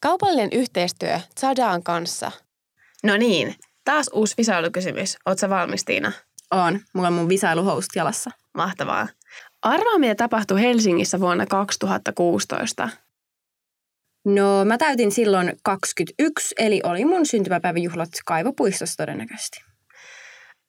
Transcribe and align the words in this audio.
Kaupallinen 0.00 0.48
yhteistyö 0.52 1.20
Zadaan 1.40 1.82
kanssa. 1.82 2.32
No 3.04 3.16
niin, 3.16 3.54
taas 3.84 4.10
uusi 4.12 4.34
visailukysymys. 4.38 5.16
Oletko 5.26 5.48
valmis, 5.48 5.84
Tiina? 5.84 6.12
On. 6.50 6.80
Mulla 6.92 7.08
on 7.08 7.14
mun 7.14 7.28
visailuhost 7.28 7.88
jalassa. 7.96 8.30
Mahtavaa. 8.54 9.08
Arvaa, 9.62 9.98
mitä 9.98 10.14
tapahtui 10.14 10.60
Helsingissä 10.60 11.20
vuonna 11.20 11.46
2016. 11.46 12.88
No 14.24 14.64
mä 14.64 14.78
täytin 14.78 15.12
silloin 15.12 15.52
21, 15.62 16.54
eli 16.58 16.80
oli 16.84 17.04
mun 17.04 17.26
syntymäpäiväjuhlat 17.26 18.08
Kaivopuistossa 18.26 18.96
todennäköisesti. 18.96 19.67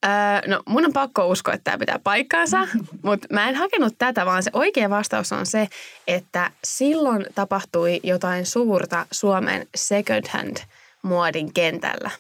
Öö, 0.06 0.12
no 0.48 0.64
mun 0.66 0.86
on 0.86 0.94
pakko 0.94 1.28
uskoa, 1.28 1.54
että 1.54 1.64
tämä 1.64 1.78
pitää 1.78 2.00
paikkaansa, 2.00 2.68
mutta 3.04 3.28
mä 3.32 3.50
en 3.50 3.56
hakenut 3.56 3.96
tätä, 3.98 4.26
vaan 4.26 4.44
se 4.44 4.50
oikea 4.54 4.90
vastaus 4.90 5.32
on 5.32 5.46
se, 5.46 5.68
että 6.08 6.52
silloin 6.64 7.26
tapahtui 7.36 8.00
jotain 8.04 8.46
suurta 8.46 9.06
Suomen 9.12 9.68
second 9.76 10.28
hand 10.28 10.58
muodin 11.02 11.54
kentällä. 11.54 12.12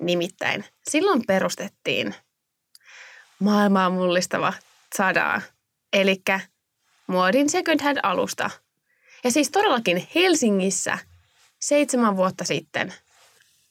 Nimittäin 0.00 0.64
silloin 0.90 1.22
perustettiin 1.26 2.14
maailmaa 3.38 3.90
mullistava 3.90 4.52
Zadaa, 4.96 5.40
eli 5.92 6.22
muodin 7.06 7.50
second 7.50 7.82
hand 7.82 7.98
alusta. 8.02 8.50
Ja 9.24 9.30
siis 9.30 9.50
todellakin 9.50 10.08
Helsingissä 10.14 10.98
seitsemän 11.60 12.16
vuotta 12.16 12.44
sitten. 12.44 12.94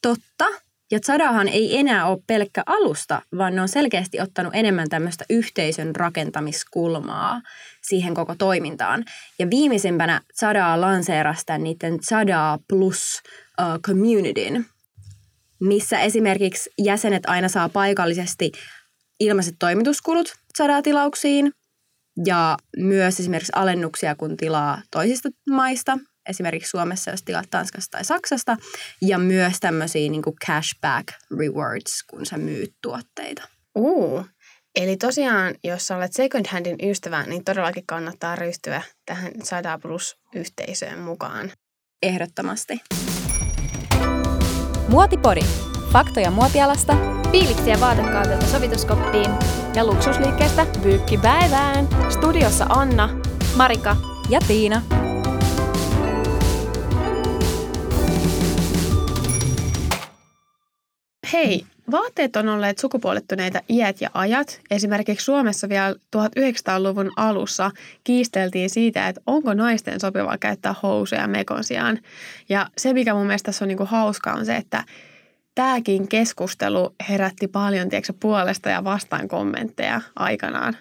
Totta. 0.02 0.46
Ja 0.94 1.00
Zadahan 1.00 1.48
ei 1.48 1.78
enää 1.80 2.06
ole 2.06 2.24
pelkkä 2.28 2.64
alusta, 2.66 3.22
vaan 3.38 3.56
ne 3.56 3.62
on 3.62 3.70
selkeästi 3.70 4.22
ottanut 4.22 4.56
enemmän 4.56 4.90
tämmöistä 4.90 5.26
yhteisön 5.30 5.96
rakentamiskulmaa 5.96 7.42
siihen 7.82 8.14
koko 8.14 8.36
toimintaan. 8.36 9.06
Ja 9.40 9.50
viimeisimpänä 9.50 10.22
Zadaa 10.40 10.82
lanseerasi 10.82 11.46
tämän 11.46 11.64
niiden 11.64 12.00
Zadaa 12.10 12.60
Plus 12.70 13.22
uh, 13.62 13.80
communityn, 13.80 14.66
missä 15.60 16.00
esimerkiksi 16.00 16.70
jäsenet 16.78 17.24
aina 17.26 17.50
saa 17.50 17.70
paikallisesti 17.70 18.52
ilmaiset 19.20 19.56
toimituskulut 19.60 20.34
Zadaa-tilauksiin 20.58 21.52
ja 22.26 22.58
myös 22.78 23.20
esimerkiksi 23.20 23.54
alennuksia, 23.56 24.16
kun 24.16 24.38
tilaa 24.38 24.82
toisista 24.92 25.30
maista, 25.50 25.98
esimerkiksi 26.30 26.70
Suomessa, 26.70 27.12
jos 27.12 27.24
tilaat 27.24 27.50
Tanskasta 27.50 27.92
tai 27.92 28.06
Saksasta, 28.06 28.58
ja 29.02 29.18
myös 29.18 29.60
tämmöisiä 29.60 30.10
niin 30.10 30.22
kuin 30.22 30.36
cashback 30.48 31.08
rewards, 31.40 32.04
kun 32.10 32.26
sä 32.26 32.38
myyt 32.38 32.74
tuotteita. 32.82 33.48
Uh, 33.76 34.26
eli 34.76 34.98
tosiaan, 34.98 35.56
jos 35.64 35.88
sä 35.88 35.98
olet 35.98 36.14
second 36.14 36.46
handin 36.50 36.76
ystävä, 36.90 37.24
niin 37.24 37.44
todellakin 37.44 37.84
kannattaa 37.88 38.36
ryhtyä 38.36 38.82
tähän 39.06 39.32
100 39.44 39.80
plus-yhteisöön 39.82 41.00
mukaan. 41.00 41.52
Ehdottomasti. 42.04 42.82
Muotipori. 44.88 45.42
Faktoja 45.92 46.32
muotialasta, 46.32 46.98
fiiliksiä 47.32 47.80
vaatekaavilta 47.80 48.46
sovituskoppiin 48.46 49.32
ja 49.76 49.86
luksusliikkeestä 49.86 50.66
pyykkipäivään. 50.84 51.88
Studiossa 52.10 52.66
Anna, 52.70 53.10
Marika 53.56 53.98
ja 54.30 54.40
Tiina. 54.48 55.13
Hei, 61.34 61.66
vaatteet 61.92 62.36
on 62.36 62.50
olleet 62.50 62.80
sukupuolittuneita 62.80 63.62
iät 63.70 64.02
ja 64.02 64.10
ajat. 64.14 64.62
Esimerkiksi 64.72 65.26
Suomessa 65.26 65.70
vielä 65.70 65.96
1900-luvun 66.18 67.12
alussa 67.16 67.72
kiisteltiin 68.04 68.70
siitä, 68.70 69.08
että 69.08 69.22
onko 69.28 69.54
naisten 69.54 70.00
sopivaa 70.00 70.38
käyttää 70.38 70.76
housuja 70.84 71.28
mekon 71.28 71.64
sijaan. 71.64 72.00
Ja 72.50 72.70
se, 72.78 72.94
mikä 72.94 73.14
mun 73.14 73.26
mielestä 73.26 73.46
tässä 73.46 73.66
on 73.66 73.68
niinku 73.70 73.86
hauskaa, 73.86 74.34
on 74.34 74.46
se, 74.46 74.56
että 74.56 74.84
tämäkin 75.56 76.08
keskustelu 76.08 76.96
herätti 77.10 77.48
paljon 77.48 77.90
tiedätkö, 77.90 78.14
puolesta 78.20 78.70
ja 78.70 78.84
vastaan 78.84 79.28
kommentteja 79.28 80.02
aikanaan. 80.16 80.78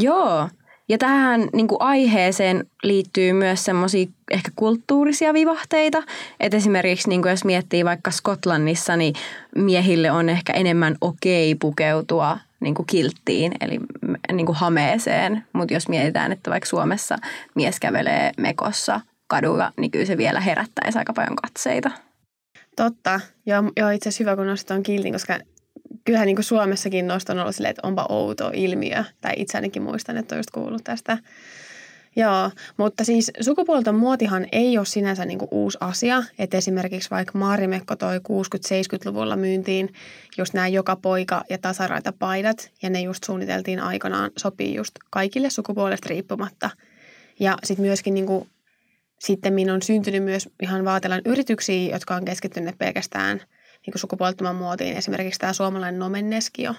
Joo, 0.00 0.48
ja 0.88 0.98
tähän 0.98 1.48
niin 1.52 1.68
kuin 1.68 1.82
aiheeseen 1.82 2.66
liittyy 2.82 3.32
myös 3.32 3.64
semmoisia 3.64 4.06
ehkä 4.30 4.50
kulttuurisia 4.56 5.34
vivahteita. 5.34 6.02
Että 6.40 6.56
esimerkiksi 6.56 7.08
niin 7.08 7.22
kuin 7.22 7.30
jos 7.30 7.44
miettii 7.44 7.84
vaikka 7.84 8.10
Skotlannissa, 8.10 8.96
niin 8.96 9.14
miehille 9.56 10.10
on 10.10 10.28
ehkä 10.28 10.52
enemmän 10.52 10.96
okei 11.00 11.54
pukeutua 11.54 12.38
niin 12.60 12.74
kuin 12.74 12.86
kilttiin, 12.86 13.52
eli 13.60 13.80
niin 14.32 14.46
kuin 14.46 14.56
hameeseen. 14.56 15.44
Mutta 15.52 15.74
jos 15.74 15.88
mietitään, 15.88 16.32
että 16.32 16.50
vaikka 16.50 16.68
Suomessa 16.68 17.18
mies 17.54 17.80
kävelee 17.80 18.32
mekossa 18.36 19.00
kadulla, 19.26 19.72
niin 19.76 19.90
kyllä 19.90 20.06
se 20.06 20.16
vielä 20.16 20.40
herättäisi 20.40 20.98
aika 20.98 21.12
paljon 21.12 21.36
katseita. 21.36 21.90
Totta. 22.76 23.20
Joo, 23.46 23.62
joo 23.76 23.90
itse 23.90 24.08
asiassa 24.08 24.24
hyvä, 24.24 24.36
kun 24.36 24.46
nostit 24.46 24.68
tuon 24.68 24.82
kiltin, 24.82 25.12
koska 25.12 25.38
kyllähän 26.04 26.26
niin 26.26 26.36
kuin 26.36 26.44
Suomessakin 26.44 27.06
noista 27.06 27.32
on 27.32 27.38
ollut 27.38 27.54
silleen, 27.54 27.70
että 27.70 27.86
onpa 27.86 28.06
outo 28.08 28.50
ilmiö. 28.54 29.04
Tai 29.20 29.32
itse 29.36 29.58
ainakin 29.58 29.82
muistan, 29.82 30.16
että 30.16 30.34
on 30.34 30.38
just 30.38 30.50
kuullut 30.50 30.84
tästä. 30.84 31.18
Joo, 32.16 32.50
mutta 32.76 33.04
siis 33.04 33.30
sukupuolten 33.40 33.94
muotihan 33.94 34.46
ei 34.52 34.78
ole 34.78 34.86
sinänsä 34.86 35.24
niin 35.24 35.38
kuin 35.38 35.48
uusi 35.50 35.78
asia. 35.80 36.22
Että 36.38 36.56
esimerkiksi 36.56 37.10
vaikka 37.10 37.38
Maarimekko 37.38 37.96
toi 37.96 38.18
60-70-luvulla 38.18 39.36
myyntiin 39.36 39.92
just 40.38 40.54
nämä 40.54 40.68
joka 40.68 40.96
poika 40.96 41.44
ja 41.50 41.58
tasaraita 41.58 42.12
paidat. 42.18 42.70
Ja 42.82 42.90
ne 42.90 43.00
just 43.00 43.24
suunniteltiin 43.24 43.80
aikanaan 43.80 44.30
sopii 44.36 44.74
just 44.74 44.92
kaikille 45.10 45.50
sukupuolesta 45.50 46.08
riippumatta. 46.08 46.70
Ja 47.40 47.56
sitten 47.64 47.86
myöskin 47.86 48.14
niin 48.14 48.26
kuin, 48.26 48.48
sitten 49.18 49.70
on 49.72 49.82
syntynyt 49.82 50.24
myös 50.24 50.48
ihan 50.62 50.84
vaatelan 50.84 51.22
yrityksiä, 51.24 51.92
jotka 51.92 52.14
on 52.14 52.24
keskittyneet 52.24 52.78
pelkästään– 52.78 53.40
niin 53.86 54.00
sukupuolittoman 54.00 54.56
muotiin. 54.56 54.96
Esimerkiksi 54.96 55.40
tämä 55.40 55.52
suomalainen 55.52 55.98
Nomenneskio. 55.98 56.74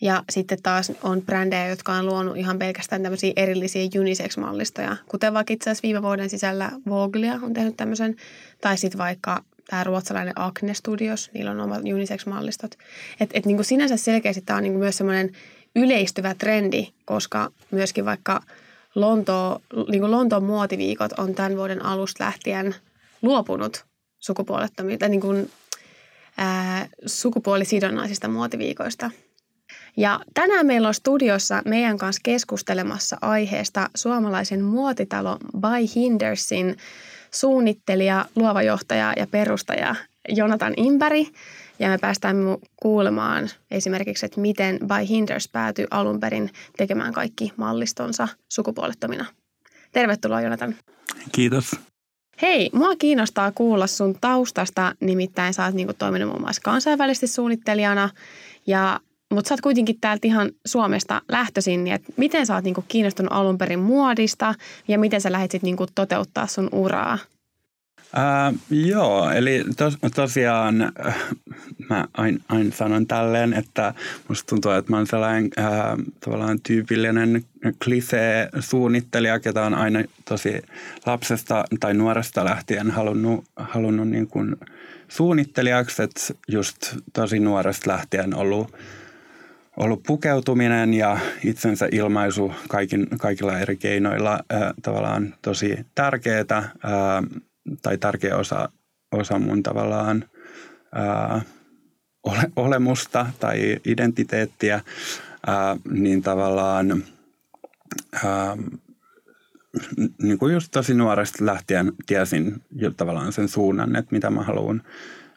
Ja 0.00 0.24
sitten 0.30 0.62
taas 0.62 0.92
on 1.02 1.22
brändejä, 1.22 1.68
jotka 1.68 1.92
on 1.92 2.06
luonut 2.06 2.36
ihan 2.36 2.58
pelkästään 2.58 3.02
tämmöisiä 3.02 3.32
erillisiä 3.36 3.88
unisex-mallistoja. 4.00 4.96
Kuten 5.08 5.34
vaikka 5.34 5.52
itse 5.52 5.70
asiassa 5.70 5.82
viime 5.82 6.02
vuoden 6.02 6.30
sisällä 6.30 6.70
Voglia 6.88 7.38
on 7.42 7.52
tehnyt 7.52 7.76
tämmöisen. 7.76 8.16
Tai 8.60 8.76
sitten 8.78 8.98
vaikka 8.98 9.44
tämä 9.68 9.84
ruotsalainen 9.84 10.32
Acne 10.36 10.74
Studios, 10.74 11.30
niillä 11.34 11.50
on 11.50 11.60
omat 11.60 11.82
unisex-mallistot. 11.94 12.78
Että 13.20 13.38
et 13.38 13.46
niin 13.46 13.64
sinänsä 13.64 13.96
selkeästi 13.96 14.42
tämä 14.42 14.56
on 14.56 14.62
niin 14.62 14.78
myös 14.78 14.96
semmoinen 14.96 15.32
yleistyvä 15.76 16.34
trendi, 16.34 16.88
koska 17.04 17.50
myöskin 17.70 18.04
vaikka 18.04 18.40
Lonto, 18.94 19.62
niin 19.88 20.10
Lontoon 20.10 20.44
muotiviikot 20.44 21.12
on 21.12 21.34
tämän 21.34 21.56
vuoden 21.56 21.84
alusta 21.84 22.24
lähtien 22.24 22.74
luopunut 23.22 23.84
sukupuolettomilta, 24.18 25.08
niin 25.08 25.20
kuin 25.20 25.50
sukupuolisidonnaisista 27.06 28.28
muotiviikoista. 28.28 29.10
Ja 29.96 30.20
tänään 30.34 30.66
meillä 30.66 30.88
on 30.88 30.94
studiossa 30.94 31.62
meidän 31.64 31.98
kanssa 31.98 32.20
keskustelemassa 32.24 33.16
aiheesta 33.20 33.90
suomalaisen 33.96 34.64
muotitalo 34.64 35.38
By 35.60 35.94
Hindersin 35.94 36.76
suunnittelija, 37.30 38.24
luova 38.36 38.62
johtaja 38.62 39.12
ja 39.16 39.26
perustaja 39.26 39.94
Jonathan 40.28 40.74
Impäri. 40.76 41.26
Ja 41.78 41.88
me 41.88 41.98
päästään 41.98 42.36
kuulemaan 42.76 43.48
esimerkiksi, 43.70 44.26
että 44.26 44.40
miten 44.40 44.78
By 44.78 45.08
Hinders 45.08 45.48
päätyi 45.48 45.86
alun 45.90 46.20
perin 46.20 46.50
tekemään 46.76 47.12
kaikki 47.12 47.52
mallistonsa 47.56 48.28
sukupuolettomina. 48.52 49.24
Tervetuloa 49.92 50.40
Jonathan. 50.40 50.74
Kiitos. 51.32 51.76
Hei, 52.42 52.70
mua 52.72 52.96
kiinnostaa 52.96 53.52
kuulla 53.52 53.86
sun 53.86 54.14
taustasta, 54.20 54.94
nimittäin 55.00 55.54
sä 55.54 55.64
oot 55.64 55.74
niinku 55.74 55.92
toiminut 55.98 56.28
muun 56.28 56.40
muassa 56.40 56.62
kansainvälisesti 56.64 57.26
suunnittelijana, 57.26 58.10
ja, 58.66 59.00
mutta 59.34 59.48
sä 59.48 59.54
oot 59.54 59.60
kuitenkin 59.60 60.00
täältä 60.00 60.26
ihan 60.26 60.50
Suomesta 60.66 61.22
lähtöisin, 61.28 61.84
niin 61.84 61.94
että 61.94 62.12
miten 62.16 62.46
sä 62.46 62.54
oot 62.54 62.64
niinku 62.64 62.84
kiinnostunut 62.88 63.32
alun 63.32 63.58
perin 63.58 63.78
muodista 63.78 64.54
ja 64.88 64.98
miten 64.98 65.20
sä 65.20 65.32
lähdit 65.32 65.62
niinku 65.62 65.86
toteuttaa 65.94 66.46
sun 66.46 66.68
uraa? 66.72 67.18
Äh, 68.18 68.54
joo, 68.70 69.30
eli 69.30 69.64
tos, 69.76 69.98
tosiaan 70.14 70.92
mä 71.90 72.06
aina 72.14 72.38
ain 72.48 72.72
sanon 72.72 73.06
tälleen, 73.06 73.52
että 73.52 73.94
musta 74.28 74.48
tuntuu, 74.48 74.70
että 74.72 74.90
mä 74.90 74.96
oon 74.96 75.06
sellainen 75.06 75.50
äh, 75.58 75.66
tavallaan 76.20 76.60
tyypillinen 76.60 77.44
klisee-suunnittelija, 77.84 79.40
ketä 79.40 79.62
on 79.62 79.74
aina 79.74 80.04
tosi 80.24 80.62
lapsesta 81.06 81.64
tai 81.80 81.94
nuoresta 81.94 82.44
lähtien 82.44 82.90
halunnut, 82.90 83.44
halunnut 83.56 84.08
niin 84.08 84.26
kuin 84.26 84.56
suunnittelijaksi, 85.08 86.02
että 86.02 86.20
just 86.48 86.96
tosi 87.12 87.38
nuoresta 87.38 87.90
lähtien 87.90 88.34
ollut 88.34 88.76
ollut 89.76 90.02
pukeutuminen 90.06 90.94
ja 90.94 91.18
itsensä 91.44 91.88
ilmaisu 91.92 92.52
kaikin, 92.68 93.06
kaikilla 93.18 93.58
eri 93.58 93.76
keinoilla 93.76 94.32
äh, 94.32 94.60
tavallaan 94.82 95.34
tosi 95.42 95.86
tärkeää. 95.94 96.44
Äh, 96.50 96.72
tai 97.82 97.98
tärkeä 97.98 98.36
osa, 98.36 98.68
osa 99.12 99.38
mun 99.38 99.62
tavallaan 99.62 100.24
ää, 100.92 101.42
ole, 102.28 102.50
olemusta 102.56 103.26
tai 103.40 103.76
identiteettiä, 103.84 104.80
ää, 105.46 105.76
niin 105.90 106.22
tavallaan 106.22 107.04
ää, 108.24 108.56
niin 110.22 110.38
kuin 110.38 110.54
just 110.54 110.68
tosi 110.70 110.94
nuoresta 110.94 111.46
lähtien 111.46 111.92
tiesin 112.06 112.62
jo 112.76 112.90
tavallaan 112.90 113.32
sen 113.32 113.48
suunnan, 113.48 113.96
että 113.96 114.14
mitä 114.14 114.30
mä 114.30 114.42
haluan, 114.42 114.82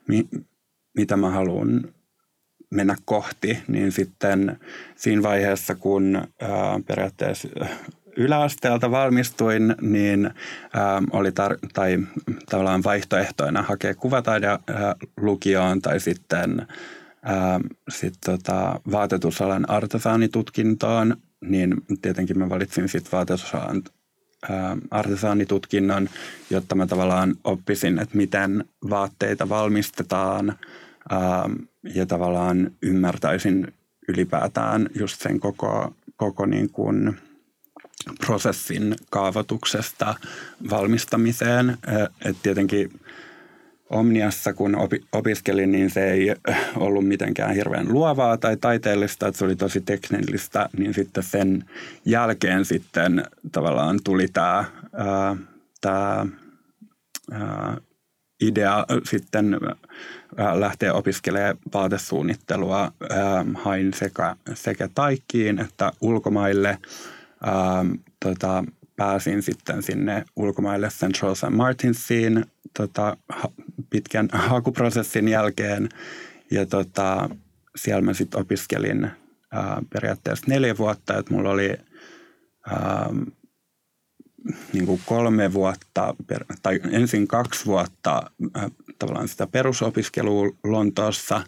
mi, 0.08 0.28
mitä 0.98 1.18
mä 1.18 1.30
haluan 1.30 1.84
mennä 2.72 2.96
kohti, 3.06 3.60
niin 3.68 3.92
sitten 3.92 4.60
siinä 4.96 5.24
vaiheessa, 5.24 5.76
kun 5.76 6.16
ää, 6.16 6.80
periaatteessa 6.88 7.48
yläasteelta 8.22 8.92
valmistuin, 8.92 9.76
niin 9.82 10.30
ää, 10.74 11.02
oli 11.12 11.30
tar- 11.30 11.70
tai 11.74 12.00
tavallaan 12.50 12.84
vaihtoehtoina 12.84 13.62
hakea 13.62 13.96
kuvataide 13.96 14.48
lukioon 15.18 15.82
tai 15.82 16.00
sitten 16.00 16.68
ää, 17.24 17.60
sit 17.90 18.14
tota, 18.26 18.80
vaatetusalan 18.92 19.70
artesaanitutkintoon, 19.70 21.18
niin 21.42 21.76
tietenkin 22.02 22.40
mä 22.40 22.50
valitsin 22.50 22.90
sitten 22.90 23.12
vaatetusalan 23.12 23.84
artesaanitutkinnon, 24.92 26.10
jotta 26.50 26.76
mä 26.76 26.88
tavallaan 26.88 27.36
oppisin, 27.44 28.00
että 28.00 28.18
miten 28.18 28.66
vaatteita 28.90 29.50
valmistetaan 29.50 30.54
ja 31.96 32.06
tavallaan 32.06 32.72
ymmärtäisin 32.82 33.74
ylipäätään 34.08 34.90
just 35.00 35.22
sen 35.22 35.40
koko, 35.40 35.96
koko 36.16 36.46
niin 36.46 36.70
kuin 36.70 37.18
prosessin 38.25 38.95
kaavoituksesta 39.09 40.15
valmistamiseen. 40.69 41.77
Et 42.25 42.38
tietenkin 42.44 42.92
Omniassa, 43.89 44.53
kun 44.53 44.75
opi, 44.75 45.01
opiskelin, 45.12 45.71
niin 45.71 45.89
se 45.89 46.12
ei 46.12 46.36
ollut 46.75 47.07
mitenkään 47.07 47.56
hirveän 47.56 47.94
luovaa 47.94 48.38
tai 48.38 48.57
taiteellista, 48.57 49.27
että 49.27 49.38
se 49.38 49.45
oli 49.45 49.56
tosi 49.56 49.81
teknillistä, 49.81 50.69
niin 50.77 50.94
sitten 50.94 51.24
sen 51.24 51.65
jälkeen 52.06 52.65
sitten 52.65 53.25
tavallaan 53.51 54.00
tuli 54.03 54.27
tämä, 54.27 54.65
tämä 55.81 56.25
idea 58.42 58.86
sitten 59.03 59.59
lähteä 60.53 60.94
opiskelemaan 60.94 61.57
vaatesuunnittelua. 61.74 62.92
Hain 63.53 63.94
sekä, 63.94 64.36
sekä 64.53 64.89
Taikkiin 64.95 65.59
että 65.59 65.92
ulkomaille. 66.01 66.77
Tota, 68.26 68.64
pääsin 68.96 69.42
sitten 69.42 69.84
sinne 69.84 70.26
ulkomaille 70.36 70.88
Central 70.88 71.36
St. 71.36 71.50
Martinsiin 71.50 72.46
tota, 72.78 73.18
pitkän 73.90 74.30
hakuprosessin 74.50 75.28
jälkeen. 75.28 75.90
Ja 76.52 76.66
tota, 76.66 77.30
siellä 77.76 78.02
mä 78.02 78.14
sitten 78.14 78.42
opiskelin 78.42 79.12
ää, 79.52 79.82
periaatteessa 79.94 80.46
neljä 80.48 80.78
vuotta, 80.78 81.18
että 81.18 81.34
mulla 81.34 81.50
oli 81.50 81.78
ää, 82.70 83.10
niin 84.74 84.86
kuin 84.86 85.02
kolme 85.06 85.54
vuotta, 85.54 86.16
tai 86.62 86.80
ensin 86.92 87.28
kaksi 87.28 87.66
vuotta 87.66 88.32
ää, 88.54 88.70
tavallaan 89.00 89.28
sitä 89.28 89.48
perusopiskelua 89.48 90.50
Lontoossa, 90.64 91.44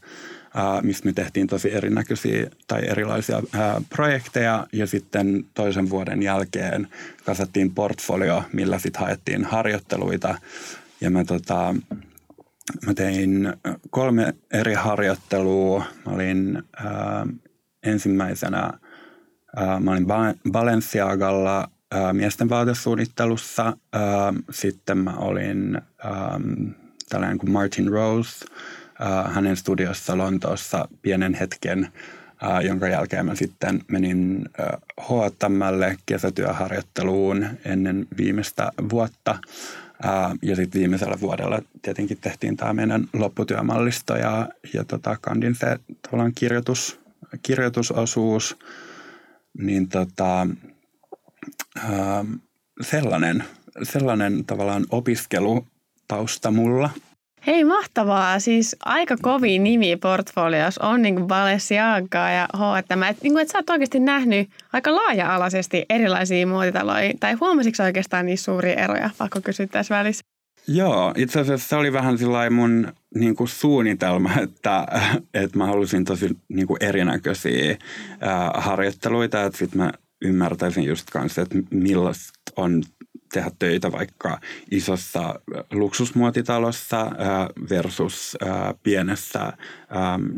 missä 0.81 1.05
me 1.05 1.13
tehtiin 1.13 1.47
tosi 1.47 1.73
erinäköisiä 1.73 2.47
tai 2.67 2.87
erilaisia 2.87 3.41
projekteja, 3.89 4.67
ja 4.73 4.87
sitten 4.87 5.45
toisen 5.53 5.89
vuoden 5.89 6.23
jälkeen 6.23 6.87
kasattiin 7.25 7.75
portfolio, 7.75 8.43
millä 8.53 8.79
sitten 8.79 9.01
haettiin 9.01 9.45
harjoitteluita, 9.45 10.35
ja 11.01 11.09
mä 11.09 11.23
tota, 11.23 11.75
Mä 12.85 12.93
tein 12.93 13.53
kolme 13.89 14.33
eri 14.51 14.73
harjoittelua. 14.73 15.83
Mä 16.05 16.11
olin 16.11 16.63
ää, 16.77 17.27
ensimmäisenä, 17.83 18.73
ää, 19.55 19.79
mä 19.79 19.91
olin 19.91 20.07
Balenciagalla 20.51 21.69
ää, 21.91 22.13
miesten 22.13 22.49
vaatesuunnittelussa. 22.49 23.77
Ää, 23.93 24.33
sitten 24.51 24.97
mä 24.97 25.13
olin 25.17 25.81
ää, 26.03 26.39
tällainen 27.09 27.37
kuin 27.37 27.51
Martin 27.51 27.87
Rose 27.87 28.45
hänen 29.29 29.57
studiossa 29.57 30.17
Lontoossa 30.17 30.87
pienen 31.01 31.33
hetken, 31.33 31.89
ää, 32.41 32.61
jonka 32.61 32.87
jälkeen 32.87 33.25
mä 33.25 33.35
sitten 33.35 33.81
menin 33.87 34.45
H&Mlle 35.01 35.97
kesätyöharjoitteluun 36.05 37.45
ennen 37.65 38.07
viimeistä 38.17 38.71
vuotta– 38.89 39.39
ja 40.41 40.55
sitten 40.55 40.79
viimeisellä 40.79 41.19
vuodella 41.21 41.61
tietenkin 41.81 42.17
tehtiin 42.21 42.57
tämä 42.57 42.73
meidän 42.73 43.07
lopputyömallisto 43.13 44.15
ja, 44.15 44.49
ja 44.73 44.83
tota, 44.83 45.17
kandin 45.21 45.55
se 45.55 45.79
tavallaan 46.01 46.31
kirjoitus, 46.35 46.99
kirjoitusosuus. 47.43 48.57
Niin 49.57 49.89
tota, 49.89 50.47
ää, 51.77 52.25
sellainen, 52.81 53.43
sellainen 53.83 54.45
tavallaan 54.45 54.85
opiskelutausta 54.89 56.51
mulla– 56.51 56.89
Hei, 57.47 57.63
mahtavaa. 57.63 58.39
Siis 58.39 58.75
aika 58.85 59.15
kovin 59.21 59.63
nimi 59.63 59.95
portfolios 59.95 60.77
on 60.77 61.01
niin 61.01 61.15
kuin 61.15 61.27
Balenciaga 61.27 62.29
ja 62.29 62.47
H&M. 62.57 63.03
Että 63.03 63.23
niin 63.23 63.33
kuin, 63.33 63.41
et 63.41 63.49
sä 63.49 63.57
oot 63.57 63.69
oikeasti 63.69 63.99
nähnyt 63.99 64.49
aika 64.73 64.95
laaja-alaisesti 64.95 65.85
erilaisia 65.89 66.47
muotitaloja. 66.47 67.13
Tai 67.19 67.33
huomasitko 67.33 67.83
oikeastaan 67.83 68.25
niissä 68.25 68.45
suuria 68.45 68.73
eroja? 68.73 69.09
Pakko 69.17 69.41
kysyä 69.41 69.67
tässä 69.67 69.95
välissä. 69.95 70.23
Joo, 70.67 71.13
itse 71.17 71.39
asiassa 71.39 71.69
se 71.69 71.75
oli 71.75 71.93
vähän 71.93 72.17
mun 72.51 72.93
niin 73.15 73.35
kuin 73.35 73.47
suunnitelma, 73.47 74.31
että, 74.43 74.87
että 75.33 75.57
mä 75.57 75.65
halusin 75.65 76.05
tosi 76.05 76.29
niin 76.49 76.67
kuin 76.67 76.83
erinäköisiä 76.83 77.77
harjoitteluita, 78.53 79.43
että 79.43 79.57
sitten 79.57 79.81
mä 79.81 79.91
ymmärtäisin 80.21 80.83
just 80.83 81.09
kanssa, 81.09 81.41
että 81.41 81.57
millaista 81.71 82.31
on 82.55 82.83
tehdä 83.33 83.51
töitä 83.59 83.91
vaikka 83.91 84.39
isossa 84.71 85.39
luksusmuotitalossa 85.71 87.11
versus 87.69 88.37
pienessä 88.83 89.53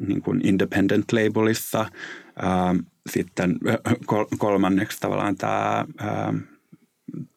niin 0.08 0.22
kuin 0.22 0.48
independent 0.48 1.06
labelissa. 1.12 1.86
Sitten 3.10 3.58
kolmanneksi 4.38 4.98
tavallaan 5.00 5.36
tämä 5.36 5.86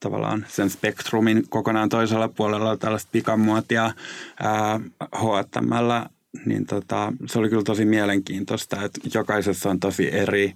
tavallaan 0.00 0.46
sen 0.48 0.70
spektrumin 0.70 1.48
kokonaan 1.48 1.88
toisella 1.88 2.28
puolella 2.28 2.76
tällaista 2.76 3.08
pikamuotia 3.12 3.90
H&Mllä, 5.16 6.06
niin 6.46 6.66
tota, 6.66 7.12
se 7.26 7.38
oli 7.38 7.48
kyllä 7.48 7.62
tosi 7.62 7.84
mielenkiintoista, 7.84 8.84
että 8.84 9.00
jokaisessa 9.14 9.70
on 9.70 9.80
tosi 9.80 10.14
eri 10.14 10.54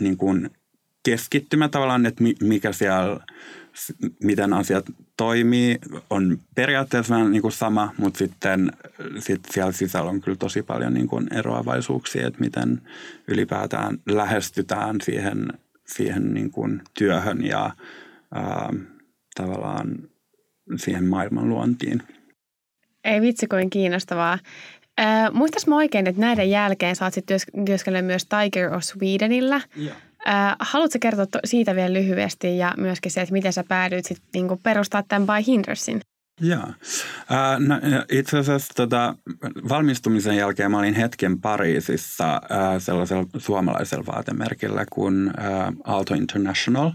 niin 0.00 0.16
kuin 0.16 0.50
keskittymä 1.04 1.68
tavallaan, 1.68 2.06
että 2.06 2.24
mikä 2.42 2.72
siellä, 2.72 3.20
miten 4.22 4.52
asiat 4.52 4.84
toimii, 5.16 5.78
on 6.10 6.38
periaatteessa 6.54 7.14
vähän 7.14 7.32
niin 7.32 7.42
kuin 7.42 7.52
sama, 7.52 7.94
mutta 7.98 8.18
sitten 8.18 8.72
sit 9.18 9.40
siellä 9.50 9.72
sisällä 9.72 10.10
on 10.10 10.20
kyllä 10.20 10.36
tosi 10.36 10.62
paljon 10.62 10.94
niin 10.94 11.08
kuin 11.08 11.26
eroavaisuuksia, 11.34 12.26
että 12.26 12.40
miten 12.40 12.82
ylipäätään 13.28 13.98
lähestytään 14.06 14.96
siihen, 15.02 15.48
siihen 15.86 16.34
niin 16.34 16.50
kuin 16.50 16.82
työhön 16.98 17.44
ja 17.44 17.70
ää, 18.34 18.72
tavallaan 19.34 19.98
siihen 20.76 21.04
maailmanluontiin. 21.04 22.02
Ei 23.04 23.20
vitsi 23.20 23.46
kuin 23.46 23.70
kiinnostavaa. 23.70 24.38
Äh, 25.00 25.32
muistas 25.32 25.66
mä 25.66 25.76
oikein, 25.76 26.06
että 26.06 26.20
näiden 26.20 26.50
jälkeen 26.50 26.96
sä 26.96 27.04
oot 27.04 27.14
sitten 27.14 27.40
työskennellyt 27.66 28.06
myös 28.06 28.26
Tiger 28.26 28.74
of 28.74 28.82
Swedenillä. 28.82 29.60
Joo. 29.76 29.94
Äh, 30.28 30.56
haluatko 30.60 30.98
kertoa 31.00 31.26
siitä 31.44 31.74
vielä 31.74 31.92
lyhyesti 31.92 32.58
ja 32.58 32.74
myöskin 32.76 33.12
se, 33.12 33.20
että 33.20 33.32
miten 33.32 33.52
sä 33.52 33.64
päädyit 33.68 34.04
sit 34.04 34.22
niinku 34.34 34.60
perustaa 34.62 35.02
tämän 35.08 35.26
By 35.26 35.46
Hindersin? 35.46 36.00
Joo. 36.40 36.62
Äh, 36.62 37.58
no, 37.58 37.80
itse 38.12 38.38
asiassa 38.38 38.74
tota, 38.76 39.14
valmistumisen 39.68 40.36
jälkeen 40.36 40.70
mä 40.70 40.78
olin 40.78 40.94
hetken 40.94 41.40
Pariisissa 41.40 42.34
äh, 42.34 42.40
sellaisella 42.78 43.26
suomalaisella 43.36 44.06
vaatemerkillä 44.06 44.86
kuin 44.92 45.28
äh, 45.38 45.72
Alto 45.84 46.14
International. 46.14 46.90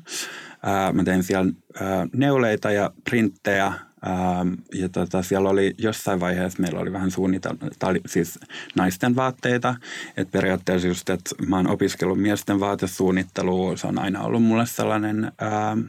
Äh, 0.67 0.93
mä 0.93 1.03
tein 1.03 1.23
siellä 1.23 1.51
äh, 1.81 1.87
neuleita 2.15 2.71
ja 2.71 2.91
printtejä 3.09 3.73
Ähm, 4.07 4.53
ja 4.73 4.89
tota, 4.89 5.23
siellä 5.23 5.49
oli 5.49 5.75
jossain 5.77 6.19
vaiheessa, 6.19 6.61
meillä 6.61 6.79
oli 6.79 6.93
vähän 6.93 7.11
suunnitelma, 7.11 7.59
siis 8.05 8.39
naisten 8.75 9.15
vaatteita. 9.15 9.75
Että 10.17 10.31
periaatteessa 10.31 10.87
just, 10.87 11.09
että 11.09 11.35
mä 11.47 11.55
oon 11.55 11.69
opiskellut 11.69 12.21
miesten 12.21 12.59
vaatesuunnittelua, 12.59 13.77
se 13.77 13.87
on 13.87 13.99
aina 13.99 14.21
ollut 14.21 14.43
mulle 14.43 14.65
sellainen 14.65 15.31
ää, 15.37 15.71
ähm, 15.71 15.81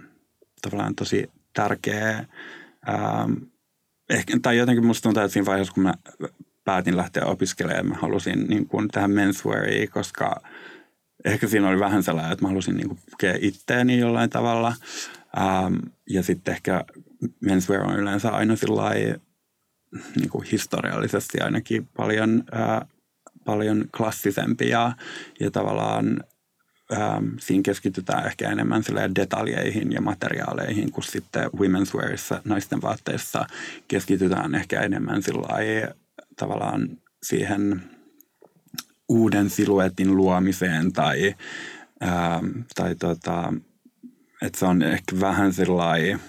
tavallaan 0.63 0.95
tosi 0.95 1.31
tärkeä. 1.53 2.07
Ää, 2.07 3.21
ähm, 3.21 3.33
ehkä, 4.11 4.39
tai 4.43 4.57
jotenkin 4.57 4.87
musta 4.87 5.03
tuntuu, 5.03 5.23
että 5.23 5.33
siinä 5.33 5.47
vaiheessa, 5.47 5.75
kun 5.75 5.83
mä 5.83 5.95
päätin 6.65 6.97
lähteä 6.97 7.25
opiskelemaan, 7.25 7.89
mä 7.89 7.95
halusin 7.95 8.47
niin 8.49 8.67
kuin 8.67 8.89
tähän 8.89 9.11
mensweariin, 9.11 9.91
koska 9.91 10.41
ehkä 11.25 11.49
siinä 11.49 11.69
oli 11.69 11.81
vähän 11.81 12.03
sellainen, 12.03 12.33
että 12.33 12.45
mä 12.45 12.49
halusin 12.49 12.77
niin 12.77 12.89
kuin 12.89 12.99
pukea 13.11 13.35
itteeni 13.41 13.99
jollain 13.99 14.31
tavalla. 14.31 14.75
Ja 16.11 16.23
sitten 16.23 16.55
ehkä 16.55 16.85
menswear 17.41 17.83
on 17.83 17.99
yleensä 17.99 18.31
aina 18.31 18.57
niin 20.17 20.31
kuin 20.31 20.47
historiallisesti 20.53 21.41
ainakin 21.41 21.89
paljon, 21.97 22.45
ää, 22.53 22.87
paljon 23.45 23.85
klassisempi 23.97 24.69
ja, 24.69 24.93
ja 25.41 25.51
tavallaan 25.51 26.25
ähm, 26.93 27.27
siinä 27.39 27.63
keskitytään 27.63 28.27
ehkä 28.27 28.51
enemmän 28.51 28.83
detaljeihin 29.15 29.93
ja 29.93 30.01
materiaaleihin, 30.01 30.93
kun 30.93 31.05
sitten 31.05 31.45
women's 31.45 31.95
wearissa, 31.95 32.43
naisten 32.45 32.83
vaatteissa 32.83 33.47
keskitytään 33.89 34.55
ehkä 34.55 34.81
enemmän 34.81 35.23
tavallaan 36.37 36.89
siihen 37.23 37.83
uuden 39.09 39.51
siluetin 39.51 40.17
luomiseen 40.17 40.93
tai, 40.93 41.35
ähm, 42.03 42.51
tai 42.75 42.95
tota, 42.95 43.53
että 44.43 44.59
se 44.59 44.67
on 44.67 44.83
ehkä 44.83 45.21
vähän 45.21 45.53
sellainen 45.53 46.21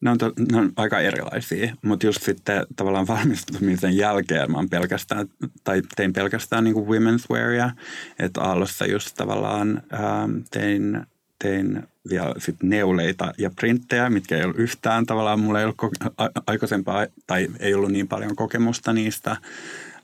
ne 0.00 0.10
on, 0.10 0.18
to, 0.18 0.32
ne 0.52 0.58
on 0.58 0.72
aika 0.76 1.00
erilaisia, 1.00 1.74
mutta 1.82 2.06
just 2.06 2.22
sitten 2.22 2.66
tavallaan 2.76 3.06
valmistumisen 3.06 3.96
jälkeen 3.96 4.52
mä 4.52 4.64
pelkästään, 4.70 5.28
tai 5.64 5.82
tein 5.96 6.12
pelkästään 6.12 6.64
niin 6.64 6.74
kuin 6.74 6.86
women's 6.86 7.26
wearia, 7.30 7.70
että 8.18 8.40
Aallossa 8.40 8.86
just 8.86 9.14
tavallaan 9.16 9.82
ähm, 9.94 10.38
tein, 10.50 11.06
tein 11.38 11.82
vielä 12.10 12.34
sit 12.38 12.56
neuleita 12.62 13.32
ja 13.38 13.50
printtejä, 13.50 14.10
mitkä 14.10 14.36
ei 14.36 14.44
ollut 14.44 14.58
yhtään 14.58 15.06
tavallaan, 15.06 15.40
mulla 15.40 15.58
ei 15.58 15.64
ollut 15.64 15.82
koke- 15.82 16.42
aikaisempaa, 16.46 17.06
tai 17.26 17.48
ei 17.60 17.74
ollut 17.74 17.92
niin 17.92 18.08
paljon 18.08 18.36
kokemusta 18.36 18.92
niistä, 18.92 19.36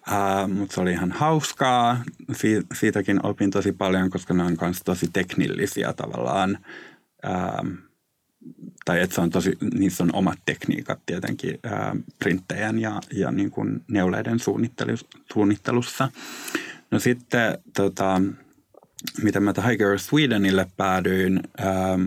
Uh, 0.09 0.51
mutta 0.51 0.75
se 0.75 0.81
oli 0.81 0.93
ihan 0.93 1.13
hauskaa. 1.13 2.03
Si- 2.33 2.67
siitäkin 2.75 3.27
opin 3.27 3.51
tosi 3.51 3.73
paljon, 3.73 4.11
koska 4.11 4.35
ne 4.35 4.43
on 4.43 4.57
myös 4.61 4.81
tosi 4.85 5.09
teknillisiä 5.13 5.93
tavallaan. 5.93 6.59
Uh, 7.27 7.92
tai 8.85 9.01
että 9.01 9.15
se 9.15 9.21
on 9.21 9.31
tosi, 9.31 9.59
niissä 9.75 10.05
on 10.05 10.15
omat 10.15 10.39
tekniikat 10.47 10.99
tietenkin 11.07 11.59
ää, 11.63 11.97
printtejän 12.19 12.79
ja, 12.79 13.01
ja 13.13 13.31
niin 13.31 13.51
kuin 13.51 13.81
neuleiden 13.89 14.39
suunnittelussa. 15.33 16.09
No 16.91 16.99
sitten 16.99 17.59
tota, 17.77 18.23
mitä 19.23 19.41
mä 19.41 19.53
Tiger 19.53 19.99
Swedenille 19.99 20.67
päädyin, 20.77 21.41
ää, 21.59 21.99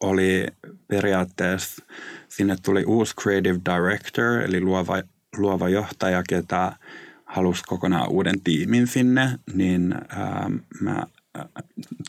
oli 0.00 0.46
periaatteessa, 0.88 1.84
sinne 2.28 2.56
tuli 2.62 2.84
uusi 2.84 3.14
creative 3.16 3.60
director, 3.74 4.40
eli 4.40 4.60
luova, 4.60 5.02
luova 5.36 5.68
johtaja, 5.68 6.22
ketä 6.28 6.72
halusi 7.24 7.62
kokonaan 7.66 8.10
uuden 8.10 8.40
tiimin 8.40 8.86
sinne, 8.86 9.38
niin 9.54 9.94
ää, 10.08 10.50
mä 10.80 11.06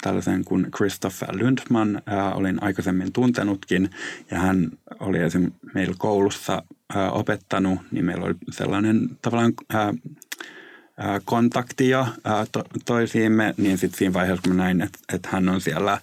tällaisen 0.02 0.46
kuin 0.46 0.68
Christopher 0.72 1.30
Lundman 1.32 1.96
äh, 1.96 2.38
olin 2.38 2.64
aikaisemmin 2.64 3.14
tuntenutkin 3.14 3.90
ja 4.32 4.40
hän 4.40 4.72
oli 5.00 5.20
esim. 5.20 5.52
meillä 5.74 5.96
koulussa 5.98 6.64
äh, 6.96 7.14
opettanut, 7.14 7.80
niin 7.92 8.06
meillä 8.06 8.26
oli 8.26 8.36
sellainen 8.52 9.10
tavallaan 9.22 9.54
äh, 9.76 9.88
äh, 9.88 9.96
kontakti 11.26 11.90
jo 11.90 12.02
äh, 12.02 12.48
to, 12.52 12.64
toisiimme, 12.86 13.54
niin 13.58 13.78
sitten 13.78 13.98
siinä 13.98 14.14
vaiheessa 14.14 14.42
kun 14.42 14.56
mä 14.56 14.64
näin, 14.64 14.82
että, 15.14 15.30
hän 15.30 15.50
on 15.50 15.62
siellä 15.62 15.94
äh, 15.94 16.02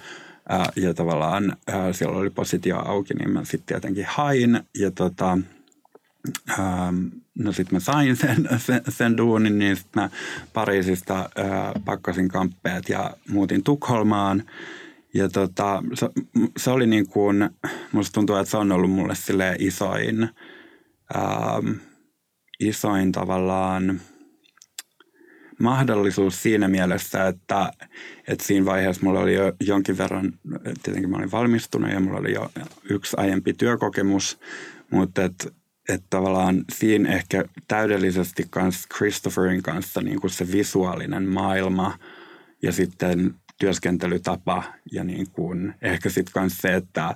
ja 0.76 0.94
tavallaan 0.94 1.56
äh, 1.70 1.76
siellä 1.92 2.18
oli 2.18 2.30
positio 2.30 2.78
auki, 2.78 3.14
niin 3.14 3.30
mä 3.30 3.44
sitten 3.44 3.66
tietenkin 3.66 4.06
hain 4.08 4.60
ja 4.78 4.90
tota, 4.90 5.38
Ähm, 6.50 7.06
no 7.38 7.52
sitten 7.52 7.76
mä 7.76 7.80
sain 7.80 8.16
sen, 8.16 8.48
sen, 8.56 8.82
sen 8.88 9.16
duunin, 9.16 9.58
niin 9.58 9.76
sitten 9.76 10.02
mä 10.02 10.10
Pariisista 10.52 11.18
äh, 11.18 11.84
pakkasin 11.84 12.28
kamppeet 12.28 12.88
ja 12.88 13.16
muutin 13.28 13.62
Tukholmaan. 13.62 14.42
Ja 15.14 15.28
tota, 15.28 15.82
se, 15.94 16.08
se 16.56 16.70
oli 16.70 16.86
niin 16.86 17.08
kuin, 17.08 17.50
musta 17.92 18.14
tuntuu, 18.14 18.36
että 18.36 18.50
se 18.50 18.56
on 18.56 18.72
ollut 18.72 18.90
mulle 18.90 19.14
sille 19.14 19.56
isoin, 19.58 20.28
ähm, 21.16 21.70
isoin 22.60 23.12
tavallaan 23.12 24.00
mahdollisuus 25.62 26.42
siinä 26.42 26.68
mielessä, 26.68 27.26
että, 27.26 27.72
että 28.28 28.44
siinä 28.44 28.66
vaiheessa 28.66 29.02
mulla 29.04 29.20
oli 29.20 29.34
jo 29.34 29.52
jonkin 29.60 29.98
verran, 29.98 30.32
tietenkin 30.82 31.10
mä 31.10 31.16
olin 31.16 31.30
valmistunut 31.30 31.90
ja 31.90 32.00
mulla 32.00 32.18
oli 32.18 32.34
jo 32.34 32.50
yksi 32.90 33.16
aiempi 33.16 33.52
työkokemus, 33.52 34.38
mutta 34.90 35.24
että 35.24 35.50
että 35.88 36.06
tavallaan 36.10 36.64
siinä 36.72 37.12
ehkä 37.12 37.44
täydellisesti 37.68 38.46
kans 38.50 38.86
Christopherin 38.96 39.62
kanssa 39.62 40.00
niin 40.00 40.20
kuin 40.20 40.30
se 40.30 40.52
visuaalinen 40.52 41.28
maailma 41.28 41.98
ja 42.62 42.72
sitten 42.72 43.34
työskentelytapa 43.58 44.62
ja 44.92 45.04
niin 45.04 45.30
kuin 45.30 45.74
ehkä 45.82 46.10
sitten 46.10 46.42
myös 46.42 46.58
se, 46.58 46.74
että 46.74 47.14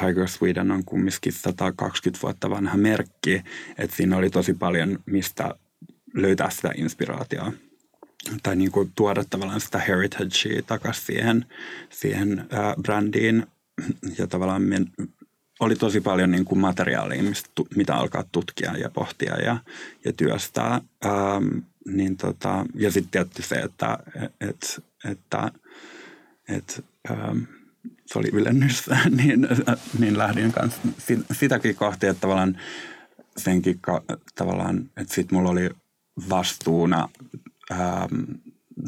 Tiger 0.00 0.28
Sweden 0.28 0.70
on 0.70 0.84
kumminkin 0.84 1.32
120 1.32 2.22
vuotta 2.22 2.50
vanha 2.50 2.76
merkki, 2.76 3.42
että 3.78 3.96
siinä 3.96 4.16
oli 4.16 4.30
tosi 4.30 4.54
paljon 4.54 4.98
mistä 5.06 5.54
löytää 6.14 6.50
sitä 6.50 6.70
inspiraatiota. 6.76 7.52
Tai 8.42 8.56
niin 8.56 8.70
kuin 8.70 8.92
tuoda 8.94 9.24
tavallaan 9.30 9.60
sitä 9.60 9.78
heritagea 9.78 10.62
takaisin 10.66 11.04
siihen, 11.06 11.46
siihen 11.90 12.46
brändiin 12.82 13.46
ja 14.18 14.26
tavallaan 14.26 14.62
oli 15.60 15.76
tosi 15.76 16.00
paljon 16.00 16.30
niin 16.30 16.44
kuin 16.44 16.58
materiaalia, 16.58 17.22
mistä, 17.22 17.50
mitä 17.76 17.94
alkaa 17.94 18.24
tutkia 18.32 18.76
ja 18.76 18.90
pohtia 18.90 19.36
ja, 19.36 19.56
ja 20.04 20.12
työstää. 20.12 20.80
Ähm, 21.04 21.58
niin 21.86 22.16
tota, 22.16 22.66
ja 22.74 22.90
sitten 22.90 23.10
tietysti 23.10 23.42
se, 23.42 23.54
että, 23.54 23.98
et, 24.40 24.82
että, 25.10 25.52
et, 26.48 26.84
ähm, 27.10 27.38
se 28.06 28.18
oli 28.18 28.28
ylennys, 28.32 28.90
niin, 29.22 29.48
niin 29.98 30.18
lähdin 30.18 30.52
kanssa 30.52 30.80
sitäkin 31.32 31.76
kohti, 31.76 32.06
että 32.06 32.20
tavallaan 32.20 32.60
senkin 33.36 33.80
tavallaan, 34.34 34.90
että 34.96 35.14
sitten 35.14 35.38
mulla 35.38 35.50
oli 35.50 35.70
vastuuna 36.28 37.08
ähm, 37.70 38.14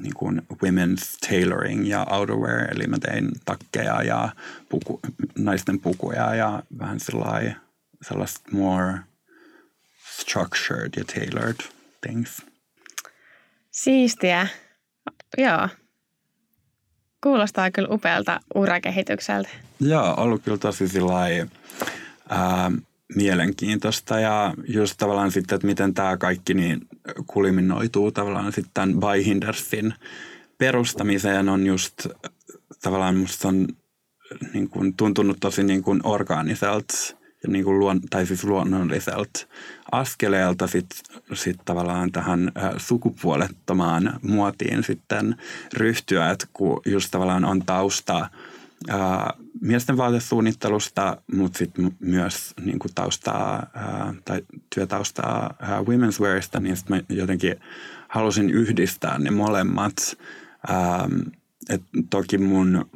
niin 0.02 0.14
kuin 0.14 0.42
women's 0.52 1.28
tailoring 1.28 1.88
ja 1.88 2.06
outerwear, 2.10 2.70
eli 2.70 2.86
mä 2.86 2.98
tein 2.98 3.30
takkeja 3.44 4.02
ja 4.02 4.28
puku, 4.68 5.00
naisten 5.38 5.80
pukuja 5.80 6.34
ja 6.34 6.62
vähän 6.78 7.00
sellaista 8.02 8.40
more 8.52 8.98
structured 10.18 10.90
ja 10.96 11.04
tailored 11.04 11.56
things. 12.00 12.42
Siistiä. 13.70 14.46
Joo. 15.38 15.68
Kuulostaa 17.22 17.70
kyllä 17.70 17.88
upealta 17.88 18.40
urakehitykseltä. 18.54 19.48
Joo, 19.80 20.14
ollut 20.16 20.42
kyllä 20.42 20.58
tosi 20.58 20.88
sillai, 20.88 21.46
ää, 22.28 22.70
mielenkiintoista 23.16 24.20
ja 24.20 24.54
just 24.68 24.94
tavallaan 24.98 25.30
sitten, 25.30 25.56
että 25.56 25.66
miten 25.66 25.94
tämä 25.94 26.16
kaikki 26.16 26.54
niin 26.54 26.80
kulminoituu 27.26 28.12
tavallaan 28.12 28.52
sitten 28.52 28.70
tämän 28.74 29.94
perustamiseen 30.58 31.48
on 31.48 31.66
just 31.66 32.06
tavallaan 32.82 33.16
musta 33.16 33.48
on 33.48 33.68
niin 34.52 34.70
kuin 34.70 34.94
tuntunut 34.94 35.36
tosi 35.40 35.62
niin 35.62 35.82
kuin 35.82 36.00
orgaaniselta 36.04 36.94
ja 37.42 37.48
niin 37.48 37.64
kuin 37.64 37.78
luon, 37.78 38.00
tai 38.10 38.26
siis 38.26 38.44
luonnolliselta 38.44 39.40
askeleelta 39.92 40.66
sitten 40.66 41.22
sit 41.32 41.56
tavallaan 41.64 42.12
tähän 42.12 42.52
sukupuolettomaan 42.76 44.18
muotiin 44.22 44.84
sitten 44.84 45.36
ryhtyä, 45.74 46.30
että 46.30 46.46
kun 46.52 46.80
just 46.86 47.10
tavallaan 47.10 47.44
on 47.44 47.62
tausta 47.66 48.28
ää, 48.88 49.34
miesten 49.60 49.96
vaatesuunnittelusta, 49.96 51.16
mutta 51.32 51.58
sitten 51.58 51.96
myös 52.00 52.54
niin 52.64 52.78
kuin 52.78 52.94
taustaa 52.94 53.66
ää, 53.74 54.14
tai 54.24 54.42
työtaustaa 54.74 55.54
ää, 55.60 55.80
women's 55.80 56.20
wearista, 56.20 56.60
niin 56.60 56.76
sitten 56.76 56.96
mä 56.96 57.16
jotenkin 57.16 57.56
halusin 58.08 58.50
yhdistää 58.50 59.18
ne 59.18 59.30
molemmat. 59.30 60.18
Ää, 60.68 61.08
et 61.68 61.82
toki 62.10 62.38
mun 62.38 62.90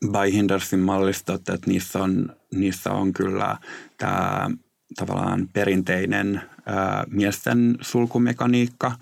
By 0.00 0.32
Hindersin 0.32 0.80
mallistot, 0.80 1.48
että 1.48 1.70
niissä 1.70 2.02
on, 2.02 2.36
niissä 2.54 2.90
on 2.90 3.12
kyllä 3.12 3.56
tämä 3.98 4.50
tavallaan 4.96 5.48
perinteinen 5.52 6.42
ää, 6.66 7.04
miesten 7.10 7.78
sulkumekaniikka, 7.80 8.92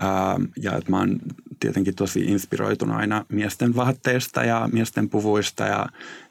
ää, 0.00 0.36
ja 0.62 0.76
että 0.76 0.90
mä 0.90 0.98
oon 0.98 1.18
tietenkin 1.62 1.94
tosi 1.94 2.20
inspiroitunut 2.20 2.96
aina 2.96 3.26
miesten 3.28 3.76
vaatteista 3.76 4.44
ja 4.44 4.68
miesten 4.72 5.08
puvuista 5.08 5.66
ja 5.66 5.86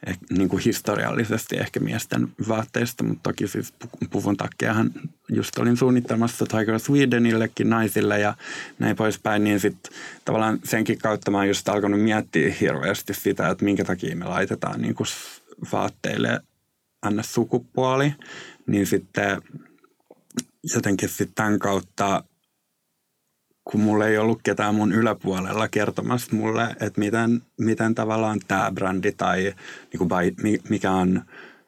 eh, 0.06 0.18
niin 0.30 0.50
kuin 0.50 0.64
historiallisesti 0.64 1.58
ehkä 1.58 1.80
miesten 1.80 2.28
vaatteista, 2.48 3.04
mutta 3.04 3.24
toki 3.24 3.48
siis 3.48 3.74
puvun 4.10 4.38
takkiahan 4.38 4.92
just 5.30 5.58
olin 5.58 5.78
suunnittelemassa 5.78 6.46
Tiger 6.46 6.80
Swedenillekin 6.80 7.70
naisille 7.70 8.20
ja 8.20 8.34
näin 8.80 8.96
poispäin, 8.96 9.44
niin 9.44 9.60
sitten 9.60 9.94
tavallaan 10.26 10.60
senkin 10.64 10.98
kautta 10.98 11.32
mä 11.32 11.38
oon 11.38 11.48
just 11.48 11.70
alkanut 11.70 12.02
miettiä 12.02 12.54
hirveästi 12.62 13.14
sitä, 13.14 13.50
että 13.50 13.66
minkä 13.66 13.84
takia 13.84 14.16
me 14.16 14.26
laitetaan 14.26 14.82
niin 14.82 14.96
kuin 14.96 15.08
vaatteille 15.72 16.40
anna 17.02 17.24
sukupuoli, 17.24 18.14
niin 18.68 18.88
sitten 18.88 19.42
jotenkin 20.74 21.10
sitten 21.10 21.36
tämän 21.36 21.60
kautta 21.60 22.24
kun 23.64 23.82
mulla 23.82 24.08
ei 24.08 24.18
ollut 24.18 24.40
ketään 24.44 24.76
mun 24.76 24.92
yläpuolella 24.92 25.68
kertomassa 25.68 26.36
mulle, 26.36 26.64
että 26.64 27.00
miten, 27.00 27.42
miten 27.58 27.96
tavallaan 27.96 28.40
tämä 28.48 28.72
brändi 28.72 29.12
tai 29.12 29.54
niin 29.94 29.98
kuin 29.98 30.08
by, 30.08 30.58
mikä 30.70 30.92
on 30.92 31.22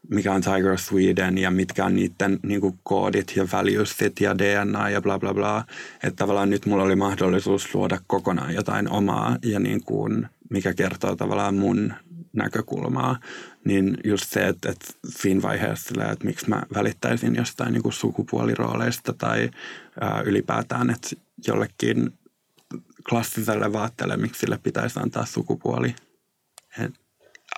mikä 0.10 0.34
on 0.34 0.42
Tiger 0.42 0.78
Sweden 0.78 1.38
ja 1.38 1.52
mitkä 1.52 1.86
on 1.86 1.96
niiden 1.96 2.40
niin 2.44 2.62
kuin 2.62 2.80
koodit 2.84 3.34
ja 3.36 3.48
valuesit 3.52 4.22
ja 4.22 4.38
DNA 4.38 4.90
ja 4.90 5.02
bla 5.02 5.20
bla 5.20 5.34
bla. 5.34 5.66
Että 6.04 6.16
tavallaan 6.16 6.50
nyt 6.50 6.66
mulla 6.66 6.84
oli 6.84 6.96
mahdollisuus 6.96 7.76
luoda 7.76 8.00
kokonaan 8.08 8.54
jotain 8.54 8.90
omaa 8.90 9.38
ja 9.44 9.60
niin 9.60 9.84
kuin, 9.84 10.28
mikä 10.50 10.74
kertoo 10.74 11.16
tavallaan 11.16 11.56
mun 11.56 11.94
näkökulmaa, 12.34 13.20
niin 13.66 13.98
just 14.04 14.30
se, 14.30 14.48
että, 14.48 14.70
että 14.72 14.86
siinä 15.06 15.42
vaiheessa 15.42 16.12
että 16.12 16.26
miksi 16.26 16.50
mä 16.50 16.64
välittäisin 16.74 17.36
jostain 17.36 17.74
niin 17.74 17.84
kuin 17.84 17.94
sukupuolirooleista 17.94 19.14
tai 19.14 19.50
ää, 20.02 20.22
ylipäätään, 20.22 20.90
että 20.90 21.10
jollekin 21.48 22.20
klassiselle 23.10 23.74
vaatteelle, 23.74 24.18
miksi 24.18 24.40
sille 24.40 24.60
pitäisi 24.64 25.00
antaa 25.00 25.26
sukupuoli. 25.26 25.96
And 26.80 26.96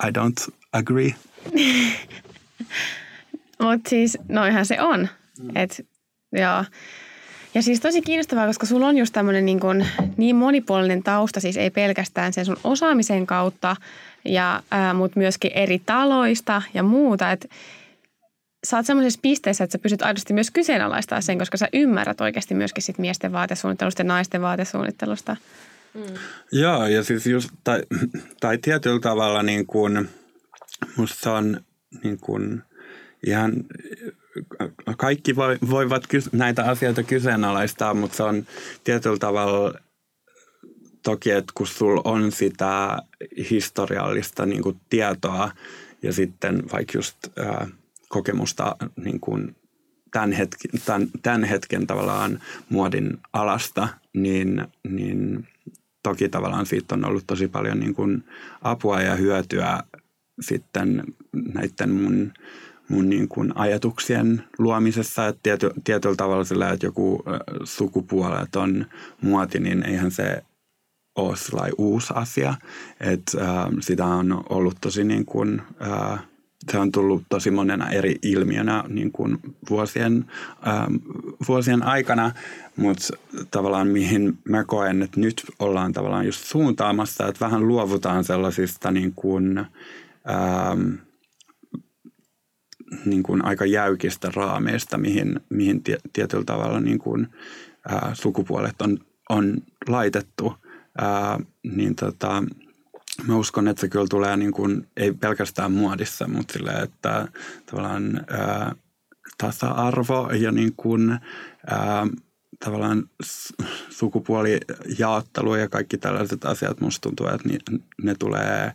I 0.03 0.09
don't 0.09 0.53
agree. 0.71 1.15
Mutta 3.59 3.89
siis 3.89 4.17
noihän 4.29 4.65
se 4.65 4.81
on. 4.81 5.07
Mm. 5.39 5.55
Et, 5.55 5.87
joo. 6.31 6.65
Ja 7.53 7.61
siis 7.61 7.79
tosi 7.79 8.01
kiinnostavaa, 8.01 8.47
koska 8.47 8.65
sulla 8.65 8.87
on 8.87 8.97
just 8.97 9.13
tämmöinen 9.13 9.45
niin, 9.45 9.59
niin 10.17 10.35
monipuolinen 10.35 11.03
tausta, 11.03 11.39
siis 11.39 11.57
ei 11.57 11.69
pelkästään 11.69 12.33
sen 12.33 12.45
sun 12.45 12.57
osaamisen 12.63 13.27
kautta, 13.27 13.75
ja, 14.25 14.63
mutta 14.93 15.19
myöskin 15.19 15.51
eri 15.53 15.81
taloista 15.85 16.61
ja 16.73 16.83
muuta. 16.83 17.31
Että 17.31 17.47
sä 18.65 18.77
oot 18.77 18.85
semmoisessa 18.85 19.19
pisteessä, 19.21 19.63
että 19.63 19.71
sä 19.71 19.79
pystyt 19.79 20.01
aidosti 20.01 20.33
myös 20.33 20.51
kyseenalaistaa 20.51 21.21
sen, 21.21 21.39
koska 21.39 21.57
sä 21.57 21.67
ymmärrät 21.73 22.21
oikeasti 22.21 22.53
myöskin 22.53 22.83
sit 22.83 22.97
miesten 22.97 23.31
vaatesuunnittelusta 23.31 24.01
ja 24.01 24.07
naisten 24.07 24.41
vaatesuunnittelusta. 24.41 25.37
Mm. 25.93 26.01
Joo, 26.51 26.85
ja 26.85 27.03
siis 27.03 27.27
just, 27.27 27.49
tai, 27.63 27.83
tai 28.41 28.57
tietyllä 28.57 28.99
tavalla 28.99 29.43
niin 29.43 29.65
kuin, 29.65 30.09
musta 30.97 31.33
on 31.33 31.61
niin 32.03 32.19
kuin 32.19 32.63
ihan, 33.27 33.53
kaikki 34.97 35.35
voivat 35.69 36.03
näitä 36.31 36.63
asioita 36.63 37.03
kyseenalaistaa, 37.03 37.93
mutta 37.93 38.17
se 38.17 38.23
on 38.23 38.45
tietyllä 38.83 39.17
tavalla 39.17 39.73
toki, 41.03 41.31
että 41.31 41.51
kun 41.55 41.67
sulla 41.67 42.01
on 42.03 42.31
sitä 42.31 42.97
historiallista 43.49 44.45
niin 44.45 44.63
kuin 44.63 44.79
tietoa 44.89 45.51
ja 46.01 46.13
sitten 46.13 46.63
vaikka 46.71 46.97
just 46.97 47.17
ää, 47.37 47.67
kokemusta 48.15 48.75
niin 49.03 49.19
kuin 49.19 49.55
tämän, 50.11 50.31
hetken, 50.31 50.71
tämän, 50.85 51.07
tämän 51.21 51.43
hetken 51.43 51.87
tavallaan 51.87 52.39
muodin 52.69 53.17
alasta, 53.33 53.87
niin, 54.13 54.67
niin 54.89 55.47
toki 56.03 56.29
tavallaan 56.29 56.65
siitä 56.65 56.95
on 56.95 57.05
ollut 57.05 57.23
tosi 57.27 57.47
paljon 57.47 57.79
niin 57.79 57.93
kuin 57.95 58.23
apua 58.61 59.01
ja 59.01 59.15
hyötyä 59.15 59.83
sitten 60.41 61.03
näiden 61.53 61.91
mun, 61.91 62.33
mun 62.89 63.09
niin 63.09 63.27
kuin 63.27 63.57
ajatuksien 63.57 64.43
luomisessa. 64.57 65.27
Että 65.27 65.39
tiety, 65.43 65.69
tietyllä 65.83 66.15
tavalla 66.15 66.43
sillä, 66.43 66.69
että 66.69 66.85
joku 66.85 67.23
sukupuoleton 67.63 68.85
muoti, 69.21 69.59
niin 69.59 69.83
eihän 69.83 70.11
se 70.11 70.41
ole 71.15 71.71
uusi 71.77 72.13
asia. 72.15 72.53
Että 72.99 73.41
äh, 73.41 73.67
sitä 73.79 74.05
on 74.05 74.43
ollut 74.49 74.77
tosi 74.81 75.03
niin 75.03 75.25
kuin, 75.25 75.61
äh, 75.81 76.19
se 76.71 76.77
on 76.77 76.91
tullut 76.91 77.23
tosi 77.29 77.51
monena 77.51 77.89
eri 77.89 78.15
ilmiönä 78.21 78.83
niin 78.87 79.11
kuin 79.11 79.37
vuosien, 79.69 80.25
ähm, 80.67 80.95
vuosien 81.47 81.83
aikana, 81.83 82.31
mutta 82.75 83.07
tavallaan 83.51 83.87
mihin 83.87 84.37
mä 84.49 84.63
koen, 84.63 85.01
että 85.01 85.19
nyt 85.19 85.43
ollaan 85.59 85.93
tavallaan 85.93 86.25
just 86.25 86.43
suuntaamassa, 86.45 87.27
että 87.27 87.45
vähän 87.45 87.67
luovutaan 87.67 88.23
sellaisista 88.23 88.91
niin 88.91 89.13
kuin, 89.15 89.57
ähm, 90.29 90.93
niin 93.05 93.23
kuin 93.23 93.45
aika 93.45 93.65
jäykistä 93.65 94.31
raameista, 94.35 94.97
mihin, 94.97 95.39
mihin 95.49 95.83
tietyllä 96.13 96.45
tavalla 96.45 96.79
niin 96.79 96.99
kuin, 96.99 97.27
äh, 97.93 98.01
sukupuolet 98.13 98.81
on, 98.81 98.99
on 99.29 99.57
laitettu– 99.87 100.53
ää, 100.97 101.39
niin 101.63 101.95
tota, 101.95 102.43
mä 103.23 103.35
uskon, 103.35 103.67
että 103.67 103.81
se 103.81 103.87
kyllä 103.87 104.05
tulee 104.09 104.37
niin 104.37 104.51
kuin, 104.51 104.87
ei 104.97 105.13
pelkästään 105.13 105.71
muodissa, 105.71 106.27
mutta 106.27 106.53
sille, 106.53 106.71
että 106.71 107.27
tavallaan 107.65 108.25
ää, 108.29 108.75
tasa-arvo 109.37 110.29
ja 110.31 110.51
niin 110.51 110.73
kuin, 110.77 111.19
ää, 111.67 112.07
tavallaan 112.65 113.09
sukupuolijaottelu 113.89 115.55
ja 115.55 115.69
kaikki 115.69 115.97
tällaiset 115.97 116.45
asiat, 116.45 116.81
musta 116.81 117.09
tuntuu, 117.09 117.27
että 117.27 117.49
ne, 118.03 118.15
tulee 118.15 118.73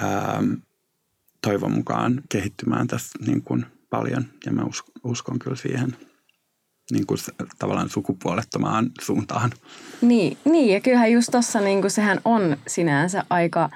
ää, 0.00 0.42
toivon 1.42 1.72
mukaan 1.72 2.22
kehittymään 2.28 2.86
tässä 2.86 3.18
niin 3.26 3.42
kuin 3.42 3.66
paljon. 3.90 4.24
Ja 4.46 4.52
mä 4.52 4.64
uskon, 4.64 4.92
uskon 5.04 5.38
kyllä 5.38 5.56
siihen 5.56 5.96
niin 6.90 7.06
kuin 7.06 7.18
tavallaan 7.58 7.88
sukupuolettomaan 7.88 8.90
suuntaan. 9.00 9.50
Niin, 10.00 10.38
niin 10.44 10.74
ja 10.74 10.80
kyllähän 10.80 11.12
just 11.12 11.28
tuossa 11.30 11.60
niin 11.60 11.90
sehän 11.90 12.20
on 12.24 12.56
sinänsä 12.66 13.24
aika 13.30 13.70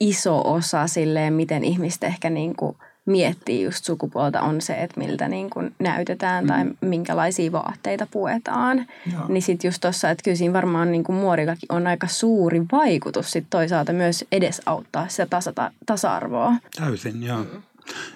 iso 0.00 0.52
osa 0.52 0.86
silleen, 0.86 1.32
miten 1.32 1.64
ihmiset 1.64 2.04
ehkä 2.04 2.30
niin 2.30 2.56
kuin 2.56 2.76
miettii 3.06 3.62
just 3.62 3.84
sukupuolta 3.84 4.40
on 4.40 4.60
se, 4.60 4.74
että 4.74 5.00
miltä 5.00 5.28
niin 5.28 5.50
kuin 5.50 5.74
näytetään 5.78 6.44
mm. 6.44 6.48
tai 6.48 6.64
minkälaisia 6.80 7.52
vaatteita 7.52 8.06
puetaan. 8.10 8.86
Joo. 9.12 9.28
Niin 9.28 9.42
sitten 9.42 9.68
just 9.68 9.80
tuossa, 9.80 10.10
että 10.10 10.22
kyllä 10.24 10.36
siinä 10.36 10.52
varmaan 10.52 10.92
niin 10.92 11.04
kuin 11.04 11.16
muorikakin 11.16 11.72
on 11.72 11.86
aika 11.86 12.06
suuri 12.06 12.62
vaikutus 12.72 13.30
sit 13.30 13.46
toisaalta 13.50 13.92
myös 13.92 14.24
edesauttaa 14.32 15.08
sitä 15.08 15.26
tasa- 15.26 15.72
tasa-arvoa. 15.86 16.52
Täysin, 16.80 17.22
joo. 17.22 17.38
Mm. 17.38 17.62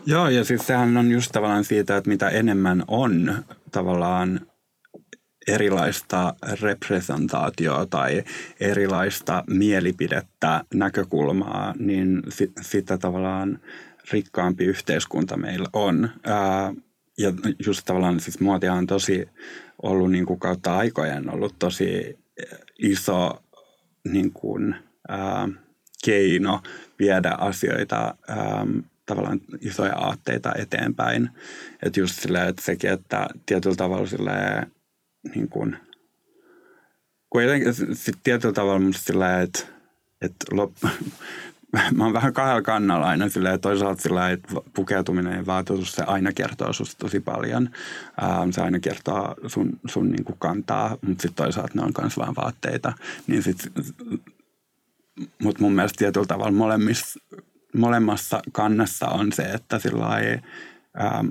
Joo, 0.06 0.28
ja 0.28 0.44
siis 0.44 0.66
sehän 0.66 0.96
on 0.96 1.10
just 1.10 1.32
tavallaan 1.32 1.64
siitä, 1.64 1.96
että 1.96 2.10
mitä 2.10 2.28
enemmän 2.28 2.84
on 2.88 3.44
tavallaan 3.72 4.40
erilaista 5.46 6.34
representaatioa 6.60 7.86
tai 7.86 8.24
erilaista 8.60 9.44
mielipidettä, 9.46 10.64
näkökulmaa, 10.74 11.74
niin 11.78 12.22
sitä 12.60 12.98
tavallaan 12.98 13.60
rikkaampi 14.12 14.64
yhteiskunta 14.64 15.36
meillä 15.36 15.68
on. 15.72 16.10
ja 17.18 17.32
just 17.66 17.82
tavallaan 17.84 18.20
siis 18.20 18.40
muotia 18.40 18.74
on 18.74 18.86
tosi 18.86 19.28
ollut 19.82 20.10
niin 20.10 20.26
kuin 20.26 20.40
kautta 20.40 20.76
aikojen 20.76 21.34
ollut 21.34 21.58
tosi 21.58 22.18
iso 22.78 23.42
niin 24.08 24.32
kuin, 24.32 24.74
ää, 25.08 25.48
keino 26.04 26.60
viedä 26.98 27.34
asioita 27.38 28.14
ää, 28.28 28.66
tavallaan 29.06 29.40
isoja 29.60 29.96
aatteita 29.96 30.52
eteenpäin. 30.58 31.30
Että 31.82 32.00
just 32.00 32.20
silleen, 32.20 32.48
että 32.48 32.62
sekin, 32.62 32.90
että 32.90 33.26
tietyllä 33.46 33.76
tavalla 33.76 34.06
silleen, 34.06 34.72
niin 35.34 35.48
kuin, 35.48 35.76
kun 37.30 37.42
jotenkin 37.42 37.74
sitten 37.74 38.22
tietyllä 38.22 38.54
tavalla 38.54 38.78
musta 38.78 39.02
silleen, 39.02 39.40
että, 39.40 39.60
että 40.20 40.46
lop, 40.52 40.72
mä 41.94 42.04
oon 42.04 42.12
vähän 42.12 42.32
kahdella 42.32 42.62
kannalla 42.62 43.06
aina 43.06 43.28
silleen, 43.28 43.60
toisaalta 43.60 44.02
silleen, 44.02 44.32
että 44.32 44.54
pukeutuminen 44.74 45.36
ja 45.36 45.46
vaatetus, 45.46 45.92
se 45.92 46.02
aina 46.02 46.32
kertoo 46.32 46.72
susta 46.72 46.98
tosi 46.98 47.20
paljon. 47.20 47.70
Ähm, 48.22 48.50
se 48.50 48.60
aina 48.60 48.78
kertoo 48.80 49.34
sun, 49.46 49.80
sun 49.86 50.10
niin 50.10 50.24
kuin 50.24 50.38
kantaa, 50.38 50.90
mutta 50.90 51.22
sitten 51.22 51.44
toisaalta 51.44 51.72
ne 51.74 51.82
on 51.82 51.92
myös 52.00 52.16
vaan 52.16 52.36
vaatteita. 52.36 52.92
Niin 53.26 53.42
sit, 53.42 53.72
mutta 55.42 55.62
mun 55.62 55.72
mielestä 55.72 55.98
tietyllä 55.98 56.26
tavalla 56.26 56.52
molemmissa 56.52 57.20
molemmassa 57.78 58.42
kannassa 58.52 59.06
on 59.06 59.32
se, 59.32 59.42
että 59.42 59.78
sillä 59.78 60.18
ei, 60.18 60.38
ähm, 61.00 61.28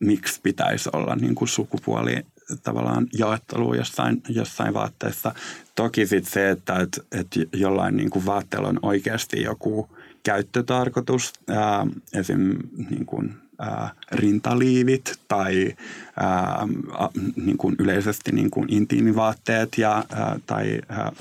miksi 0.00 0.40
pitäisi 0.42 0.90
olla 0.92 1.16
niin 1.16 1.34
kuin 1.34 1.48
sukupuoli 1.48 2.16
tavallaan 2.62 3.06
jaottelu 3.18 3.74
jossain, 3.74 4.22
jossain 4.28 4.74
vaatteessa. 4.74 5.34
Toki 5.74 6.06
sitten 6.06 6.32
se, 6.32 6.50
että 6.50 6.74
et, 6.78 7.06
et 7.12 7.26
jollain 7.52 7.96
niin 7.96 8.10
kuin 8.10 8.26
vaatteella 8.26 8.68
on 8.68 8.78
oikeasti 8.82 9.42
joku 9.42 9.88
käyttötarkoitus, 10.22 11.32
ää, 11.48 11.80
ähm, 11.80 11.88
esim. 12.14 12.58
Niin 12.90 13.06
kuin, 13.06 13.34
ää, 13.58 13.82
äh, 13.82 13.92
rintaliivit 14.12 15.20
tai 15.28 15.76
ää, 16.16 16.66
a, 16.92 17.08
niin 17.36 17.56
kuin 17.58 17.76
yleisesti 17.78 18.32
niin 18.32 18.50
kuin 18.50 18.72
intiimivaatteet 18.72 19.78
ja, 19.78 20.04
ää, 20.10 20.26
äh, 20.26 20.36
tai 20.46 20.80
ää, 20.88 21.12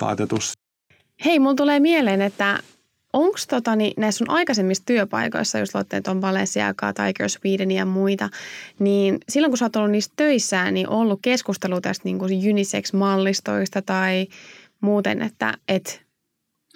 vaatetus. 0.00 0.52
Hei, 1.24 1.38
mulla 1.38 1.54
tulee 1.54 1.80
mieleen, 1.80 2.20
että 2.20 2.60
Onko 3.12 3.38
tota, 3.48 3.76
niin 3.76 3.92
näissä 3.96 4.18
sun 4.18 4.30
aikaisemmissa 4.30 4.84
työpaikoissa, 4.86 5.58
just 5.58 5.74
luotte 5.74 6.02
on 6.08 6.20
Balenciagaa, 6.20 6.92
Tiger 6.92 7.28
Sweden 7.28 7.70
ja 7.70 7.84
muita, 7.84 8.28
niin 8.78 9.18
silloin 9.28 9.50
kun 9.50 9.58
sä 9.58 9.64
oot 9.64 9.76
ollut 9.76 9.90
niissä 9.90 10.12
töissä, 10.16 10.70
niin 10.70 10.88
ollut 10.88 11.18
keskustelu 11.22 11.80
tästä 11.80 12.04
niin 12.04 12.18
kuin 12.18 12.32
unisex-mallistoista 12.50 13.82
tai 13.82 14.26
muuten, 14.80 15.22
että 15.22 15.54
et, 15.68 16.02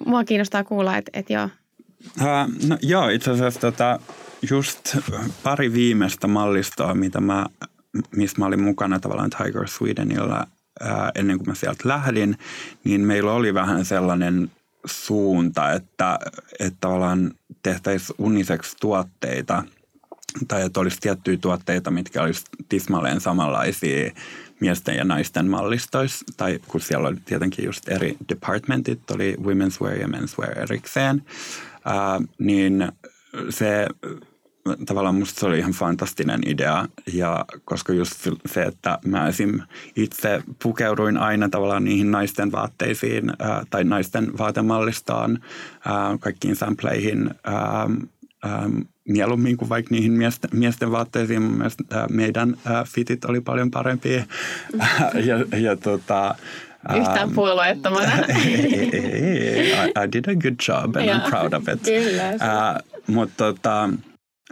mua 0.07 0.25
kiinnostaa 0.25 0.65
kuulla, 0.65 0.97
että 0.97 1.11
et 1.15 1.31
joo. 1.31 1.49
Uh, 2.21 2.69
no, 2.69 2.79
joo, 2.83 3.09
itse 3.09 3.31
asiassa 3.31 3.61
tota, 3.61 4.01
just 4.51 4.97
pari 5.43 5.73
viimeistä 5.73 6.27
mallistoa, 6.27 6.95
mitä 6.95 7.21
mä, 7.21 7.47
missä 8.17 8.39
mä 8.39 8.47
olin 8.47 8.63
mukana 8.63 9.01
tavallaan 9.01 9.31
Tiger 9.31 9.69
Swedenilla 9.69 10.47
uh, 10.83 10.89
ennen 11.15 11.39
kuin 11.39 11.49
mä 11.49 11.55
sieltä 11.55 11.89
lähdin, 11.89 12.39
niin 12.85 13.01
meillä 13.01 13.33
oli 13.33 13.55
vähän 13.55 13.85
sellainen– 13.85 14.51
suunta, 14.85 15.73
että, 15.73 16.19
että 16.61 16.77
tavallaan 16.81 17.31
tehtäisiin 17.63 18.17
uniseksi 18.19 18.77
tuotteita 18.81 19.63
tai 20.49 20.63
että 20.63 20.81
olisi 20.81 21.01
tiettyjä 21.01 21.37
tuotteita, 21.37 21.91
mitkä 21.91 22.23
olisi 22.23 22.45
tismalleen 22.69 23.21
samanlaisia 23.21 24.13
miesten 24.61 24.97
ja 24.97 25.05
naisten 25.05 25.47
mallistoissa, 25.47 26.25
tai 26.37 26.61
kun 26.69 26.81
siellä 26.81 27.09
oli 27.09 27.17
tietenkin 27.25 27.65
just 27.65 27.89
eri 27.89 28.17
departmentit, 28.29 29.11
oli 29.11 29.37
women's 29.41 29.81
wear 29.83 29.99
ja 29.99 30.07
men's 30.07 30.39
wear 30.39 30.59
erikseen, 30.59 31.23
ää, 31.85 32.21
niin 32.39 32.93
se 33.51 33.87
tavallaan 34.87 35.15
musta 35.15 35.41
se 35.41 35.47
oli 35.47 35.59
ihan 35.59 35.73
fantastinen 35.73 36.41
idea 36.47 36.87
ja 37.13 37.45
koska 37.65 37.93
just 37.93 38.29
se, 38.47 38.63
että 38.63 38.99
mä 39.05 39.29
esim. 39.29 39.61
itse 39.97 40.43
pukeuduin 40.63 41.17
aina 41.17 41.49
tavallaan 41.49 41.85
niihin 41.85 42.11
naisten 42.11 42.53
vaatteisiin 42.53 43.33
ää, 43.39 43.65
tai 43.71 43.85
naisten 43.85 44.39
vaatemallistoon, 44.39 45.39
ää, 45.85 46.19
kaikkiin 46.21 46.57
sampleihin 46.57 47.31
ää, 47.45 47.89
mieluummin 49.09 49.57
kuin 49.57 49.69
vaikka 49.69 49.95
niihin 49.95 50.13
miesten, 50.13 50.51
miesten 50.53 50.91
vaatteisiin. 50.91 51.43
Mun 51.43 51.57
mielestä 51.57 51.85
meidän 52.11 52.57
fitit 52.87 53.25
oli 53.25 53.41
paljon 53.41 53.71
parempia 53.71 54.25
ja, 55.29 55.59
ja 55.59 55.77
tota, 55.77 56.35
Yhtään 56.97 57.29
um, 57.29 57.35
puolueettomana. 57.35 58.13
I, 58.29 59.93
I 60.05 60.13
did 60.13 60.25
a 60.29 60.35
good 60.35 60.57
job 60.69 60.97
and 60.97 61.09
I'm 61.09 61.31
proud 61.31 61.53
of 61.53 61.69
it. 61.69 61.83
Kyllä. 61.83 62.31
Uh, 62.35 63.03
mutta 63.07 63.45
tota, 63.45 63.89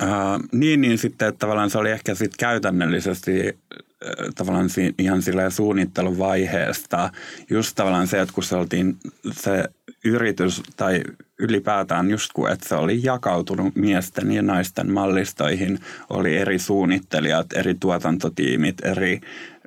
Uh, 0.03 0.49
niin, 0.53 0.81
niin 0.81 0.99
sitten, 0.99 1.29
että 1.29 1.39
tavallaan 1.39 1.71
se 1.71 1.79
oli 1.79 1.91
ehkä 1.91 2.15
sitten 2.15 2.39
käytännöllisesti 2.39 3.49
uh, 3.49 4.35
tavallaan 4.35 4.71
si- 4.71 4.95
ihan 4.99 5.23
silleen 5.23 5.51
suunnitteluvaiheesta. 5.51 7.11
Just 7.51 7.77
tavallaan 7.77 8.07
se, 8.07 8.21
että 8.21 8.35
kun 8.35 8.45
se 8.45 8.57
oltiin 8.57 8.97
se 9.33 9.65
yritys 10.05 10.63
tai 10.77 11.03
ylipäätään 11.39 12.11
just 12.11 12.33
kun, 12.33 12.51
että 12.51 12.69
se 12.69 12.75
oli 12.75 13.01
jakautunut 13.03 13.77
miesten 13.77 14.33
ja 14.33 14.43
naisten 14.43 14.93
mallistoihin, 14.93 15.79
oli 16.11 16.37
eri 16.37 16.59
suunnittelijat, 16.59 17.53
eri 17.53 17.75
tuotantotiimit, 17.75 18.85
eri 18.85 19.21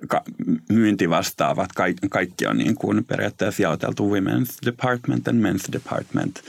ka- 0.08 0.24
myyntivastaavat, 0.70 1.70
Ka- 1.76 2.08
kaikki 2.10 2.48
on 2.48 2.58
niin 2.58 2.76
kuin 2.76 3.06
periaatteessa 3.06 3.64
jaoteltu 3.64 4.16
women's 4.16 4.66
department 4.66 5.28
and 5.28 5.42
men's 5.42 5.74
department– 5.74 6.42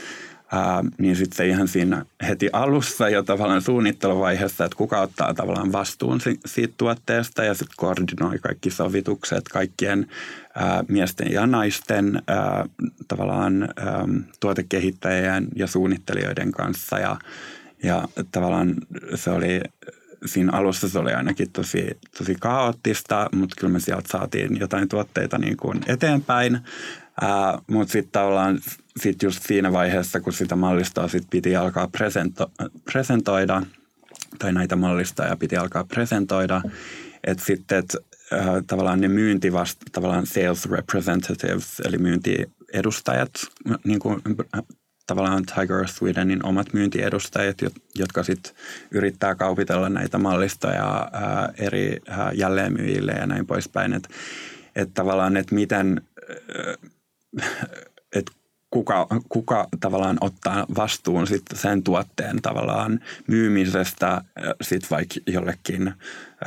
Ää, 0.51 0.83
niin 0.97 1.15
sitten 1.15 1.47
ihan 1.47 1.67
siinä 1.67 2.05
heti 2.27 2.49
alussa 2.53 3.09
jo 3.09 3.23
tavallaan 3.23 3.61
suunnitteluvaiheessa, 3.61 4.65
että 4.65 4.77
kuka 4.77 5.01
ottaa 5.01 5.33
tavallaan 5.33 5.71
vastuun 5.71 6.21
si- 6.21 6.39
siitä 6.45 6.73
tuotteesta 6.77 7.43
ja 7.43 7.53
sitten 7.53 7.75
koordinoi 7.77 8.39
kaikki 8.39 8.69
sovitukset 8.69 9.43
kaikkien 9.47 10.07
ää, 10.55 10.83
miesten 10.87 11.31
ja 11.31 11.47
naisten 11.47 12.21
ää, 12.27 12.65
tavallaan 13.07 13.63
ää, 13.63 14.05
tuotekehittäjien 14.39 15.47
ja 15.55 15.67
suunnittelijoiden 15.67 16.51
kanssa 16.51 16.99
ja, 16.99 17.17
ja 17.83 18.07
tavallaan 18.31 18.75
se 19.15 19.29
oli 19.29 19.61
siinä 20.25 20.51
alussa 20.51 20.89
se 20.89 20.99
oli 20.99 21.13
ainakin 21.13 21.51
tosi, 21.51 21.97
tosi 22.17 22.35
kaoottista, 22.39 23.29
mutta 23.35 23.55
kyllä 23.59 23.73
me 23.73 23.79
sieltä 23.79 24.09
saatiin 24.11 24.59
jotain 24.59 24.89
tuotteita 24.89 25.37
niin 25.37 25.57
kuin 25.57 25.81
eteenpäin. 25.87 26.59
Uh, 27.23 27.63
mutta 27.67 27.91
sitten 27.91 28.11
tavallaan 28.11 28.59
sit 28.99 29.23
just 29.23 29.43
siinä 29.43 29.71
vaiheessa, 29.71 30.19
kun 30.19 30.33
sitä 30.33 30.55
mallistoa 30.55 31.07
sit 31.07 31.23
piti 31.29 31.55
alkaa 31.55 31.87
presento, 31.87 32.51
presentoida, 32.91 33.61
tai 34.39 34.53
näitä 34.53 34.75
mallistoja 34.75 35.35
piti 35.35 35.57
alkaa 35.57 35.83
presentoida, 35.83 36.61
että 37.23 37.45
sitten 37.45 37.77
et, 37.77 37.95
uh, 37.95 38.63
tavallaan 38.67 39.01
ne 39.01 39.07
myyntivast, 39.07 39.79
tavallaan 39.91 40.25
sales 40.25 40.69
representatives, 40.69 41.79
eli 41.79 41.97
myyntiedustajat, 41.97 43.31
niin 43.83 43.99
kuin 43.99 44.21
tavallaan 45.07 45.43
Tiger 45.45 45.87
Swedenin 45.87 46.45
omat 46.45 46.73
myyntiedustajat, 46.73 47.57
jotka 47.95 48.23
sitten 48.23 48.53
yrittää 48.91 49.35
kaupitella 49.35 49.89
näitä 49.89 50.17
mallistoja 50.17 51.09
ää, 51.13 51.53
eri 51.57 51.99
ää, 52.07 52.31
jälleenmyyjille 52.33 53.11
ja 53.11 53.27
näin 53.27 53.47
poispäin. 53.47 53.93
Että 53.93 54.09
et 54.75 54.93
tavallaan, 54.93 55.37
että 55.37 55.55
miten, 55.55 56.01
että 58.15 58.31
kuka, 58.75 59.07
kuka 59.29 59.67
tavallaan 59.79 60.17
ottaa 60.21 60.65
vastuun 60.75 61.27
sit 61.27 61.43
sen 61.53 61.83
tuotteen 61.83 62.41
tavallaan 62.41 62.99
myymisestä 63.27 64.21
sit 64.61 64.91
vaikka 64.91 65.15
jollekin, 65.27 65.93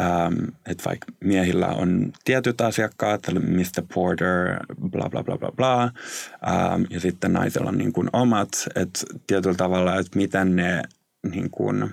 ähm, 0.00 0.34
että 0.66 0.84
vaikka 0.84 1.06
miehillä 1.24 1.66
on 1.66 2.12
tietyt 2.24 2.60
asiakkaat, 2.60 3.22
Mr. 3.32 3.82
Porter, 3.94 4.56
bla 4.90 5.08
bla 5.10 5.24
bla 5.24 5.38
bla 5.38 5.52
bla, 5.52 5.82
ähm, 5.82 6.82
ja 6.90 7.00
sitten 7.00 7.32
naisilla 7.32 7.68
on 7.68 7.78
niin 7.78 7.92
kuin 7.92 8.10
omat, 8.12 8.48
että 8.74 9.00
tietyllä 9.26 9.56
tavalla, 9.56 9.96
että 9.96 10.18
miten 10.18 10.56
ne 10.56 10.82
niin 11.32 11.50
kuin, 11.50 11.90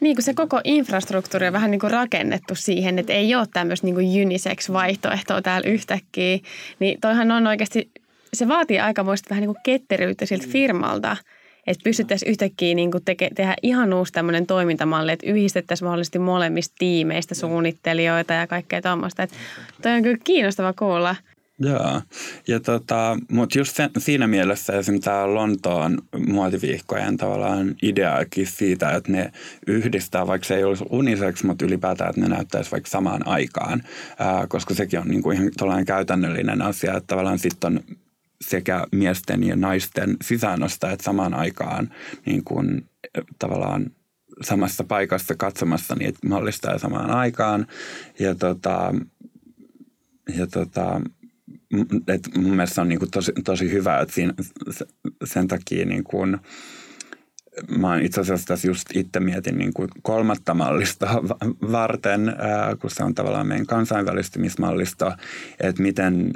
niin 0.00 0.16
kuin 0.16 0.24
se 0.24 0.34
koko 0.34 0.60
infrastruktuuri 0.64 1.46
on 1.46 1.52
vähän 1.52 1.70
niin 1.70 1.80
kuin 1.80 1.90
rakennettu 1.90 2.54
siihen, 2.54 2.98
että 2.98 3.12
ei 3.12 3.34
ole 3.34 3.46
tämmöistä 3.52 3.86
niin 3.86 3.94
kuin 3.94 4.26
unisex-vaihtoehtoa 4.26 5.42
täällä 5.42 5.70
yhtäkkiä. 5.70 6.38
Niin 6.78 7.00
toihan 7.00 7.30
on 7.30 7.46
oikeasti 7.46 7.90
se 8.34 8.48
vaatii 8.48 8.80
aikamoista 8.80 9.30
vähän 9.30 9.42
niin 9.42 9.54
kuin 9.54 9.62
ketteryyttä 9.62 10.26
siltä 10.26 10.46
firmalta, 10.48 11.16
että 11.66 11.84
pystyttäisiin 11.84 12.30
yhtäkkiä 12.30 12.74
niin 12.74 12.90
kuin 12.90 13.04
teke, 13.04 13.30
tehdä 13.34 13.54
ihan 13.62 13.92
uusi 13.92 14.12
tämmöinen 14.12 14.46
toimintamalli, 14.46 15.12
että 15.12 15.26
yhdistettäisiin 15.26 15.86
mahdollisesti 15.86 16.18
molemmista 16.18 16.74
tiimeistä 16.78 17.34
suunnittelijoita 17.34 18.32
ja 18.32 18.46
kaikkea 18.46 18.82
tuommoista. 18.82 19.22
Että 19.22 19.36
toi 19.82 19.92
on 19.92 20.02
kyllä 20.02 20.18
kiinnostava 20.24 20.72
kuulla. 20.72 21.16
Joo, 21.58 22.02
ja 22.48 22.60
tota, 22.60 23.18
mutta 23.30 23.58
just 23.58 23.76
sen, 23.76 23.90
siinä 23.98 24.26
mielessä 24.26 24.72
esimerkiksi 24.72 25.04
tämä 25.04 25.34
Lontoon 25.34 25.98
muotiviikkojen 26.26 27.16
tavallaan 27.16 27.74
ideakin 27.82 28.46
siitä, 28.46 28.90
että 28.90 29.12
ne 29.12 29.32
yhdistää, 29.66 30.26
vaikka 30.26 30.46
se 30.46 30.56
ei 30.56 30.64
olisi 30.64 30.84
uniseksi, 30.90 31.46
mutta 31.46 31.64
ylipäätään, 31.64 32.10
että 32.10 32.20
ne 32.20 32.28
näyttäisi 32.28 32.70
vaikka 32.70 32.90
samaan 32.90 33.28
aikaan, 33.28 33.82
ää, 34.18 34.46
koska 34.46 34.74
sekin 34.74 35.00
on 35.00 35.08
niinku 35.08 35.30
ihan 35.30 35.50
tällainen 35.56 35.84
käytännöllinen 35.86 36.62
asia, 36.62 36.96
että 36.96 37.06
tavallaan 37.06 37.38
sitten 37.38 37.72
on 37.76 37.96
sekä 38.40 38.86
miesten 38.92 39.42
ja 39.42 39.56
naisten 39.56 40.16
sisäänostajat 40.22 41.00
samaan 41.00 41.34
aikaan 41.34 41.90
niin 42.26 42.44
kuin, 42.44 42.88
tavallaan 43.38 43.90
samassa 44.42 44.84
paikassa 44.84 45.34
katsomassa 45.34 45.94
niitä 45.94 46.18
mallistaa 46.28 46.78
samaan 46.78 47.10
aikaan. 47.10 47.66
Ja, 48.18 48.34
tota, 48.34 48.94
ja 50.38 50.46
tota, 50.46 51.00
et 52.08 52.28
mun 52.36 52.50
mielestä 52.50 52.80
on 52.80 52.88
niin 52.88 52.98
kuin 52.98 53.10
tosi, 53.10 53.32
tosi 53.44 53.72
hyvä, 53.72 54.00
että 54.00 54.14
siinä, 54.14 54.32
sen 55.24 55.48
takia 55.48 55.86
niin 55.86 56.04
kuin, 56.04 56.38
mä 57.78 57.98
itse 57.98 58.20
asiassa 58.20 58.46
tässä 58.46 58.68
just 58.68 58.84
itse 58.94 59.20
mietin 59.20 59.58
niin 59.58 59.74
kuin 59.74 59.88
kolmatta 60.02 60.54
mallista 60.54 61.08
varten, 61.72 62.28
ää, 62.28 62.76
kun 62.76 62.90
se 62.90 63.04
on 63.04 63.14
tavallaan 63.14 63.46
meidän 63.46 63.66
kansainvälistymismallisto, 63.66 65.12
että 65.60 65.82
miten 65.82 66.32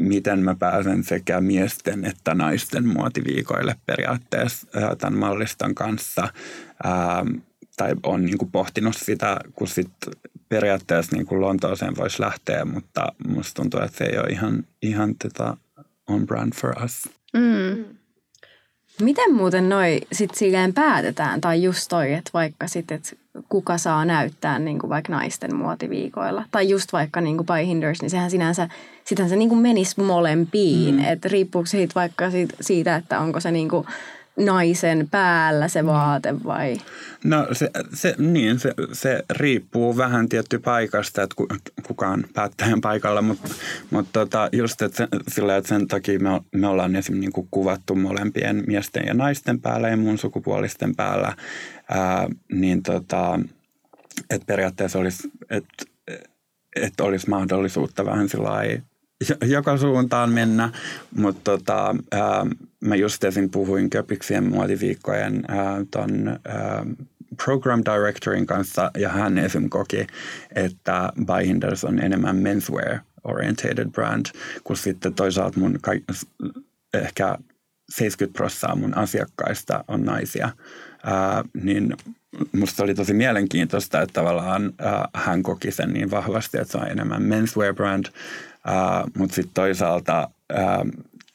miten 0.00 0.38
mä 0.38 0.54
pääsen 0.54 1.04
sekä 1.04 1.40
miesten 1.40 2.04
että 2.04 2.34
naisten 2.34 2.86
muotiviikoille 2.86 3.76
periaatteessa 3.86 4.66
tämän 4.98 5.18
malliston 5.18 5.74
kanssa. 5.74 6.28
Ää, 6.84 7.24
tai 7.80 7.94
on 8.02 8.24
niin 8.24 8.38
kuin 8.38 8.50
pohtinut 8.50 8.96
sitä, 8.96 9.36
kun 9.52 9.68
sit 9.68 9.90
periaatteessa 10.48 11.16
niin 11.16 11.26
kuin 11.26 11.40
Lontooseen 11.40 11.96
voisi 11.96 12.20
lähteä, 12.20 12.64
mutta 12.64 13.12
musta 13.28 13.62
tuntuu, 13.62 13.80
että 13.80 13.98
se 13.98 14.04
ei 14.04 14.18
ole 14.18 14.26
ihan, 14.26 14.64
ihan 14.82 15.14
tätä 15.14 15.56
on 16.08 16.26
brand 16.26 16.52
for 16.54 16.84
us. 16.84 17.08
Mm. 17.32 17.84
Miten 19.02 19.34
muuten 19.34 19.68
noi 19.68 20.00
sit 20.12 20.34
silleen 20.34 20.74
päätetään, 20.74 21.40
tai 21.40 21.62
just 21.62 21.88
toi, 21.88 22.12
että 22.12 22.30
vaikka 22.34 22.68
sitten, 22.68 22.94
että 22.96 23.16
kuka 23.48 23.78
saa 23.78 24.04
näyttää 24.04 24.58
niin 24.58 24.78
kuin 24.78 24.90
vaikka 24.90 25.12
naisten 25.12 25.56
muotiviikoilla, 25.56 26.44
tai 26.50 26.68
just 26.68 26.92
vaikka 26.92 27.20
niin 27.20 27.36
kuin 27.36 27.46
by 27.46 27.66
Hinders, 27.66 28.02
niin 28.02 28.10
sehän 28.10 28.30
sinänsä, 28.30 28.68
sitähän 29.04 29.30
se 29.30 29.36
niin 29.36 29.48
kuin 29.48 29.60
menisi 29.60 30.00
molempiin, 30.00 30.94
mm. 30.94 31.04
että 31.04 31.28
riippuuko 31.28 31.66
siitä 31.66 31.94
vaikka 31.94 32.30
siitä, 32.30 32.56
siitä, 32.60 32.96
että 32.96 33.20
onko 33.20 33.40
se 33.40 33.50
niin 33.50 33.68
kuin 33.68 33.86
naisen 34.44 35.08
päällä 35.10 35.68
se 35.68 35.86
vaate 35.86 36.44
vai? 36.44 36.76
No 37.24 37.46
se, 37.52 37.70
se, 37.94 38.14
niin, 38.18 38.58
se, 38.58 38.74
se 38.92 39.24
riippuu 39.30 39.96
vähän 39.96 40.28
tietty 40.28 40.58
paikasta, 40.58 41.22
että 41.22 41.34
kuka 41.86 42.08
on 42.08 42.24
päättäjän 42.34 42.80
paikalla, 42.80 43.22
mutta, 43.22 43.48
mutta 43.90 44.20
tota, 44.20 44.48
just 44.52 44.82
että 44.82 44.96
sen, 44.96 45.08
sillä, 45.28 45.56
että 45.56 45.68
sen 45.68 45.88
takia 45.88 46.18
me, 46.18 46.40
me 46.52 46.66
ollaan 46.66 46.96
esimerkiksi 46.96 47.20
niin 47.20 47.32
kuin 47.32 47.48
kuvattu 47.50 47.94
molempien 47.94 48.64
miesten 48.66 49.06
ja 49.06 49.14
naisten 49.14 49.60
päällä 49.60 49.88
ja 49.88 49.96
muun 49.96 50.18
sukupuolisten 50.18 50.96
päällä, 50.96 51.36
ää, 51.88 52.28
niin 52.52 52.82
tota, 52.82 53.40
että 54.30 54.46
periaatteessa 54.46 54.98
olisi, 54.98 55.30
että, 55.50 55.84
että 56.76 57.04
olisi 57.04 57.28
mahdollisuutta 57.28 58.04
vähän 58.04 58.28
sillä 58.28 58.50
joka 59.46 59.76
suuntaan 59.76 60.32
mennä, 60.32 60.72
mutta 61.16 61.40
tota, 61.50 61.96
ää, 62.12 62.46
mä 62.80 62.94
just 62.96 63.24
esim. 63.24 63.50
puhuin 63.50 63.90
Köpiksien 63.90 64.44
muotiviikkojen 64.44 65.44
ää, 65.48 65.84
ton 65.90 66.28
ää, 66.28 66.86
program 67.44 67.82
directorin 67.84 68.46
kanssa 68.46 68.90
ja 68.98 69.08
hän 69.08 69.38
esim. 69.38 69.68
koki, 69.68 70.06
että 70.54 71.12
Byhinders 71.26 71.84
on 71.84 71.98
enemmän 71.98 72.36
menswear 72.36 72.98
orientated 73.24 73.90
brand, 73.90 74.26
kun 74.64 74.76
sitten 74.76 75.14
toisaalta 75.14 75.60
mun 75.60 75.78
ka- 75.82 76.14
ehkä 76.94 77.38
70 77.90 78.36
prosenttia 78.36 78.76
mun 78.76 78.96
asiakkaista 78.98 79.84
on 79.88 80.04
naisia. 80.04 80.50
ää, 81.04 81.44
niin 81.62 81.96
musta 82.52 82.82
oli 82.84 82.94
tosi 82.94 83.14
mielenkiintoista, 83.14 84.00
että 84.00 84.12
tavallaan 84.12 84.72
ää, 84.78 85.08
hän 85.14 85.42
koki 85.42 85.70
sen 85.70 85.92
niin 85.92 86.10
vahvasti, 86.10 86.58
että 86.58 86.72
se 86.72 86.78
on 86.78 86.88
enemmän 86.88 87.22
menswear 87.22 87.74
brand, 87.74 88.04
mutta 89.18 89.34
sitten 89.34 89.54
toisaalta 89.54 90.30
ää, 90.48 90.84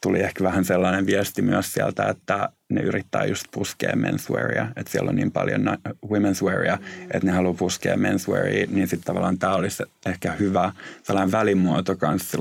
tuli 0.02 0.20
ehkä 0.20 0.44
vähän 0.44 0.66
sellainen 0.66 1.06
viesti 1.06 1.42
myös 1.42 1.74
sieltä, 1.74 2.04
että 2.04 2.50
ne 2.70 2.82
yrittää 2.82 3.26
just 3.26 3.46
puskea 3.52 3.96
menswearia, 3.96 4.68
että 4.76 4.92
siellä 4.92 5.10
on 5.10 5.16
niin 5.16 5.32
paljon 5.32 5.78
womenswearia, 6.10 6.76
mm. 6.76 7.04
että 7.04 7.26
ne 7.26 7.32
haluaa 7.32 7.54
puskea 7.54 7.98
menswearia, 7.98 8.68
niin 8.70 8.88
sitten 8.88 9.06
tavallaan 9.06 9.38
tämä 9.38 9.56
olisi 9.56 9.84
ehkä 10.06 10.32
hyvä 10.32 10.74
sellainen 11.04 11.32
välimuoto 11.32 11.96
kanssa 11.96 12.38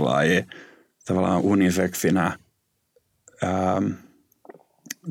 tavallaan 1.05 1.41
uniseksinä 1.41 2.39
ähm, 3.45 3.87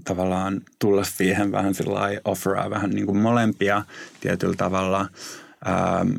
tavallaan 0.03 0.61
tulla 0.79 1.03
siihen 1.03 1.51
vähän 1.51 1.73
sillä 1.73 1.99
offeraa 2.25 2.69
vähän 2.69 2.89
niin 2.89 3.05
kuin 3.05 3.17
molempia 3.17 3.83
tietyllä 4.19 4.55
tavalla, 4.57 5.07
ähm, 5.67 6.11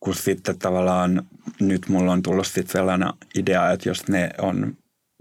kun 0.00 0.14
sitten 0.14 0.58
tavallaan 0.58 1.26
nyt 1.60 1.88
mulla 1.88 2.12
on 2.12 2.22
tullut 2.22 2.46
sitten 2.46 2.72
sellainen 2.72 3.08
idea, 3.34 3.70
että 3.70 3.88
jos 3.88 4.08
ne 4.08 4.30
on 4.38 4.76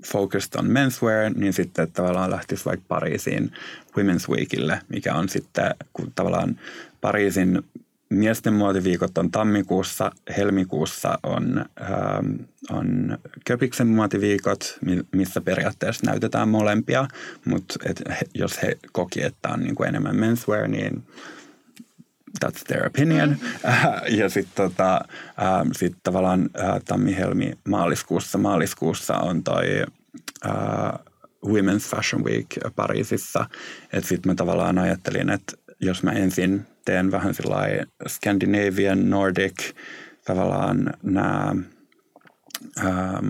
focused 0.06 0.60
on 0.60 0.72
menswear, 0.72 1.34
niin 1.36 1.54
sitten 1.54 1.92
tavallaan 1.92 2.32
lähtisi 2.32 2.66
vaikka 2.66 2.86
Pariisiin 2.88 3.52
Women's 3.98 4.30
Weekille, 4.30 4.82
mikä 4.90 5.16
on 5.16 5.30
sitten 5.30 5.76
kun 5.94 6.12
tavallaan 6.16 6.60
Pariisin 7.02 7.64
miesten 8.10 8.54
muotiviikot 8.54 9.18
on 9.18 9.32
tammikuussa, 9.32 10.12
helmikuussa 10.38 11.20
on, 11.24 11.66
ähm, 11.82 12.36
on 12.70 13.18
Köpiksen 13.46 13.88
muotiviikot, 13.88 14.80
missä 15.12 15.42
periaatteessa 15.42 16.06
näytetään 16.06 16.50
molempia, 16.50 17.08
mutta 17.46 17.76
jos 18.34 18.62
he 18.62 18.78
koki, 18.92 19.24
että 19.24 19.50
on 19.50 19.60
niin 19.60 19.76
kuin 19.76 19.90
enemmän 19.90 20.16
menswear, 20.16 20.68
niin 20.68 21.04
that's 22.46 22.64
their 22.68 22.88
opinion. 22.88 23.30
Mm. 23.30 23.38
ja 24.20 24.30
sitten 24.30 24.56
tota, 24.56 24.96
äh, 24.96 25.68
sit 25.72 25.96
tavallaan 26.04 26.50
äh, 26.60 26.82
tammi-helmi 26.86 27.54
maaliskuussa, 27.68 28.38
maaliskuussa 28.38 29.18
on 29.18 29.44
toi 29.44 29.84
äh, 30.46 30.54
Women's 31.46 31.90
Fashion 31.90 32.24
Week 32.24 32.48
Pariisissa. 32.76 33.46
Että 33.94 34.10
sitten 34.10 34.32
mä 34.32 34.36
tavallaan 34.36 34.78
ajattelin, 34.78 35.30
että 35.30 35.58
jos 35.82 36.04
mä 36.04 36.12
ensin 36.12 36.66
teen 36.86 37.12
vähän 37.12 37.34
sellainen 37.34 37.88
Scandinavian, 38.08 39.10
Nordic, 39.10 39.74
tavallaan 40.26 40.94
nämä 41.04 41.56
ähm, 42.80 43.30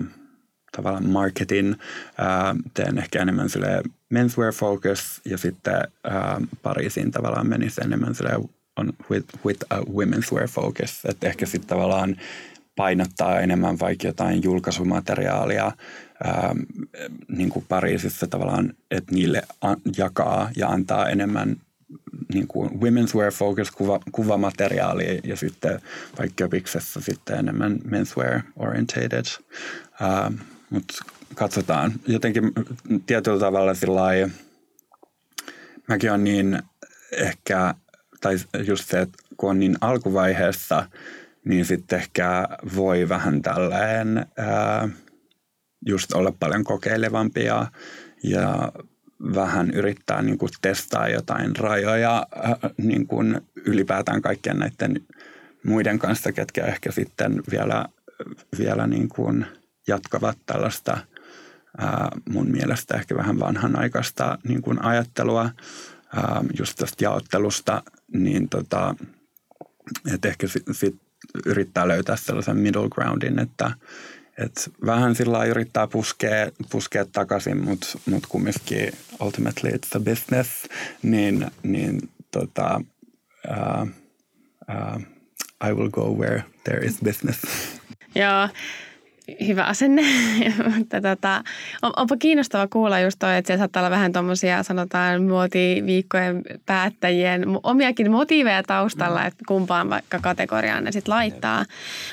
tavallaan 0.72 1.08
marketin, 1.08 1.76
äh, 2.20 2.56
teen 2.74 2.98
ehkä 2.98 3.22
enemmän 3.22 3.48
menswear 4.08 4.52
focus 4.52 5.20
ja 5.24 5.38
sitten 5.38 5.74
äh, 5.74 6.48
Pariisiin 6.62 7.10
tavallaan 7.10 7.48
menisi 7.48 7.80
enemmän 7.84 8.14
on 8.78 8.92
with, 9.10 9.26
with 9.44 9.66
a 9.70 9.76
women's 9.76 10.32
wear 10.32 10.48
focus. 10.48 11.00
Että 11.08 11.28
ehkä 11.28 11.46
sitten 11.46 11.68
tavallaan 11.68 12.16
painottaa 12.76 13.40
enemmän 13.40 13.78
vaikka 13.78 14.06
jotain 14.06 14.42
julkaisumateriaalia 14.42 15.72
ää, 16.24 16.54
niin 17.28 17.50
kuin 17.50 17.64
Pariisissa 17.68 18.26
tavallaan, 18.26 18.74
että 18.90 19.14
niille 19.14 19.42
jakaa 19.96 20.50
ja 20.56 20.68
antaa 20.68 21.08
enemmän 21.08 21.56
niin 22.34 22.46
kuin 22.48 22.70
women's 22.70 23.14
wear 23.14 23.32
focus 23.32 23.70
kuva, 23.70 24.00
kuvamateriaalia 24.12 25.20
ja 25.24 25.36
sitten 25.36 25.80
vaikka 26.18 26.34
Köpiksessä 26.36 27.00
sitten 27.00 27.38
enemmän 27.38 27.78
menswear 27.84 28.40
orientated. 28.56 29.24
Mutta 30.70 30.94
katsotaan. 31.34 31.92
Jotenkin 32.06 32.52
tietyllä 33.06 33.38
tavalla 33.40 33.74
sillä 33.74 34.02
mäkin 35.88 36.12
on 36.12 36.24
niin 36.24 36.62
ehkä 37.12 37.74
tai 38.20 38.36
just 38.66 38.88
se, 38.88 39.00
että 39.00 39.18
kun 39.36 39.50
on 39.50 39.58
niin 39.58 39.76
alkuvaiheessa, 39.80 40.88
niin 41.44 41.64
sitten 41.64 41.98
ehkä 41.98 42.48
voi 42.76 43.08
vähän 43.08 43.42
tälleen 43.42 44.26
just 45.86 46.12
olla 46.12 46.32
paljon 46.40 46.64
kokeilevampia 46.64 47.66
ja 48.22 48.72
vähän 49.34 49.70
yrittää 49.70 50.22
niin 50.22 50.38
kuin 50.38 50.50
testaa 50.62 51.08
jotain 51.08 51.56
rajoja 51.56 52.26
niin 52.76 53.06
kuin 53.06 53.40
ylipäätään 53.56 54.22
kaikkien 54.22 54.58
näiden 54.58 55.06
muiden 55.64 55.98
kanssa, 55.98 56.32
ketkä 56.32 56.66
ehkä 56.66 56.92
sitten 56.92 57.42
vielä, 57.50 57.84
vielä 58.58 58.86
niin 58.86 59.08
kuin 59.08 59.46
jatkavat 59.86 60.38
tällaista 60.46 60.98
mun 62.30 62.50
mielestä 62.50 62.96
ehkä 62.96 63.16
vähän 63.16 63.40
vanhanaikaista 63.40 64.38
niin 64.48 64.62
kuin 64.62 64.84
ajattelua 64.84 65.50
just 66.58 66.76
tästä 66.76 67.04
jaottelusta 67.04 67.82
niin 68.12 68.48
tota, 68.48 68.94
että 70.14 70.28
ehkä 70.28 70.48
sitten 70.48 70.74
sit 70.74 70.96
yrittää 71.46 71.88
löytää 71.88 72.16
sellaisen 72.16 72.56
middle 72.56 72.88
groundin, 72.88 73.38
että 73.38 73.70
et 74.38 74.70
vähän 74.86 75.14
sillä 75.14 75.44
yrittää 75.44 75.86
puskea, 75.86 76.50
puskea 76.70 77.04
takaisin, 77.04 77.64
mutta 77.64 77.86
mut 78.06 78.26
kumminkin 78.26 78.92
ultimately 79.20 79.70
it's 79.70 79.96
a 79.96 80.00
business, 80.00 80.50
niin, 81.02 81.50
niin 81.62 82.10
tota, 82.30 82.80
uh, 83.48 83.88
uh, 84.68 85.02
I 85.68 85.72
will 85.72 85.90
go 85.90 86.10
where 86.10 86.44
there 86.64 86.86
is 86.86 86.98
business. 87.04 87.38
Joo, 88.14 88.48
hyvä 89.46 89.64
asenne. 89.64 90.02
Mutta 90.76 91.00
tota, 91.00 91.44
on, 91.82 91.92
onpa 91.96 92.16
kiinnostava 92.16 92.66
kuulla 92.66 93.00
just 93.00 93.18
toi, 93.18 93.36
että 93.36 93.46
siellä 93.46 93.60
saattaa 93.60 93.80
olla 93.80 93.90
vähän 93.90 94.12
tuommoisia 94.12 94.62
sanotaan 94.62 95.22
muotiviikkojen 95.22 96.42
päättäjien 96.66 97.44
omiakin 97.62 98.10
motiiveja 98.10 98.62
taustalla, 98.62 99.24
että 99.24 99.44
kumpaan 99.48 99.90
vaikka 99.90 100.18
kategoriaan 100.22 100.84
ne 100.84 100.92
sitten 100.92 101.14
laittaa. 101.14 101.64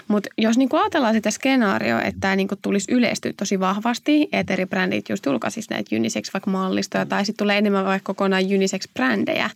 Mutta 0.08 0.30
jos 0.38 0.58
niinku 0.58 0.78
ajatellaan 0.78 1.14
sitä 1.14 1.32
skenaario, 1.32 2.00
että 2.00 2.20
tämä 2.20 2.36
niinku 2.36 2.56
tulisi 2.62 2.92
yleistyä 2.92 3.34
tosi 3.38 3.60
vahvasti, 3.60 4.30
että 4.32 4.54
eri 4.54 4.66
brändit 4.66 5.10
just 5.10 5.26
julkaisisi 5.26 5.70
näitä 5.70 5.96
unisex 5.96 6.34
vaikka 6.34 6.52
mallistoja 6.52 7.06
tai 7.06 7.26
sitten 7.26 7.44
tulee 7.44 7.58
enemmän 7.58 7.86
vaikka 7.86 8.14
kokonaan 8.14 8.44
unisex-brändejä, 8.44 9.50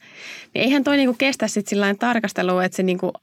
niin 0.54 0.64
eihän 0.64 0.84
toi 0.84 0.98
niinku 0.98 1.16
kestä 1.18 1.48
sitten 1.48 1.70
sillä 1.70 1.96
tarkastelua, 2.00 2.64
että 2.64 2.76
se 2.76 2.84
niinku 2.84 3.14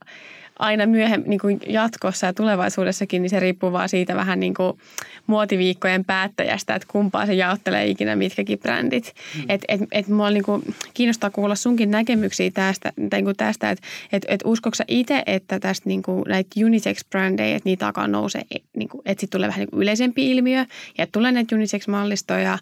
aina 0.58 0.86
myöhemmin 0.86 1.30
niin 1.30 1.40
kuin 1.40 1.60
jatkossa 1.68 2.26
ja 2.26 2.32
tulevaisuudessakin, 2.32 3.22
niin 3.22 3.30
se 3.30 3.40
riippuu 3.40 3.72
vaan 3.72 3.88
siitä 3.88 4.14
vähän 4.14 4.40
niin 4.40 4.54
kuin 4.54 4.78
muotiviikkojen 5.26 6.04
päättäjästä, 6.04 6.74
että 6.74 6.88
kumpaa 6.90 7.26
se 7.26 7.34
jaottelee 7.34 7.86
ikinä 7.86 8.16
mitkäkin 8.16 8.58
brändit. 8.58 9.14
Mm. 9.36 9.44
Et, 9.48 9.64
et, 9.68 9.80
et 9.92 10.08
mua 10.08 10.30
niin 10.30 10.42
kuin 10.42 10.74
kiinnostaa 10.94 11.30
kuulla 11.30 11.54
sunkin 11.54 11.90
näkemyksiä 11.90 12.50
tästä, 12.50 12.92
tai 13.10 13.18
niin 13.18 13.24
kuin 13.24 13.36
tästä 13.36 13.70
että 13.70 13.86
et, 14.12 14.24
et 14.28 14.40
uskoksa 14.44 14.84
itse, 14.88 15.22
että 15.26 15.60
tästä 15.60 15.88
niin 15.88 16.02
kuin 16.02 16.24
näitä 16.28 16.50
unisex-brändejä, 16.56 17.56
että 17.56 17.68
niitä 17.68 17.86
takaa 17.86 18.08
nousee, 18.08 18.42
niin 18.76 18.88
kuin, 18.88 19.02
että 19.04 19.20
sitten 19.20 19.38
tulee 19.38 19.48
vähän 19.48 19.60
niin 19.60 19.70
kuin 19.70 19.82
yleisempi 19.82 20.30
ilmiö 20.30 20.66
ja 20.98 21.06
tulee 21.06 21.32
näitä 21.32 21.56
unisex-mallistoja 21.56 22.58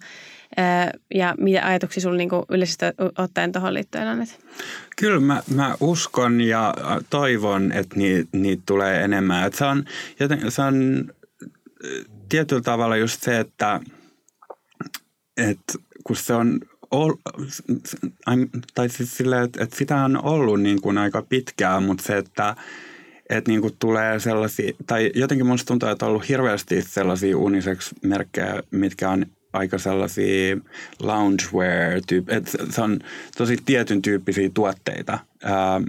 ja 1.15 1.35
mitä 1.39 1.67
ajatuksia 1.67 2.01
sinulla 2.01 2.19
niin 2.19 2.31
yleisesti 2.49 2.85
ottaen 3.19 3.53
tuohon 3.53 3.75
liittyen 3.75 4.09
on? 4.09 4.27
Kyllä 4.97 5.21
mä, 5.21 5.43
mä 5.55 5.75
uskon 5.81 6.41
ja 6.41 6.75
toivon, 7.11 7.73
että 7.73 7.97
niitä 7.97 8.29
niit 8.33 8.61
tulee 8.67 9.05
enemmän. 9.05 9.47
Et 9.47 9.55
se, 9.55 9.65
on, 9.65 9.85
joten, 10.21 10.51
se 10.51 10.63
on 10.63 11.09
tietyllä 12.29 12.63
tavalla 12.63 12.97
just 12.97 13.23
se, 13.23 13.41
että, 13.41 13.81
että 15.37 15.73
kun 16.05 16.17
se 16.17 16.35
on 16.35 16.61
tai 18.75 18.89
siis 18.89 19.17
sille, 19.17 19.43
että, 19.43 19.65
että 19.65 19.77
sitä 19.77 20.05
on 20.05 20.25
ollut 20.25 20.61
niin 20.61 20.81
kuin 20.81 20.99
aika 20.99 21.23
pitkään, 21.23 21.83
mutta 21.83 22.05
se, 22.05 22.17
että 22.19 22.57
että 23.31 23.51
niin 23.51 23.61
kuin 23.61 23.77
tulee 23.79 24.21
sellaisia, 24.21 24.73
tai 24.87 25.11
jotenkin 25.15 25.47
minusta 25.47 25.67
tuntuu, 25.67 25.89
että 25.89 26.05
on 26.05 26.11
ollut 26.11 26.29
hirveästi 26.29 26.83
sellaisia 26.83 27.37
unisex-merkkejä, 27.37 28.63
mitkä 28.71 29.11
on 29.11 29.27
aika 29.55 29.79
sellaisia 29.79 30.57
loungewear 31.01 32.01
tyyp, 32.07 32.31
että 32.31 32.51
se 32.71 32.81
on 32.81 32.99
tosi 33.37 33.57
tietyn 33.67 34.03
tyyppisiä 34.03 34.51
tuotteita, 34.55 35.19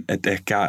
että 0.08 0.30
ehkä 0.30 0.68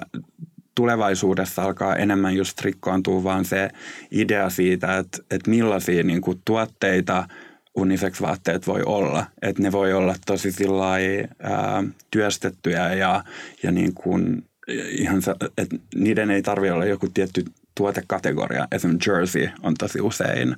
tulevaisuudessa 0.75 1.63
alkaa 1.63 1.95
enemmän 1.95 2.35
just 2.35 2.61
rikkoontua 2.61 3.23
vaan 3.23 3.45
se 3.45 3.69
idea 4.11 4.49
siitä, 4.49 4.97
että, 4.97 5.17
että 5.31 5.49
millaisia 5.49 6.03
niin 6.03 6.21
kuin, 6.21 6.41
tuotteita 6.45 7.27
unisex-vaatteet 7.75 8.67
voi 8.67 8.81
olla. 8.85 9.25
Että 9.41 9.61
ne 9.61 9.71
voi 9.71 9.93
olla 9.93 10.15
tosi 10.25 10.51
sillai, 10.51 11.23
ää, 11.39 11.83
työstettyjä 12.11 12.93
ja, 12.93 13.23
ja 13.63 13.71
niin 13.71 13.93
kuin, 13.93 14.45
ihan, 14.89 15.21
että 15.57 15.75
niiden 15.95 16.31
ei 16.31 16.41
tarvitse 16.41 16.73
olla 16.73 16.85
joku 16.85 17.07
tietty 17.13 17.45
tuotekategoria. 17.75 18.67
Esimerkiksi 18.71 19.09
jersey 19.09 19.49
on 19.63 19.73
tosi 19.73 20.01
usein 20.01 20.55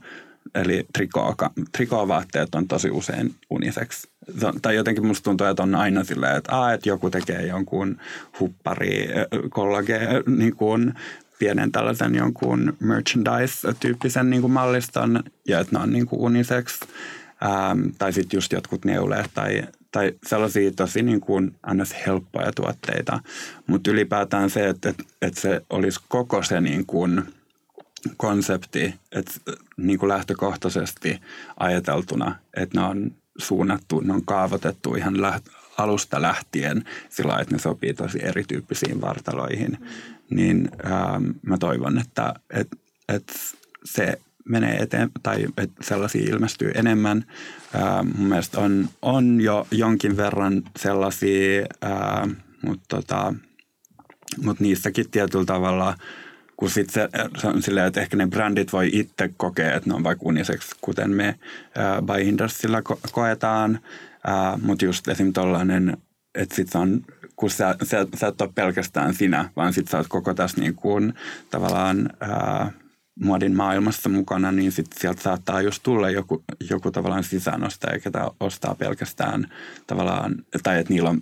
Eli 0.56 0.86
trikoo, 0.94 1.36
trikoovaatteet 1.78 2.56
on 2.56 2.68
tosi 2.68 2.90
usein 2.92 3.36
unisex. 3.50 4.08
Tai 4.62 4.76
jotenkin 4.76 5.06
musta 5.06 5.24
tuntuu, 5.24 5.48
että 5.48 5.64
on 5.64 5.76
aina 5.76 6.04
silleen, 6.04 6.38
että, 6.38 6.56
aa, 6.56 6.74
että 6.74 6.90
joku 6.90 7.10
tekee 7.10 7.48
jonkun 7.48 7.98
huppari, 8.40 9.08
kollage, 9.50 10.00
niin 10.28 10.56
kuin 10.56 10.94
pienen 11.40 11.72
tällaisen 11.72 12.16
jonkun 12.16 12.78
merchandise-tyyppisen 12.80 14.30
niin 14.30 14.42
kuin 14.42 14.54
malliston 14.54 15.24
ja 15.48 15.60
että 15.60 15.78
ne 15.78 15.84
on 15.84 15.94
niin 15.94 16.06
kuin 16.06 16.22
unisex. 16.22 16.80
ähm, 17.44 17.82
tai 17.98 18.14
sitten 18.14 18.38
just 18.38 18.52
jotkut 18.52 18.86
neuleet 18.86 19.32
tai, 19.34 19.64
tai 19.92 20.14
sellaisia 20.26 20.72
tosi 20.72 21.02
niin 21.02 21.22
kuin 21.22 21.56
ns. 21.74 21.96
helppoja 22.06 22.52
tuotteita. 22.52 23.20
Mutta 23.68 23.92
ylipäätään 23.92 24.50
se, 24.50 24.70
että, 24.70 24.90
että, 24.90 25.04
että 25.22 25.42
se 25.42 25.62
olisi 25.70 26.00
koko 26.08 26.44
se 26.44 26.62
niin 26.62 26.86
kuin 26.86 27.24
konsepti, 28.18 28.96
että 29.12 29.34
niin 29.78 30.00
kuin 30.00 30.10
lähtökohtaisesti 30.10 31.22
ajateltuna, 31.58 32.36
että 32.54 32.80
ne 32.80 32.86
on 32.86 33.12
suunnattu, 33.38 34.00
ne 34.00 34.14
on 34.14 34.26
kaavoitettu 34.26 34.96
ihan 34.96 35.22
läht, 35.22 35.46
alusta 35.78 36.22
lähtien 36.22 36.84
sillä 37.10 37.40
että 37.40 37.56
ne 37.56 37.60
sopii 37.60 37.94
tosi 37.94 38.20
erityyppisiin 38.24 39.02
vartaloihin, 39.02 39.72
mm. 39.72 39.88
niin 40.30 40.70
ähm, 40.86 41.30
mä 41.42 41.58
toivon, 41.58 41.98
että 41.98 42.34
et, 42.54 42.68
et 43.10 43.34
se 43.84 44.20
menee 44.50 44.76
eteen, 44.76 45.12
tai 45.24 45.46
että 45.58 45.84
sellaisia 45.84 46.30
ilmestyy 46.30 46.72
enemmän. 46.76 47.26
Ähm, 47.76 48.08
mun 48.18 48.28
mielestä 48.28 48.60
on, 48.60 48.90
on 49.02 49.42
jo 49.42 49.68
jonkin 49.72 50.18
verran 50.18 50.64
sellaisia, 50.78 51.66
äh, 51.84 52.30
mutta 52.62 52.96
tota, 52.96 53.34
mut 54.44 54.60
niissäkin 54.60 55.10
tietyllä 55.12 55.46
tavalla– 55.46 55.96
kun 56.60 56.70
sit 56.70 56.90
se, 56.90 57.10
se 57.38 57.48
on 57.48 57.62
silleen, 57.62 57.88
että 57.88 58.02
ehkä 58.02 58.18
ne 58.18 58.28
brändit 58.28 58.74
voi 58.74 58.90
itse 58.94 59.30
kokea, 59.38 59.76
että 59.76 59.90
ne 59.90 59.96
on 59.96 60.04
vaikka 60.04 60.26
uniseksi, 60.26 60.76
kuten 60.82 61.12
me 61.12 61.28
äh, 61.28 62.02
by 62.02 62.22
Industrialla 62.22 62.80
ko- 62.80 63.10
koetaan. 63.12 63.80
Äh, 64.30 64.62
Mutta 64.62 64.86
just 64.86 65.08
esim. 65.08 65.34
tollainen, 65.34 65.98
että 66.36 66.56
sit 66.56 66.70
se 66.70 66.78
on, 66.78 67.02
kun 67.36 67.50
sä, 67.50 67.76
sä, 67.84 68.08
sä 68.16 68.28
et 68.28 68.42
ole 68.42 68.52
pelkästään 68.56 69.14
sinä, 69.14 69.50
vaan 69.56 69.74
sit 69.74 69.88
sä 69.88 69.98
oot 69.98 70.08
koko 70.08 70.34
tässä 70.34 70.62
niin 70.62 70.76
kuin, 70.76 71.14
tavallaan 71.50 72.10
äh, 72.24 72.70
muodin 73.24 73.56
maailmassa 73.56 74.10
mukana, 74.10 74.52
niin 74.52 74.72
sit 74.72 74.88
sieltä 74.94 75.22
saattaa 75.22 75.62
just 75.62 75.84
tulla 75.84 76.10
joku, 76.10 76.44
joku 76.70 76.92
tavallaan 76.92 77.24
sisäänostaja, 77.24 78.00
ketä 78.00 78.32
ostaa 78.40 78.76
pelkästään 78.76 79.48
tavallaan, 79.88 80.36
tai 80.64 80.80
että 80.80 80.94
niillä 80.94 81.10
on 81.10 81.22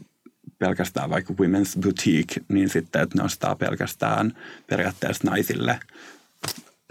pelkästään 0.60 1.10
vaikka 1.10 1.33
women's 1.33 1.81
boutique, 1.81 2.43
niin 2.49 2.69
sitten, 2.69 3.01
että 3.01 3.17
ne 3.17 3.23
ostaa 3.23 3.55
pelkästään 3.55 4.33
periaatteessa 4.67 5.29
naisille 5.29 5.79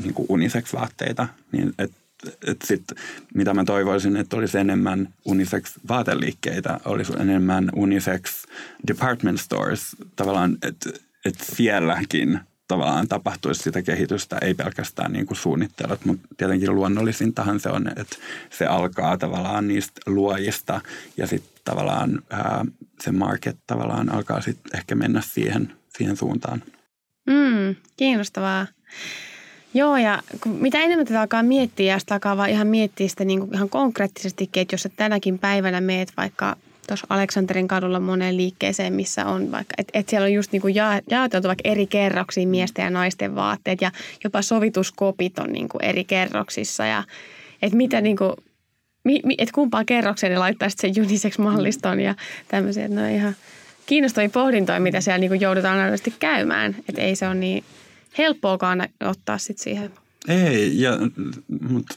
niin 0.03 0.15
kuin 0.15 0.27
unisex-vaatteita. 0.29 1.29
Niin 1.53 1.73
et, 1.79 1.93
et 2.47 2.63
sit, 2.65 2.85
mitä 3.35 3.55
mä 3.55 3.65
toivoisin, 3.65 4.17
että 4.17 4.37
olisi 4.37 4.59
enemmän 4.59 5.15
unisex-vaateliikkeitä, 5.25 6.81
olisi 6.85 7.13
enemmän 7.21 7.71
unisex 7.77 8.45
department 8.89 9.41
stores, 9.41 9.97
tavallaan, 10.17 10.59
että 10.63 10.91
et 11.25 11.35
sielläkin 11.41 12.41
tavallaan 12.69 13.09
tapahtuisi 13.09 13.63
sitä 13.63 13.83
kehitystä, 13.83 14.39
ei 14.43 14.55
pelkästään 14.55 15.13
niin 15.13 15.27
kuin 15.27 15.37
suunnittelut, 15.37 16.05
mutta 16.05 16.29
tietenkin 16.37 16.75
luonnollisintahan 16.75 17.61
se 17.61 17.69
on, 17.69 17.89
että 17.89 18.17
se 18.51 18.67
alkaa 18.67 19.17
tavallaan 19.17 19.69
niistä 19.69 20.01
luojista 20.07 20.81
ja 21.17 21.27
sitten 21.27 21.61
tavallaan 21.65 22.23
ää, 22.31 22.65
se 23.01 23.13
market 23.13 23.57
tavallaan 23.67 24.13
alkaa 24.15 24.41
sitten 24.41 24.79
ehkä 24.79 24.95
mennä 24.95 25.21
siihen, 25.21 25.73
siihen 25.97 26.17
suuntaan. 26.17 26.63
Mm, 27.27 27.75
kiinnostavaa. 27.97 28.67
Joo, 29.75 29.97
ja 29.97 30.23
mitä 30.47 30.79
enemmän 30.79 31.07
tätä 31.07 31.21
alkaa 31.21 31.43
miettiä, 31.43 31.95
ja 31.95 31.99
sitä 31.99 32.15
alkaa 32.15 32.37
vaan 32.37 32.51
ihan 32.51 32.67
miettiä 32.67 33.09
sitä 33.09 33.25
niin 33.25 33.39
kuin 33.41 33.55
ihan 33.55 33.69
konkreettisesti, 33.69 34.51
että 34.57 34.75
jos 34.75 34.83
sä 34.83 34.89
tänäkin 34.89 35.39
päivänä 35.39 35.81
meet 35.81 36.13
vaikka 36.17 36.57
tuossa 36.87 37.07
Aleksanterin 37.11 37.69
kadulla 37.69 38.01
moneen 38.01 38.37
liikkeeseen, 38.37 38.93
missä 38.93 39.27
on 39.27 39.53
vaikka, 39.53 39.75
että 39.79 39.99
et 39.99 40.09
siellä 40.09 40.25
on 40.25 40.33
just 40.33 40.53
niinku 40.53 40.69
ja, 40.69 41.01
jaoteltu 41.11 41.49
vaikka 41.49 41.69
eri 41.69 41.87
kerroksiin 41.87 42.49
miesten 42.49 42.83
ja 42.83 42.91
naisten 42.91 43.35
vaatteet 43.35 43.81
ja 43.81 43.91
jopa 44.25 44.43
sovituskopit 44.43 45.39
on 45.39 45.53
niinku 45.53 45.79
eri 45.83 46.05
kerroksissa 46.05 46.87
ja 46.87 47.05
että 47.63 47.77
mitä 47.77 48.01
niinku, 48.01 48.37
mi, 49.05 49.21
mi, 49.25 49.35
et 49.39 49.53
kumpaan 49.53 49.87
kerrokseen 49.87 50.33
ne 50.33 50.39
laittaisi 50.39 50.77
sen 50.81 51.05
unisex-malliston 51.05 52.01
ja 52.01 52.15
tämmöisiä, 52.49 52.85
on 52.85 53.11
ihan 53.11 53.37
kiinnostavia 53.87 54.29
pohdintoja, 54.29 54.81
mitä 54.81 55.01
siellä 55.01 55.19
niinku 55.19 55.35
joudutaan 55.35 55.79
aina 55.79 55.97
käymään, 56.19 56.77
että 56.89 57.03
ei 57.03 57.17
se 57.17 57.27
ole 57.27 57.35
niin 57.35 57.65
helppoakaan 58.19 58.89
ottaa 59.05 59.39
sitten 59.39 59.65
siihen 59.65 59.91
ei, 60.29 60.81
ja, 60.81 60.93
mutta 61.69 61.95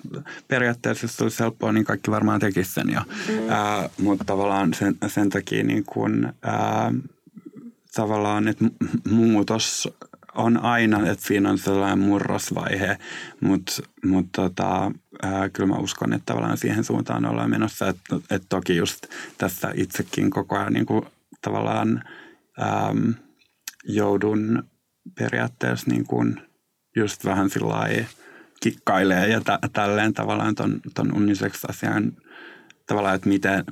periaatteessa 0.47 1.03
jos 1.03 1.17
se 1.17 1.23
olisi 1.23 1.39
helppoa, 1.39 1.71
niin 1.71 1.85
kaikki 1.85 2.11
varmaan 2.11 2.39
tekisi 2.39 2.73
sen 2.73 2.89
jo. 2.89 3.01
Mm. 3.27 3.49
Ää, 3.49 3.89
mutta 4.01 4.25
tavallaan 4.25 4.73
sen, 4.73 4.97
sen 5.07 5.29
takia 5.29 5.63
niin 5.63 5.83
kun, 5.83 6.33
ää, 6.43 6.93
tavallaan, 7.95 8.47
että 8.47 8.65
muutos 9.09 9.89
on 10.35 10.57
aina, 10.57 11.09
että 11.09 11.25
siinä 11.25 11.49
on 11.49 11.57
sellainen 11.57 11.99
murrosvaihe, 11.99 12.97
mutta 13.41 13.71
mut 14.05 14.25
tota, 14.31 14.91
ää, 15.21 15.49
kyllä 15.49 15.69
mä 15.69 15.75
uskon, 15.75 16.13
että 16.13 16.25
tavallaan 16.25 16.57
siihen 16.57 16.83
suuntaan 16.83 17.25
ollaan 17.25 17.49
menossa. 17.49 17.87
Että 17.87 18.15
et 18.29 18.43
toki 18.49 18.75
just 18.75 19.07
tässä 19.37 19.71
itsekin 19.75 20.29
koko 20.29 20.57
ajan 20.57 20.73
niin 20.73 20.85
kuin, 20.85 21.05
tavallaan 21.41 22.03
ää, 22.57 22.95
joudun 23.83 24.63
periaatteessa 25.19 25.91
niin 25.91 26.05
kuin, 26.05 26.41
just 26.95 27.25
vähän 27.25 27.49
sillä 27.49 27.87
kikkailee 28.59 29.27
ja 29.27 29.41
tä, 29.41 29.59
tälleen 29.73 30.13
tavallaan 30.13 30.55
ton, 30.55 30.79
ton 30.95 31.15
unisex-asian 31.15 32.13
tavallaan, 32.89 33.15
että 33.15 33.29
miten, 33.29 33.63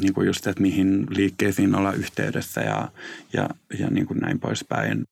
niin 0.00 0.14
kuin 0.14 0.26
just, 0.26 0.46
että 0.46 0.62
mihin 0.62 1.06
liikkeisiin 1.10 1.74
olla 1.74 1.92
yhteydessä 1.92 2.60
ja, 2.60 2.88
ja, 3.32 3.48
ja 3.78 3.90
niin 3.90 4.06
kuin 4.06 4.18
näin 4.18 4.40
poispäin. 4.40 5.04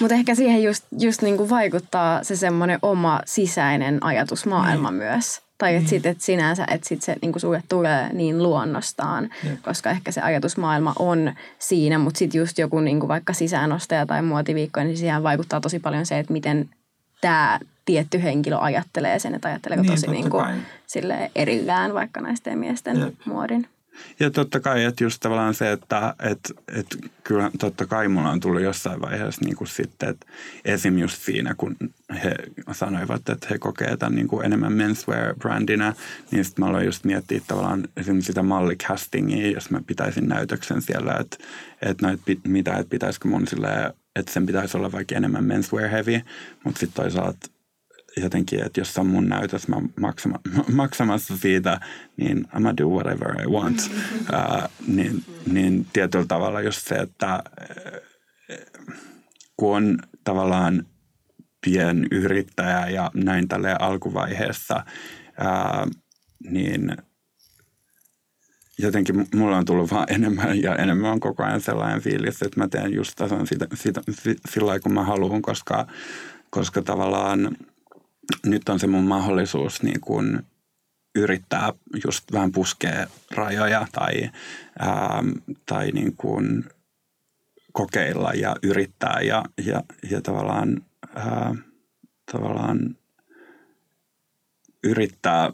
Mutta 0.00 0.14
ehkä 0.14 0.34
siihen 0.34 0.62
just, 0.62 0.84
just 0.98 1.22
niin 1.22 1.36
kuin 1.36 1.50
vaikuttaa 1.50 2.24
se 2.24 2.36
semmoinen 2.36 2.78
oma 2.82 3.20
sisäinen 3.24 4.04
ajatusmaailma 4.04 4.90
mm. 4.90 4.96
myös. 4.96 5.42
Tai 5.58 5.74
että 5.74 5.86
mm. 5.86 5.88
sit, 5.88 6.06
et 6.06 6.20
sinänsä, 6.20 6.66
että 6.70 6.88
sit 6.88 7.02
se 7.02 7.16
niin 7.22 7.32
kuin 7.32 7.40
sulle 7.40 7.62
tulee 7.68 8.12
niin 8.12 8.42
luonnostaan, 8.42 9.30
mm. 9.44 9.56
koska 9.62 9.90
ehkä 9.90 10.12
se 10.12 10.20
ajatusmaailma 10.20 10.92
on 10.98 11.32
siinä, 11.58 11.98
mutta 11.98 12.18
sitten 12.18 12.38
just 12.38 12.58
joku 12.58 12.80
niin 12.80 13.00
kuin 13.00 13.08
vaikka 13.08 13.32
sisäänostaja 13.32 14.06
tai 14.06 14.22
muotiviikko, 14.22 14.80
niin 14.80 14.96
siihen 14.96 15.22
vaikuttaa 15.22 15.60
tosi 15.60 15.78
paljon 15.78 16.06
se, 16.06 16.18
että 16.18 16.32
miten 16.32 16.70
tämä 17.20 17.60
tietty 17.84 18.22
henkilö 18.22 18.58
ajattelee 18.58 19.18
sen, 19.18 19.34
että 19.34 19.48
ajatteleeko 19.48 19.82
niin, 19.82 19.92
tosi 19.92 20.06
niin 20.06 20.30
kuin, 20.30 20.46
sille 20.86 21.30
erillään 21.34 21.94
vaikka 21.94 22.20
naisten 22.20 22.50
ja 22.50 22.56
miesten 22.56 23.00
Jep. 23.00 23.14
muodin. 23.24 23.66
Ja 24.20 24.30
totta 24.30 24.60
kai, 24.60 24.84
että 24.84 25.04
just 25.04 25.20
tavallaan 25.20 25.54
se, 25.54 25.72
että 25.72 26.14
et, 26.20 26.52
et, 26.74 26.86
kyllä 27.24 27.50
totta 27.58 27.86
kai 27.86 28.08
mulla 28.08 28.30
on 28.30 28.40
tullut 28.40 28.62
jossain 28.62 29.00
vaiheessa 29.00 29.44
niin 29.44 29.56
kuin 29.56 29.68
sitten, 29.68 30.08
että 30.08 30.26
esim. 30.64 30.98
just 30.98 31.22
siinä, 31.22 31.54
kun 31.54 31.76
he 32.24 32.34
sanoivat, 32.72 33.28
että 33.28 33.46
he 33.50 33.58
kokee 33.58 33.96
tämän 33.96 34.14
niin 34.14 34.28
kuin 34.28 34.46
enemmän 34.46 34.72
menswear-brändinä, 34.72 35.94
niin 36.30 36.44
sitten 36.44 36.64
mä 36.64 36.68
aloin 36.68 36.86
just 36.86 37.04
miettiä 37.04 37.40
tavallaan 37.46 37.88
esim. 37.96 38.20
sitä 38.20 38.42
mallicastingia, 38.42 39.50
jos 39.50 39.70
mä 39.70 39.80
pitäisin 39.86 40.28
näytöksen 40.28 40.82
siellä, 40.82 41.16
että, 41.20 41.36
että, 41.82 42.06
no, 42.06 42.12
että 42.12 42.48
mitä, 42.48 42.76
että 42.76 42.90
pitäisikö 42.90 43.28
mun 43.28 43.46
silleen, 43.46 43.92
että 44.16 44.32
sen 44.32 44.46
pitäisi 44.46 44.76
olla 44.76 44.92
vaikka 44.92 45.14
enemmän 45.14 45.44
menswear 45.44 45.88
heavy, 45.88 46.20
mutta 46.64 46.80
sitten 46.80 47.02
toisaalta 47.02 47.46
jotenkin, 48.16 48.66
että 48.66 48.80
jos 48.80 48.98
on 48.98 49.06
mun 49.06 49.28
näytös 49.28 49.68
mä 49.68 49.76
maksama, 50.00 50.40
maksamassa 50.72 51.36
siitä, 51.36 51.80
niin 52.16 52.44
I'm 52.54 52.76
do 52.76 52.88
whatever 52.88 53.42
I 53.42 53.46
want. 53.46 53.78
uh, 54.32 54.70
niin, 54.86 55.24
niin 55.52 55.86
tietyllä 55.92 56.26
tavalla 56.26 56.60
just 56.60 56.88
se, 56.88 56.94
että 56.94 57.42
kun 59.56 59.76
on 59.76 59.98
tavallaan 60.24 60.86
pienyrittäjä 61.64 62.88
ja 62.88 63.10
näin 63.14 63.48
tälle 63.48 63.76
alkuvaiheessa, 63.80 64.84
uh, 65.40 65.90
niin 66.50 66.96
jotenkin 68.78 69.26
mulla 69.34 69.56
on 69.56 69.64
tullut 69.64 69.90
vaan 69.90 70.06
enemmän 70.12 70.62
ja 70.62 70.76
enemmän 70.76 71.12
on 71.12 71.20
koko 71.20 71.42
ajan 71.42 71.60
sellainen 71.60 72.00
fiilis, 72.00 72.42
että 72.42 72.60
mä 72.60 72.68
teen 72.68 72.94
just 72.94 73.12
tasan 73.16 73.46
sitä, 73.46 73.66
sitä, 73.74 74.00
sillä 74.50 74.66
lailla, 74.66 74.82
kun 74.82 74.94
mä 74.94 75.04
haluan, 75.04 75.42
koska, 75.42 75.86
koska 76.50 76.82
tavallaan– 76.82 77.56
nyt 78.46 78.68
on 78.68 78.80
se 78.80 78.86
mun 78.86 79.04
mahdollisuus 79.04 79.82
niin 79.82 80.00
kuin 80.00 80.42
yrittää 81.14 81.72
just 82.04 82.32
vähän 82.32 82.52
puskea 82.52 83.06
rajoja 83.30 83.86
tai, 83.92 84.30
ää, 84.78 85.22
tai 85.66 85.90
niin 85.90 86.16
kuin 86.16 86.64
kokeilla 87.72 88.32
ja 88.32 88.56
yrittää 88.62 89.20
ja, 89.20 89.44
ja, 89.66 89.82
ja 90.10 90.20
tavallaan, 90.20 90.82
ää, 91.14 91.54
tavallaan 92.32 92.96
yrittää 94.84 95.52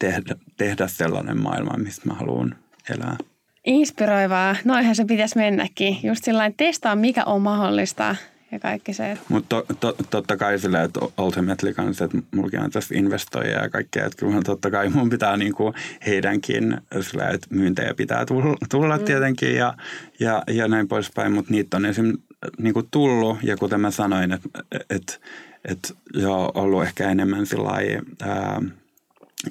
tehdä, 0.00 0.36
tehdä 0.56 0.88
sellainen 0.88 1.42
maailma, 1.42 1.76
missä 1.76 2.02
mä 2.04 2.14
haluan 2.14 2.56
elää. 2.90 3.16
Inspiroivaa. 3.66 4.56
Noihän 4.64 4.96
se 4.96 5.04
pitäisi 5.04 5.36
mennäkin. 5.36 5.98
Just 6.02 6.24
sillä 6.24 6.50
testaa, 6.56 6.96
mikä 6.96 7.24
on 7.24 7.42
mahdollista 7.42 8.16
ja 8.52 8.58
kaikki 8.58 8.92
se. 8.92 9.18
Mutta 9.28 9.48
to, 9.48 9.74
to, 9.80 9.96
totta 10.10 10.36
kai 10.36 10.58
silleen, 10.58 10.84
että 10.84 11.00
ultimately 11.18 11.74
kanssa, 11.74 12.04
että 12.04 12.18
mullakin 12.30 12.60
on 12.60 12.70
tässä 12.70 12.94
investoijia 12.94 13.62
ja 13.62 13.68
kaikkea, 13.68 14.06
että 14.06 14.18
kyllä 14.18 14.42
totta 14.42 14.70
kai 14.70 14.88
mun 14.88 15.10
pitää 15.10 15.36
niinku 15.36 15.74
heidänkin 16.06 16.80
silleen, 17.00 17.34
että 17.34 17.46
myyntejä 17.50 17.94
pitää 17.94 18.26
tulla, 18.26 18.56
tulla 18.70 18.96
mm. 18.96 19.04
tietenkin 19.04 19.54
ja, 19.54 19.74
ja, 20.20 20.42
ja 20.46 20.68
näin 20.68 20.88
poispäin, 20.88 21.32
mutta 21.32 21.52
niitä 21.52 21.76
on 21.76 21.86
esim. 21.86 22.12
Niinku 22.58 22.82
tullut 22.90 23.38
ja 23.42 23.56
kuten 23.56 23.80
mä 23.80 23.90
sanoin, 23.90 24.32
että 24.32 24.48
et, 24.90 25.20
et, 25.64 25.96
joo, 26.14 26.52
ollut 26.54 26.82
ehkä 26.82 27.10
enemmän 27.10 27.46
sillä 27.46 27.70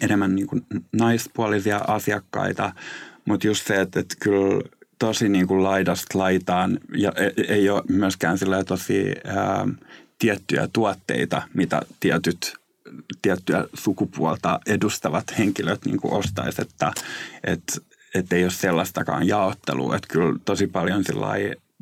enemmän 0.02 0.36
niin 0.36 0.48
kuin 0.48 0.66
naispuolisia 0.92 1.78
asiakkaita, 1.78 2.74
mutta 3.26 3.48
just 3.48 3.68
se, 3.68 3.82
että, 3.82 4.00
että 4.00 4.16
kyllä 4.20 4.62
tosi 5.00 5.30
niin 5.30 5.48
kuin 5.48 5.64
laidasta 5.64 6.20
laitaan 6.20 6.80
ja 6.98 7.12
e, 7.16 7.44
ei 7.48 7.70
ole 7.70 7.84
myöskään 7.90 8.38
tosi 8.68 9.16
ää, 9.26 9.68
tiettyjä 10.20 10.70
tuotteita, 10.74 11.42
mitä 11.54 11.82
tietyt 12.00 12.60
tiettyä 13.22 13.66
sukupuolta 13.74 14.60
edustavat 14.68 15.38
henkilöt 15.38 15.86
niin 15.86 16.00
kuin 16.02 16.14
ostaisi, 16.14 16.62
että, 16.62 16.92
että, 17.44 17.74
että 18.16 18.36
ei 18.36 18.44
ole 18.44 18.52
sellaistakaan 18.52 19.28
jaottelua, 19.28 19.96
että 19.96 20.08
kyllä 20.14 20.40
tosi 20.46 20.68
paljon 20.68 21.04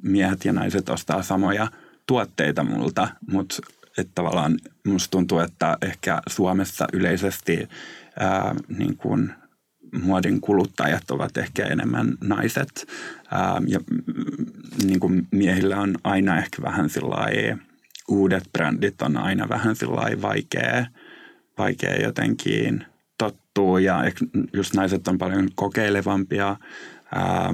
miehet 0.04 0.46
ja 0.46 0.54
naiset 0.54 0.90
ostaa 0.90 1.24
samoja 1.24 1.68
tuotteita 2.08 2.64
multa, 2.64 3.08
mutta 3.32 3.56
että 3.98 4.12
tavallaan 4.16 4.60
musta 4.86 5.12
tuntuu, 5.12 5.40
että 5.40 5.78
ehkä 5.82 6.22
Suomessa 6.28 6.88
yleisesti 6.94 7.70
ää, 8.20 8.56
niin 8.78 8.98
kuin 8.98 9.34
muodin 9.92 10.42
kuluttajat 10.42 11.12
ovat 11.12 11.38
ehkä 11.38 11.66
enemmän 11.66 12.18
naiset. 12.24 12.88
Ää, 13.32 13.62
ja 13.68 13.80
niin 14.86 15.00
kuin 15.00 15.28
miehillä 15.32 15.78
on 15.78 15.96
aina 16.04 16.38
ehkä 16.38 16.62
vähän 16.62 16.90
sillä 16.90 17.28
uudet 18.08 18.44
brändit 18.54 19.02
on 19.02 19.18
aina 19.18 19.50
vähän 19.50 19.76
sillä 19.76 20.22
vaikea, 20.22 20.86
vaikea 21.58 22.02
jotenkin 22.02 22.86
tottua. 23.18 23.80
Ja 23.80 24.04
just 24.54 24.74
naiset 24.74 25.08
on 25.08 25.18
paljon 25.18 25.50
kokeilevampia 25.56 26.56
ää, 27.16 27.54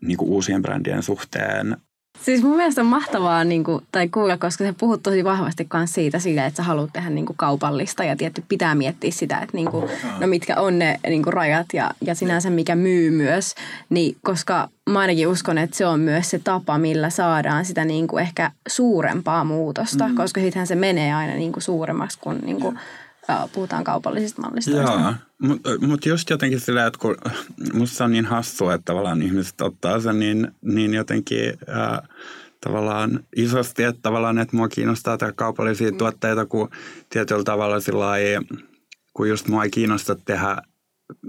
niin 0.00 0.16
kuin 0.16 0.30
uusien 0.30 0.62
brändien 0.62 1.02
suhteen 1.02 1.76
Siis 2.22 2.42
mun 2.42 2.56
mielestä 2.56 2.80
on 2.80 2.86
mahtavaa 2.86 3.44
niin 3.44 3.64
kuin, 3.64 3.84
tai 3.92 4.08
kuulla, 4.08 4.36
koska 4.36 4.64
sä 4.64 4.74
puhut 4.78 5.02
tosi 5.02 5.24
vahvasti 5.24 5.68
myös 5.74 5.94
siitä 5.94 6.18
sille, 6.18 6.46
että 6.46 6.56
sä 6.56 6.62
haluat 6.62 6.92
tehdä 6.92 7.10
niin 7.10 7.26
kuin, 7.26 7.36
kaupallista 7.36 8.04
ja 8.04 8.16
tietty 8.16 8.44
pitää 8.48 8.74
miettiä 8.74 9.10
sitä, 9.10 9.38
että 9.38 9.56
niin 9.56 9.70
kuin, 9.70 9.90
no 10.20 10.26
mitkä 10.26 10.60
on 10.60 10.78
ne 10.78 11.00
niin 11.08 11.22
kuin, 11.22 11.34
rajat 11.34 11.66
ja, 11.72 11.90
ja 12.00 12.14
sinänsä 12.14 12.50
mikä 12.50 12.74
myy 12.74 13.10
myös. 13.10 13.54
Niin, 13.90 14.16
koska 14.22 14.68
mä 14.90 14.98
ainakin 14.98 15.28
uskon, 15.28 15.58
että 15.58 15.76
se 15.76 15.86
on 15.86 16.00
myös 16.00 16.30
se 16.30 16.38
tapa, 16.38 16.78
millä 16.78 17.10
saadaan 17.10 17.64
sitä 17.64 17.84
niin 17.84 18.06
kuin, 18.06 18.22
ehkä 18.22 18.50
suurempaa 18.68 19.44
muutosta, 19.44 20.08
mm. 20.08 20.14
koska 20.14 20.40
sittenhän 20.40 20.66
se 20.66 20.74
menee 20.74 21.14
aina 21.14 21.34
niin 21.34 21.52
kuin, 21.52 21.62
suuremmaksi 21.62 22.18
kuin 22.20 22.38
niin 22.44 22.60
kuin, 22.60 22.78
puhutaan 23.52 23.84
kaupallisista 23.84 24.42
mallista. 24.42 24.70
Joo, 24.70 25.14
mutta 25.42 25.70
mut 25.80 26.06
just 26.06 26.30
jotenkin 26.30 26.60
sillä, 26.60 26.86
että 26.86 26.98
kun 26.98 27.16
musta 27.72 28.04
on 28.04 28.12
niin 28.12 28.26
hassua, 28.26 28.74
että 28.74 28.84
tavallaan 28.84 29.22
ihmiset 29.22 29.60
ottaa 29.60 30.00
sen 30.00 30.18
niin, 30.18 30.52
niin 30.62 30.94
jotenkin 30.94 31.52
ää, 31.68 32.08
tavallaan 32.60 33.20
isosti, 33.36 33.82
että 33.82 34.02
tavallaan, 34.02 34.38
että 34.38 34.56
mua 34.56 34.68
kiinnostaa 34.68 35.18
tehdä 35.18 35.32
kaupallisia 35.32 35.90
mm. 35.90 35.96
tuotteita, 35.96 36.46
kun 36.46 36.70
tietyllä 37.10 37.44
tavalla 37.44 37.80
sillä 37.80 38.06
kun 39.14 39.28
just 39.28 39.48
mua 39.48 39.64
ei 39.64 39.70
kiinnosta 39.70 40.14
tehdä, 40.14 40.56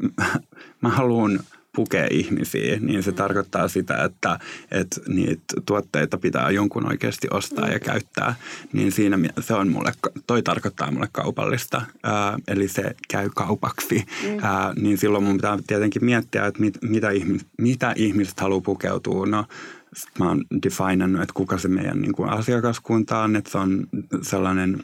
mä 0.81 0.89
haluan– 0.89 1.39
pukee 1.76 2.07
ihmisiä, 2.11 2.78
niin 2.80 3.03
se 3.03 3.11
tarkoittaa 3.11 3.67
sitä, 3.67 4.03
että, 4.03 4.39
että 4.71 5.01
niitä 5.07 5.43
tuotteita 5.65 6.17
pitää 6.17 6.51
jonkun 6.51 6.88
oikeasti 6.88 7.28
ostaa 7.32 7.67
ja 7.67 7.80
käyttää. 7.80 8.36
Niin 8.73 8.91
siinä 8.91 9.19
se 9.39 9.53
on 9.53 9.69
mulle, 9.69 9.93
toi 10.28 10.43
tarkoittaa 10.43 10.91
mulle 10.91 11.09
kaupallista, 11.11 11.82
ää, 12.03 12.39
eli 12.47 12.67
se 12.67 12.95
käy 13.07 13.30
kaupaksi. 13.36 14.05
Ää, 14.41 14.73
niin 14.76 14.97
silloin 14.97 15.23
mun 15.23 15.36
pitää 15.38 15.59
tietenkin 15.67 16.05
miettiä, 16.05 16.45
että 16.45 16.61
mit, 16.61 16.78
mitä, 16.82 17.09
ihmis, 17.09 17.45
mitä 17.57 17.93
ihmiset 17.95 18.39
haluaa 18.39 18.61
pukeutua. 18.61 19.26
No, 19.26 19.45
mä 20.19 20.28
oon 20.28 20.45
definannut, 20.63 21.21
että 21.21 21.34
kuka 21.34 21.57
se 21.57 21.67
meidän 21.67 22.01
niin 22.01 22.13
kuin 22.13 22.30
asiakaskunta 22.30 23.19
on, 23.19 23.36
että 23.36 23.51
se 23.51 23.57
on 23.57 23.88
sellainen 24.21 24.84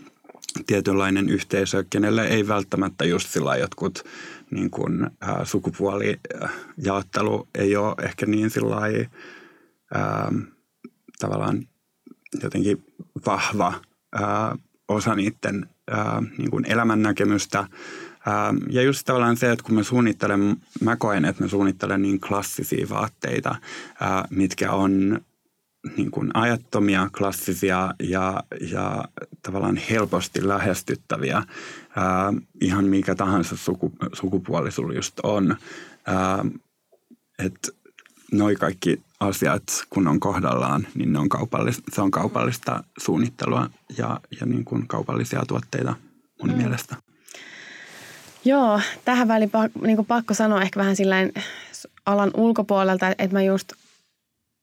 tietynlainen 0.68 1.30
yhteisö, 1.30 1.84
kenelle 1.90 2.28
ei 2.28 2.48
välttämättä 2.48 3.06
just 3.06 3.30
sillä 3.30 3.56
jotkut 3.56 4.04
niin 4.52 4.72
kuin, 4.72 5.04
ä, 5.04 5.46
sukupuolijaottelu 5.46 7.48
ei 7.56 7.76
ole 7.76 7.96
ehkä 8.04 8.26
niin 8.26 8.50
sillä 8.50 8.76
tavallaan 11.20 11.68
jotenkin 12.44 12.84
vahva 13.26 13.74
ä, 14.16 14.20
osa 14.88 15.16
niiden 15.16 15.70
ä, 15.92 15.96
niin 16.38 16.52
kuin 16.52 16.72
elämännäkemystä. 16.72 17.60
Ä, 17.60 17.68
ja 18.70 18.82
just 18.82 19.06
tavallaan 19.06 19.38
se, 19.38 19.52
että 19.52 19.64
kun 19.64 19.76
mä 19.76 19.84
suunnittelen, 19.84 20.58
mä 20.82 20.96
koen, 20.96 21.26
että 21.26 21.44
mä 21.44 21.48
suunnittelen 21.48 22.02
niin 22.02 22.20
klassisia 22.20 22.90
vaatteita, 22.90 23.50
ä, 23.50 23.58
mitkä 24.30 24.72
on 24.72 25.22
niin 25.98 26.12
kuin 26.12 26.32
ajattomia, 26.34 27.10
klassisia 27.18 27.94
ja, 28.04 28.44
ja 28.72 29.06
tavallaan 29.42 29.78
helposti 29.90 30.48
lähestyttäviä, 30.48 31.44
ää, 31.96 32.34
ihan 32.62 32.86
mikä 32.86 33.16
tahansa 33.16 33.58
suku, 33.58 33.94
sukupuoli 34.14 34.72
sulla 34.72 34.94
just 34.94 35.20
on. 35.24 35.58
Että 37.40 37.70
noi 38.32 38.56
kaikki 38.56 39.02
asiat, 39.20 39.64
kun 39.90 40.08
on 40.08 40.20
kohdallaan, 40.20 40.88
niin 40.96 41.14
ne 41.14 41.20
on 41.20 41.30
kaupallista, 41.30 41.84
se 41.94 42.02
on 42.02 42.12
kaupallista 42.12 42.84
suunnittelua 42.98 43.70
ja, 43.98 44.20
ja 44.40 44.46
niin 44.46 44.66
kuin 44.66 44.88
kaupallisia 44.88 45.44
tuotteita 45.48 45.96
mun 46.42 46.52
mm. 46.52 46.58
mielestä. 46.58 46.96
Joo, 48.46 48.82
tähän 49.06 49.28
väliin 49.28 49.52
niin 49.82 50.06
pakko 50.06 50.34
sanoa 50.34 50.62
ehkä 50.62 50.80
vähän 50.80 50.96
sillä 50.96 51.16
alan 52.06 52.32
ulkopuolelta, 52.34 53.10
että 53.10 53.30
mä 53.32 53.42
just 53.42 53.74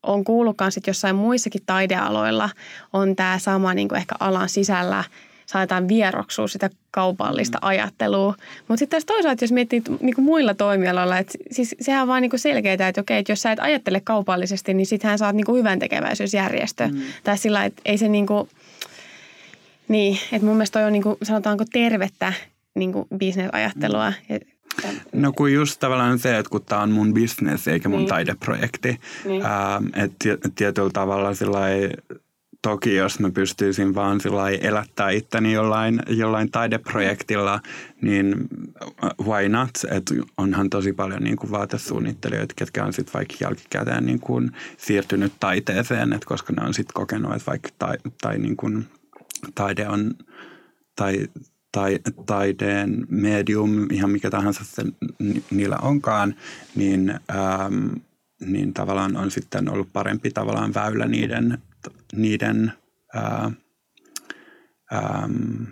on 0.08 0.24
kuullut 0.24 0.56
myös, 0.60 0.76
että 0.76 0.90
jossain 0.90 1.16
muissakin 1.16 1.62
taidealoilla 1.66 2.50
on 2.92 3.16
tämä 3.16 3.38
sama 3.38 3.74
niin 3.74 3.88
kuin 3.88 3.98
ehkä 3.98 4.14
alan 4.20 4.48
sisällä 4.48 5.04
saadaan 5.46 5.88
vieroksua 5.88 6.48
sitä 6.48 6.70
kaupallista 6.90 7.58
mm. 7.58 7.68
ajattelua. 7.68 8.34
Mutta 8.68 8.78
sitten 8.78 8.96
taas 8.96 9.04
toisaalta, 9.04 9.44
jos 9.44 9.52
miettii 9.52 9.82
niin 10.00 10.14
kuin 10.14 10.24
muilla 10.24 10.54
toimialoilla, 10.54 11.18
että 11.18 11.38
siis 11.50 11.76
sehän 11.80 12.02
on 12.02 12.08
vaan 12.08 12.22
niin 12.22 12.38
selkeää, 12.38 12.88
että 12.88 13.00
okei, 13.00 13.18
että 13.18 13.32
jos 13.32 13.42
sä 13.42 13.52
et 13.52 13.60
ajattele 13.60 14.00
kaupallisesti, 14.00 14.74
niin 14.74 14.86
sittenhän 14.86 15.18
sä 15.18 15.26
oot 15.26 15.36
niin 15.36 15.46
kuin 15.46 15.58
hyvän 15.58 15.78
tekeväisyysjärjestö. 15.78 16.88
Mm. 16.88 17.00
Tai 17.24 17.38
sillä 17.38 17.64
että 17.64 17.82
ei 17.84 17.98
se 17.98 18.08
niin 18.08 18.26
kuin, 18.26 18.48
niin, 19.88 20.18
että 20.32 20.46
mun 20.46 20.56
mielestä 20.56 20.78
toi 20.78 20.86
on 20.86 20.92
niin 20.92 21.02
kuin, 21.02 21.16
sanotaanko 21.22 21.64
tervettä 21.72 22.32
niin 22.74 22.92
kuin 22.92 23.06
bisnesajattelua. 23.16 24.12
Mm. 24.28 24.38
No 25.12 25.32
kun 25.32 25.52
just 25.52 25.80
tavallaan 25.80 26.18
se, 26.18 26.38
että 26.38 26.50
kun 26.50 26.64
tämä 26.64 26.82
on 26.82 26.90
mun 26.90 27.14
business 27.14 27.68
eikä 27.68 27.88
mun 27.88 27.98
niin. 27.98 28.08
taideprojekti, 28.08 29.00
niin. 29.24 29.42
että 29.94 30.48
tietyllä 30.54 30.90
tavalla 30.90 31.34
sillä 31.34 31.60
toki 32.62 32.94
jos 32.94 33.20
mä 33.20 33.30
pystyisin 33.30 33.94
vaan 33.94 34.20
sillä 34.20 34.50
elättää 34.50 35.10
itteni 35.10 35.52
jollain, 35.52 36.02
jollain 36.08 36.50
taideprojektilla, 36.50 37.60
niin 38.02 38.34
why 39.22 39.48
not? 39.48 39.70
Et 39.90 40.12
onhan 40.36 40.70
tosi 40.70 40.92
paljon 40.92 41.22
niin 41.22 41.36
kuin 41.36 41.50
vaatesuunnittelijoita, 41.50 42.54
ketkä 42.56 42.84
on 42.84 42.92
sitten 42.92 43.14
vaikka 43.14 43.34
jälkikäteen 43.40 44.06
niin 44.06 44.20
kuin 44.20 44.50
siirtynyt 44.76 45.32
taiteeseen, 45.40 46.12
et 46.12 46.24
koska 46.24 46.52
ne 46.52 46.66
on 46.66 46.74
sitten 46.74 46.94
kokenut, 46.94 47.32
että 47.32 47.46
vaikka 47.46 47.68
tai, 47.78 47.96
tai 48.20 48.38
niin 48.38 48.56
kuin 48.56 48.86
taide 49.54 49.88
on 49.88 50.14
tai 50.96 51.26
tai, 51.72 51.98
taideen 52.26 53.06
medium, 53.08 53.86
ihan 53.90 54.10
mikä 54.10 54.30
tahansa 54.30 54.64
se 54.64 54.82
niillä 55.50 55.76
onkaan, 55.76 56.34
niin, 56.74 57.10
ähm, 57.30 57.86
niin 58.40 58.74
tavallaan 58.74 59.16
on 59.16 59.30
sitten 59.30 59.70
ollut 59.70 59.88
parempi 59.92 60.30
tavallaan 60.30 60.74
väylä 60.74 61.06
niiden, 61.06 61.58
niiden 62.12 62.72
äh, 63.16 63.52
ähm, 64.92 65.64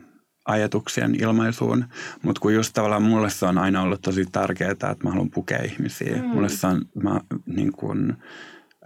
ajatuksien 0.46 1.14
ilmaisuun. 1.14 1.84
Mutta 2.22 2.40
kun 2.40 2.54
just 2.54 2.72
tavallaan 2.74 3.02
mulle 3.02 3.30
se 3.30 3.46
on 3.46 3.58
aina 3.58 3.82
ollut 3.82 4.02
tosi 4.02 4.26
tärkeää, 4.32 4.70
että 4.70 4.96
mä 5.04 5.10
haluan 5.10 5.30
pukea 5.30 5.62
ihmisiä. 5.62 6.16
Mm. 6.16 6.24
Mulle 6.24 6.48
se 6.48 6.66
on, 6.66 6.82
mä, 7.02 7.20
niin 7.46 7.72
kun, 7.72 8.16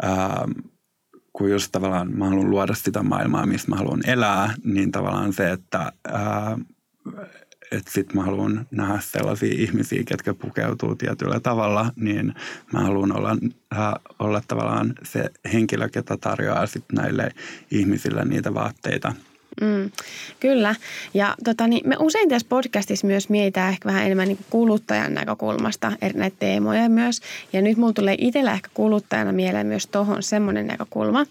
ähm, 0.05 0.51
kun 1.33 1.51
just 1.51 1.73
tavallaan 1.73 2.13
mä 2.19 2.29
haluan 2.29 2.51
luoda 2.51 2.75
sitä 2.75 3.03
maailmaa, 3.03 3.47
missä 3.47 3.69
mä 3.69 3.77
haluan 3.77 4.01
elää, 4.07 4.55
niin 4.65 4.93
tavallaan 4.93 5.33
se, 5.33 5.51
että 5.51 5.93
ää, 6.09 6.59
että 7.73 7.91
sitten 7.93 8.17
mä 8.17 8.23
haluan 8.23 8.67
nähdä 8.71 8.99
sellaisia 9.01 9.55
ihmisiä, 9.59 10.03
ketkä 10.07 10.35
pukeutuu 10.35 10.95
tietyllä 10.95 11.41
tavalla, 11.41 11.93
niin 11.97 12.35
mä 12.73 12.81
haluan 12.81 13.17
olla, 13.17 13.37
äh, 13.79 13.93
olla 14.19 14.43
tavallaan 14.49 14.95
se 15.03 15.31
henkilö, 15.53 15.89
ketä 15.89 16.17
tarjoaa 16.17 16.67
sitten 16.67 16.97
näille 16.97 17.31
ihmisille 17.71 18.25
niitä 18.25 18.55
vaatteita– 18.55 19.13
Mm, 19.61 19.91
kyllä. 20.41 20.75
Ja 21.15 21.35
tota, 21.45 21.67
niin 21.67 21.89
me 21.89 21.97
usein 21.99 22.29
tässä 22.29 22.47
podcastissa 22.49 23.07
myös 23.07 23.29
mietitään 23.29 23.73
ehkä 23.73 23.89
vähän 23.89 24.05
enemmän 24.05 24.29
niin 24.29 24.39
kuluttajan 24.51 25.15
näkökulmasta 25.15 25.93
eri 26.03 26.19
näitä 26.19 26.37
teemoja 26.41 26.89
myös. 26.89 27.21
Ja 27.53 27.63
nyt 27.63 27.77
mulla 27.77 27.93
tulee 27.93 28.15
itsellä 28.19 28.53
ehkä 28.53 28.69
kuluttajana 28.75 29.33
mieleen 29.33 29.67
myös 29.67 29.87
tuohon 29.87 30.23
semmoinen 30.23 30.67
näkökulma, 30.67 31.27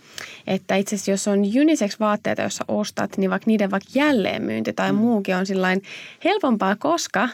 että 0.48 0.76
itse 0.76 0.96
asiassa 0.96 1.12
jos 1.12 1.28
on 1.28 1.40
unisex-vaatteita, 1.62 2.42
jossa 2.42 2.66
ostat, 2.68 3.18
niin 3.18 3.30
vaikka 3.30 3.48
niiden 3.48 3.72
vaikka 3.72 3.90
jälleenmyynti 3.96 4.74
tai 4.74 4.92
mm. 4.92 4.98
muukin 4.98 5.36
on 5.36 5.46
sillain 5.46 5.84
helpompaa, 6.24 6.76
koska 6.76 7.30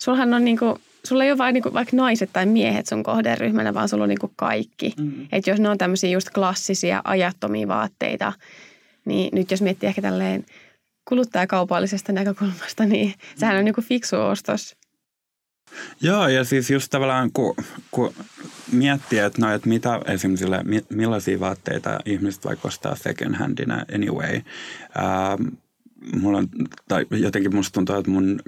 sulhan 0.00 0.34
on 0.34 0.44
niin 0.44 0.58
kuin 0.58 0.78
sulla 1.06 1.24
ei 1.24 1.30
ole 1.30 1.38
vain 1.38 1.54
niin 1.54 1.74
vaikka 1.74 1.96
naiset 1.96 2.30
tai 2.32 2.46
miehet 2.46 2.86
sun 2.86 3.02
kohderyhmänä, 3.02 3.74
vaan 3.74 3.88
sulla 3.88 4.02
on 4.04 4.08
niin 4.08 4.30
kaikki. 4.36 4.94
Mm. 4.98 5.26
Että 5.32 5.50
jos 5.50 5.60
ne 5.60 5.68
on 5.68 5.78
tämmöisiä 5.78 6.10
just 6.10 6.30
klassisia, 6.30 7.02
ajattomia 7.04 7.68
vaatteita, 7.68 8.32
niin 9.06 9.28
nyt 9.32 9.50
jos 9.50 9.62
miettii 9.62 9.88
ehkä 9.88 10.02
tälleen 10.02 10.44
kuluttajakaupallisesta 11.08 12.12
näkökulmasta, 12.12 12.84
niin 12.84 13.14
sehän 13.36 13.56
on 13.56 13.64
niin 13.64 13.74
kuin 13.74 13.84
fiksu 13.84 14.16
ostos. 14.16 14.76
Joo, 16.00 16.28
ja 16.28 16.44
siis 16.44 16.70
just 16.70 16.90
tavallaan 16.90 17.30
kun, 17.32 17.54
kun 17.90 18.14
miettii, 18.72 19.18
että, 19.18 19.40
no, 19.40 19.54
että 19.54 19.68
mitä 19.68 20.00
esimerkiksi 20.06 20.46
millaisia 20.88 21.40
vaatteita 21.40 21.98
ihmiset 22.04 22.44
vaikka 22.44 22.68
ostaa 22.68 22.96
second 22.96 23.34
handina 23.34 23.84
anyway. 23.94 24.40
Ää, 24.94 25.38
mulla 26.20 26.38
on, 26.38 26.48
tai 26.88 27.06
jotenkin 27.10 27.54
musta 27.54 27.72
tuntuu, 27.74 27.96
että 27.96 28.10
mun 28.10 28.40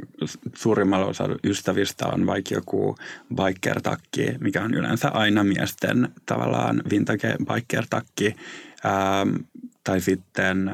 suurimmalla 0.54 1.06
osalla 1.06 1.36
ystävistä 1.44 2.06
on 2.06 2.26
vaikka 2.26 2.54
joku 2.54 2.96
biker-takki, 3.34 4.38
mikä 4.40 4.62
on 4.62 4.74
yleensä 4.74 5.08
aina 5.08 5.44
miesten 5.44 6.08
tavallaan 6.26 6.82
vintage 6.90 7.36
biker-takki. 7.38 8.34
Ähm, 8.86 9.36
tai 9.88 10.00
sitten 10.00 10.70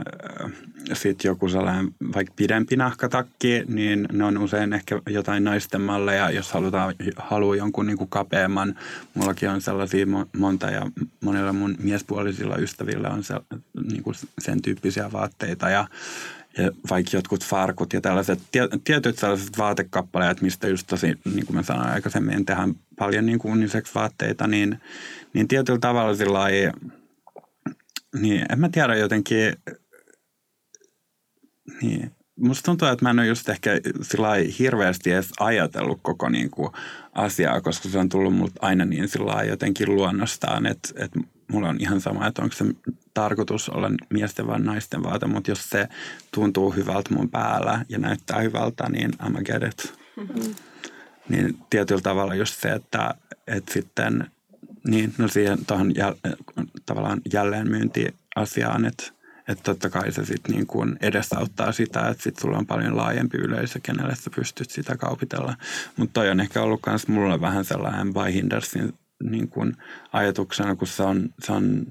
sit 0.92 1.24
joku 1.24 1.48
sellainen 1.48 1.94
vaikka 2.14 2.34
pidempi 2.36 2.76
nahkatakki, 2.76 3.64
niin 3.68 4.08
ne 4.12 4.24
on 4.24 4.38
usein 4.38 4.72
ehkä 4.72 5.00
jotain 5.08 5.44
naisten 5.44 5.80
malleja, 5.80 6.30
jos 6.30 6.52
halutaan, 6.52 6.94
haluaa 7.16 7.56
jonkun 7.56 7.86
niin 7.86 7.98
kuin 7.98 8.10
kapeamman. 8.10 8.74
Mullakin 9.14 9.50
on 9.50 9.60
sellaisia 9.60 10.06
monta 10.36 10.70
ja 10.70 10.86
monilla 11.20 11.52
mun 11.52 11.76
miespuolisilla 11.78 12.56
ystävillä 12.56 13.08
on 13.08 13.24
se, 13.24 13.34
niin 13.90 14.02
kuin 14.02 14.16
sen 14.38 14.62
tyyppisiä 14.62 15.12
vaatteita 15.12 15.70
ja, 15.70 15.88
ja 16.58 16.70
vaikka 16.90 17.16
jotkut 17.16 17.44
farkut 17.44 17.92
ja 17.92 18.00
tällaiset 18.00 18.40
tietyt 18.84 19.18
sellaiset 19.18 19.58
vaatekappaleet, 19.58 20.40
mistä 20.40 20.68
just 20.68 20.86
tosi, 20.86 21.18
niin 21.34 21.46
kuin 21.46 21.56
mä 21.56 21.62
sanoin 21.62 21.88
aikaisemmin, 21.88 22.46
tehdään 22.46 22.74
paljon 22.98 23.26
niin 23.26 23.38
kuin 23.38 23.68
vaatteita, 23.94 24.46
niin, 24.46 24.80
niin 25.32 25.48
tietyllä 25.48 25.78
tavalla 25.78 26.14
sillä 26.14 26.38
lailla 26.38 26.72
niin, 28.20 28.46
en 28.52 28.60
mä 28.60 28.68
tiedä 28.68 28.96
jotenkin, 28.96 29.52
niin, 31.82 32.12
musta 32.36 32.66
tuntuu, 32.66 32.88
että 32.88 33.04
mä 33.04 33.10
en 33.10 33.18
ole 33.18 33.26
just 33.26 33.48
ehkä 33.48 33.70
sillä 34.02 34.28
hirveästi 34.58 35.12
edes 35.12 35.32
ajatellut 35.40 36.00
koko 36.02 36.28
niin 36.28 36.50
kuin 36.50 36.70
asiaa, 37.12 37.60
koska 37.60 37.88
se 37.88 37.98
on 37.98 38.08
tullut 38.08 38.34
mulle 38.34 38.52
aina 38.60 38.84
niin 38.84 39.08
sillä 39.08 39.42
jotenkin 39.42 39.94
luonnostaan, 39.94 40.66
että, 40.66 40.88
että 40.96 41.20
mulla 41.52 41.68
on 41.68 41.80
ihan 41.80 42.00
sama, 42.00 42.26
että 42.26 42.42
onko 42.42 42.54
se 42.54 42.64
tarkoitus 43.14 43.68
olla 43.68 43.90
miesten 44.10 44.46
vai 44.46 44.60
naisten 44.60 45.02
vaate, 45.02 45.26
mutta 45.26 45.50
jos 45.50 45.70
se 45.70 45.88
tuntuu 46.34 46.70
hyvältä 46.70 47.14
mun 47.14 47.30
päällä 47.30 47.84
ja 47.88 47.98
näyttää 47.98 48.40
hyvältä, 48.40 48.88
niin 48.88 49.10
I'm 49.22 49.42
get 49.42 49.62
it. 49.62 49.94
Mm-hmm. 50.16 50.54
Niin 51.28 51.58
tietyllä 51.70 52.00
tavalla 52.00 52.34
just 52.34 52.60
se, 52.60 52.68
että, 52.68 53.14
että 53.46 53.72
sitten 53.72 54.30
niin, 54.86 55.14
no 55.18 55.28
siihen 55.28 55.66
tuohon 55.66 55.94
jäl, 55.94 56.14
tavallaan 56.86 57.20
jälleenmyyntiasiaan, 57.32 58.84
että 58.84 59.14
että 59.48 59.62
totta 59.62 59.90
kai 59.90 60.12
se 60.12 60.24
sitten 60.24 60.54
niin 60.54 60.66
kuin 60.66 60.96
edesauttaa 61.00 61.72
sitä, 61.72 62.08
että 62.08 62.22
sitten 62.22 62.42
sulla 62.42 62.58
on 62.58 62.66
paljon 62.66 62.96
laajempi 62.96 63.38
yleisö, 63.38 63.80
kenelle 63.82 64.14
sä 64.14 64.30
pystyt 64.36 64.70
sitä 64.70 64.96
kaupitella. 64.96 65.56
Mutta 65.96 66.12
toi 66.12 66.30
on 66.30 66.40
ehkä 66.40 66.62
ollut 66.62 66.80
myös 66.86 67.08
mulle 67.08 67.40
vähän 67.40 67.64
sellainen 67.64 68.12
by 68.12 68.32
Hindersin 68.32 68.94
niin 69.22 69.48
kuin 69.48 69.76
ajatuksena, 70.12 70.76
kun 70.76 70.88
se 70.88 71.02
on, 71.02 71.28
se 71.38 71.52
on 71.52 71.86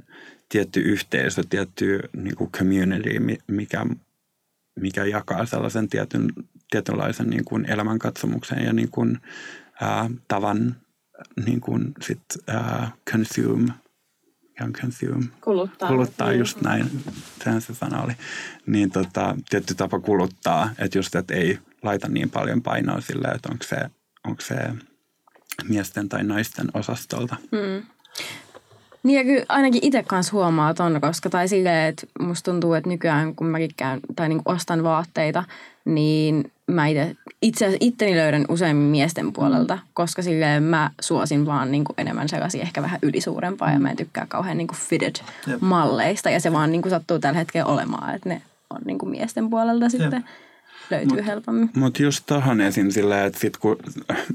tietty 0.50 0.80
yhteisö, 0.80 1.44
tietty 1.50 2.00
niin 2.18 2.36
kuin 2.36 2.52
community, 2.52 3.20
mikä, 3.48 3.86
mikä 4.80 5.06
jakaa 5.06 5.46
sellaisen 5.46 5.89
tietyn, 5.89 6.34
tietynlaisen 6.72 7.30
niin 7.30 7.46
kuin 7.46 7.66
elämänkatsomuksen 7.72 8.64
ja 8.64 8.74
niin 8.74 8.89
kuin, 8.91 9.20
ää, 9.82 10.10
tavan 10.28 10.76
niin 11.45 11.61
kuin 11.61 11.93
sit, 12.01 12.21
uh, 12.38 12.88
consume, 13.11 13.74
ja 14.59 14.67
consume, 14.82 15.26
kuluttaa, 15.41 15.89
kuluttaa 15.89 16.30
niin. 16.30 16.39
just 16.39 16.61
näin, 16.61 17.03
sehän 17.43 17.61
se 17.61 17.74
sana 17.74 18.01
oli, 18.01 18.13
niin 18.65 18.91
tota, 18.91 19.36
tietty 19.49 19.76
tapa 19.76 19.99
kuluttaa, 19.99 20.69
että 20.78 20.97
just, 20.97 21.15
että 21.15 21.34
ei 21.34 21.59
laita 21.84 22.07
niin 22.07 22.30
paljon 22.30 22.61
painoa 22.61 23.01
sille, 23.01 23.28
että 23.28 23.49
onko 23.51 23.63
se, 23.63 23.78
onko 24.28 24.41
se 24.41 24.55
miesten 25.69 26.09
tai 26.09 26.24
naisten 26.24 26.67
osastolta. 26.74 27.36
Mm. 27.51 27.86
Niin 29.04 29.18
ja 29.18 29.24
kyllä 29.24 29.45
ainakin 29.49 29.86
itse 29.86 30.04
kanssa 30.04 30.34
huomaa 30.34 30.74
ton, 30.74 31.01
koska 31.01 31.30
tai 31.30 31.47
silleen, 31.47 31.89
että 31.89 32.08
musta 32.20 32.51
tuntuu, 32.51 32.74
että 32.74 32.89
nykyään 32.89 33.36
kun 33.36 33.47
mäkin 33.47 33.72
käyn 33.78 33.99
tai 34.16 34.30
niin 34.30 34.41
ostan 34.45 34.84
vaatteita, 34.84 35.43
niin 35.86 36.51
mä 36.68 36.88
itse, 36.88 37.16
itse 37.41 37.78
itteni 37.80 38.16
löydän 38.16 38.45
useimmin 38.49 38.88
miesten 38.88 39.34
puolelta, 39.34 39.80
koska 39.93 40.22
silleen 40.22 40.64
mä 40.64 40.89
suosin 41.01 41.45
vaan 41.45 41.72
niin 41.72 41.84
kuin 41.84 41.95
enemmän 41.97 42.30
sellaisia 42.30 42.62
ehkä 42.62 42.82
vähän 42.82 42.99
ylisuurempaa 43.01 43.72
ja 43.72 43.80
mä 43.80 43.89
en 43.89 43.97
tykkää 43.97 44.26
kauhean 44.30 44.58
niin 44.58 44.68
kuin 44.68 44.78
fitted 44.78 45.16
malleista 45.60 46.30
ja 46.30 46.39
se 46.39 46.51
vaan 46.51 46.72
niin 46.72 46.82
kuin 46.82 46.89
sattuu 46.89 47.20
tällä 47.20 47.39
hetkellä 47.39 47.66
olemaan, 47.66 48.16
että 48.16 48.30
ne 48.30 48.41
on 48.70 48.82
niin 48.86 48.97
kuin 48.97 49.10
miesten 49.10 49.49
puolelta 49.49 49.89
sitten. 49.89 50.14
Jep 50.14 50.26
löytyy 50.90 51.18
mut, 51.18 51.26
helpommin. 51.26 51.70
Mutta 51.76 52.04
just 52.04 52.24
tuohon 52.26 52.62
esim. 52.62 52.90
sillä, 52.90 53.26
että 53.26 53.40
sit 53.40 53.58
kun 53.58 53.78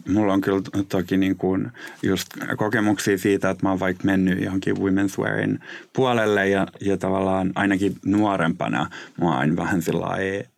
mulla 0.08 0.32
on 0.32 0.40
kyllä 0.40 0.62
toki 0.88 1.16
niin 1.16 1.36
kuin 1.36 1.72
just 2.02 2.28
kokemuksia 2.56 3.18
siitä, 3.18 3.50
että 3.50 3.66
mä 3.66 3.70
oon 3.70 3.80
vaikka 3.80 4.04
mennyt 4.04 4.42
johonkin 4.42 4.76
women's 4.76 5.18
wearin 5.18 5.60
puolelle 5.92 6.48
ja, 6.48 6.66
ja 6.80 6.96
tavallaan 6.96 7.52
ainakin 7.54 7.96
nuorempana 8.04 8.90
mua 9.16 9.38
aina 9.38 9.56
vähän 9.56 9.82
sillä 9.82 9.98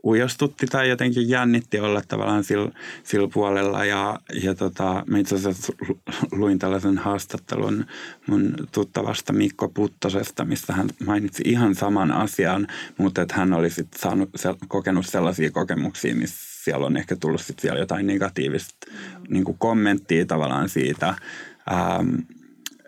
ujostutti 0.04 0.66
tai 0.66 0.88
jotenkin 0.88 1.28
jännitti 1.28 1.80
olla 1.80 2.02
tavallaan 2.08 2.44
sillä, 2.44 2.70
sillä 3.02 3.28
puolella 3.32 3.84
ja, 3.84 4.18
ja 4.42 4.54
tota, 4.54 5.04
mä 5.06 5.18
itse 5.18 5.34
asiassa 5.34 5.72
luin 6.32 6.58
tällaisen 6.58 6.98
haastattelun 6.98 7.84
mun 8.26 8.54
tuttavasta 8.72 9.32
Mikko 9.32 9.68
Puttosesta, 9.68 10.44
missä 10.44 10.72
hän 10.72 10.88
mainitsi 11.06 11.42
ihan 11.46 11.74
saman 11.74 12.12
asian, 12.12 12.66
mutta 12.98 13.22
että 13.22 13.34
hän 13.34 13.52
oli 13.52 13.70
sitten 13.70 14.00
saanut, 14.00 14.30
kokenut 14.68 15.06
sellaisia 15.06 15.50
kokemuksia, 15.50 15.79
kokemuksia, 15.80 16.14
missä 16.14 16.64
siellä 16.64 16.86
on 16.86 16.96
ehkä 16.96 17.16
tullut 17.16 17.40
sitten 17.40 17.62
vielä 17.62 17.78
jotain 17.78 18.06
negatiivista 18.06 18.86
niin 19.28 19.44
kommenttia 19.58 20.26
tavallaan 20.26 20.68
siitä, 20.68 21.08
ähm, 21.72 22.14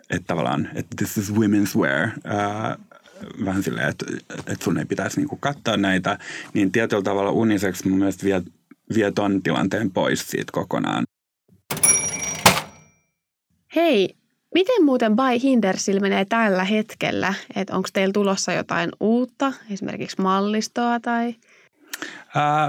että 0.09 0.27
tavallaan, 0.27 0.69
että 0.75 0.95
this 0.97 1.17
is 1.17 1.33
women's 1.33 1.79
wear, 1.79 2.03
äh, 2.03 2.77
vähän 3.45 3.63
silleen, 3.63 3.89
että, 3.89 4.05
että 4.37 4.63
sun 4.63 4.77
ei 4.77 4.85
pitäisi 4.85 5.19
niin 5.19 5.39
katsoa 5.39 5.77
näitä, 5.77 6.17
niin 6.53 6.71
tietyllä 6.71 7.03
tavalla 7.03 7.31
uniseksi 7.31 7.89
mun 7.89 7.99
mielestä 7.99 8.23
vie, 8.23 8.41
vie 8.95 9.11
ton 9.11 9.43
tilanteen 9.43 9.91
pois 9.91 10.27
siitä 10.27 10.51
kokonaan. 10.51 11.03
Hei, 13.75 14.15
miten 14.53 14.85
muuten 14.85 15.15
By 15.15 15.43
Hindersillä 15.43 16.01
menee 16.01 16.25
tällä 16.25 16.63
hetkellä? 16.63 17.33
Että 17.55 17.75
onko 17.75 17.89
teillä 17.93 18.13
tulossa 18.13 18.53
jotain 18.53 18.89
uutta, 18.99 19.53
esimerkiksi 19.71 20.21
mallistoa 20.21 20.99
tai– 20.99 21.35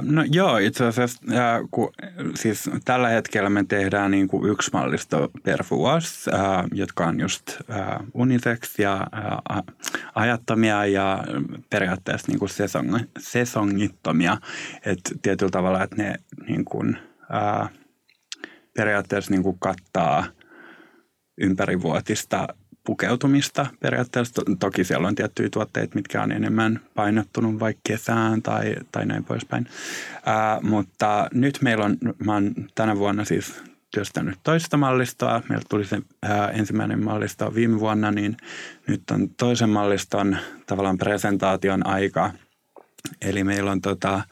no 0.03 0.25
joo, 0.31 0.59
itse 0.59 0.85
asiassa 0.85 1.23
uh, 1.29 1.69
kun, 1.71 1.93
siis 2.35 2.71
tällä 2.85 3.09
hetkellä 3.09 3.51
me 3.51 3.65
tehdään 3.69 4.11
niin 4.11 4.29
kuin 4.29 4.51
yksi 4.51 4.71
mallisto 4.73 5.31
per 5.43 5.65
vuosi, 5.71 6.31
uh, 6.31 6.69
jotka 6.73 7.07
on 7.07 7.21
just 7.21 7.43
uh, 7.61 8.07
unisex 8.15 8.79
ja 8.79 9.07
uh, 9.51 9.63
ajattomia 10.15 10.87
ja 10.87 11.25
periaatteessa 11.71 12.33
niin 12.33 12.39
kuin 12.39 12.49
sesong, 12.49 12.99
sesongittomia. 13.19 14.37
että 14.87 15.11
tietyllä 15.23 15.51
tavalla, 15.51 15.83
että 15.83 15.97
ne 15.97 16.15
niin 16.49 16.65
kuin, 16.65 16.99
uh, 17.21 17.69
periaatteessa 18.77 19.31
niin 19.31 19.43
kuin 19.43 19.59
kattaa 19.59 20.25
ympärivuotista 21.41 22.49
pukeutumista 22.85 23.67
periaatteessa. 23.81 24.43
Toki 24.61 24.85
siellä 24.85 25.09
on 25.09 25.15
tiettyjä 25.15 25.49
tuotteita, 25.53 25.95
mitkä 25.95 26.23
on 26.23 26.33
enemmän 26.33 26.81
painottunut 26.95 27.61
vaikka 27.61 27.81
kesään 27.85 28.43
tai, 28.43 28.75
tai 28.93 29.07
näin 29.07 29.25
poispäin. 29.25 29.67
Ää, 30.27 30.61
mutta 30.63 31.29
nyt 31.35 31.59
meillä 31.63 31.85
on, 31.85 31.97
mä 32.25 32.33
oon 32.33 32.55
tänä 32.75 32.97
vuonna 32.97 33.25
siis 33.25 33.63
työstänyt 33.95 34.39
toista 34.43 34.77
mallistoa. 34.77 35.43
Meillä 35.49 35.65
tuli 35.71 35.85
se 35.85 36.03
ää, 36.23 36.49
ensimmäinen 36.49 37.05
mallisto 37.05 37.55
viime 37.55 37.81
vuonna, 37.81 38.11
niin 38.11 38.37
nyt 38.87 39.03
on 39.11 39.31
toisen 39.31 39.71
malliston 39.71 40.37
tavallaan 40.67 40.99
presentaation 40.99 41.87
aika. 41.87 42.31
Eli 43.23 43.45
meillä 43.45 43.71
on 43.71 43.81
tota, 43.81 44.23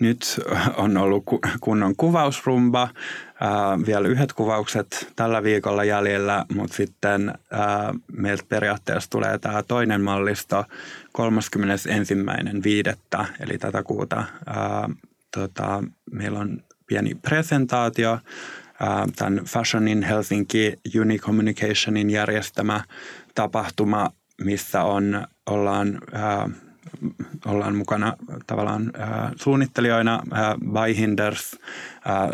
nyt 0.00 0.40
on 0.76 0.96
ollut 0.96 1.24
kunnon 1.60 1.96
kuvausrumba, 1.96 2.88
ää, 3.40 3.78
vielä 3.86 4.08
yhdet 4.08 4.32
kuvaukset 4.32 5.12
tällä 5.16 5.42
viikolla 5.42 5.84
jäljellä, 5.84 6.44
mutta 6.54 6.76
sitten 6.76 7.34
ää, 7.50 7.94
meiltä 8.12 8.44
periaatteessa 8.48 9.10
tulee 9.10 9.38
tämä 9.38 9.62
toinen 9.62 10.00
mallisto 10.00 10.64
31.5. 11.18 13.26
eli 13.40 13.58
tätä 13.58 13.82
kuuta. 13.82 14.24
Ää, 14.46 14.88
tota, 15.34 15.84
meillä 16.12 16.38
on 16.38 16.62
pieni 16.86 17.14
presentaatio, 17.14 18.18
ää, 18.80 19.06
tämän 19.16 19.44
Fashion 19.44 19.88
in 19.88 20.02
Helsinki 20.02 20.74
Uni 21.00 21.18
Communicationin 21.18 22.10
järjestämä 22.10 22.84
tapahtuma, 23.34 24.10
missä 24.44 24.82
on, 24.82 25.26
ollaan 25.46 25.98
ää, 26.12 26.48
ollaan 27.46 27.76
mukana 27.76 28.16
tavallaan 28.46 28.92
äh, 29.00 29.08
suunnittelijoina, 29.36 30.22
äh, 30.32 30.54
by 30.60 30.96
Hinders, 30.96 31.54
äh, 31.54 31.58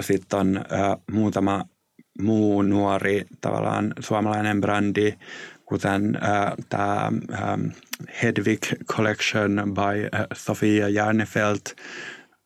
sitten 0.00 0.38
on 0.38 0.56
äh, 0.56 0.64
muutama 1.12 1.64
muu 2.22 2.62
nuori 2.62 3.26
tavallaan 3.40 3.92
suomalainen 4.00 4.60
brändi, 4.60 5.14
kuten 5.64 6.16
äh, 6.16 6.52
tämä 6.68 7.12
äh, 7.32 7.58
Hedvig 8.22 8.60
Collection 8.84 9.62
by 9.74 10.08
äh, 10.14 10.26
Sofia 10.34 10.88
Järnefelt. 10.88 11.76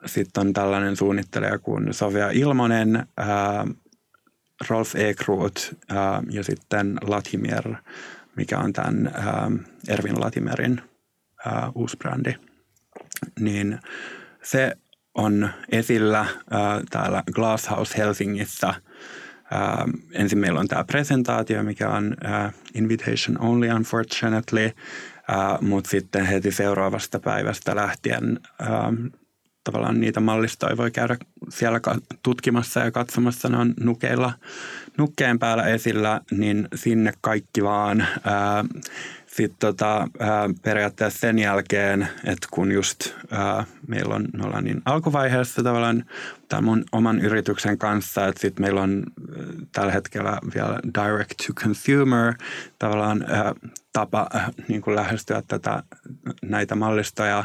Sitten 0.07 0.41
on 0.41 0.53
tällainen 0.53 0.97
suunnittelija 0.97 1.59
kuin 1.59 1.95
Sofia 1.95 2.31
Ilmonen, 2.31 2.97
äh, 2.97 3.27
Rolf 4.69 4.95
Ekroth 4.95 5.75
ää, 5.89 6.23
ja 6.31 6.45
sitten 6.45 6.99
Latimer, 7.03 7.75
mikä 8.37 8.59
on 8.59 8.73
tämän 8.73 9.07
ää, 9.15 9.51
Ervin 9.89 10.21
Latimerin 10.21 10.81
ää, 11.47 11.73
uusi 11.75 11.97
brändi. 11.97 12.35
Niin 13.41 13.79
se 14.43 14.77
on 15.17 15.49
esillä 15.73 16.27
ää, 16.51 16.81
täällä 16.91 17.23
Glasshouse 17.33 17.99
Helsingissä. 17.99 18.75
Ää, 19.51 19.85
ensin 20.13 20.39
meillä 20.39 20.61
on 20.61 20.69
tämä 20.69 20.85
presentaatio, 20.85 21.63
mikä 21.63 21.89
on 21.89 22.17
ää, 22.25 22.53
invitation 22.75 23.41
only 23.41 23.69
unfortunately, 23.73 24.71
mutta 25.61 25.91
sitten 25.91 26.27
heti 26.27 26.53
seuraavasta 26.53 27.21
päivästä 27.21 27.77
lähtien 27.77 28.41
ää, 28.61 28.93
tavallaan 29.65 30.01
niitä 30.01 30.21
mallistoja 30.21 30.77
voi 30.77 30.91
käydä 30.91 31.17
siellä 31.49 31.81
tutkimassa 32.23 32.81
ja 32.81 32.91
katsomassa. 32.91 33.49
Ne 33.49 33.57
on 33.57 33.75
nukeilla, 33.81 34.33
nukkeen 34.99 35.39
päällä 35.39 35.67
esillä, 35.67 36.21
niin 36.31 36.69
sinne 36.75 37.13
kaikki 37.21 37.65
vaan. 37.65 38.07
Ää, 38.25 38.65
sitten 39.37 39.59
tota, 39.59 40.09
periaatteessa 40.63 41.19
sen 41.19 41.39
jälkeen, 41.39 42.09
että 42.25 42.49
kun 42.51 42.73
just 42.73 43.15
ää, 43.31 43.65
meillä 43.87 44.15
on, 44.15 44.29
me 44.37 44.45
ollaan 44.45 44.65
niin 44.65 44.83
alkuvaiheessa 44.85 45.63
tavallaan 45.63 46.05
tämän 46.49 46.65
mun 46.65 46.85
oman 46.93 47.21
yrityksen 47.21 47.79
kanssa, 47.79 48.27
että 48.27 48.41
sitten 48.41 48.63
meillä 48.63 48.81
on 48.81 49.03
tällä 49.73 49.93
hetkellä 49.93 50.39
vielä 50.55 50.81
direct 50.95 51.35
to 51.47 51.53
consumer 51.55 52.35
tavallaan 52.79 53.25
ää, 53.29 53.55
tapa 53.93 54.27
ää, 54.35 54.51
niin 54.69 54.83
kuin 54.83 54.97
lähestyä 54.97 55.43
tätä, 55.49 55.83
näitä 56.43 56.75
mallistoja 56.75 57.45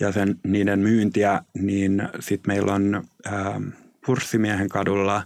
ja 0.00 0.12
sen, 0.12 0.38
niiden 0.46 0.78
myyntiä, 0.78 1.40
niin 1.54 2.08
sitten 2.20 2.54
meillä 2.54 2.74
on 2.74 3.04
ää, 3.24 3.60
Purssimiehen 4.06 4.68
kadulla 4.68 5.22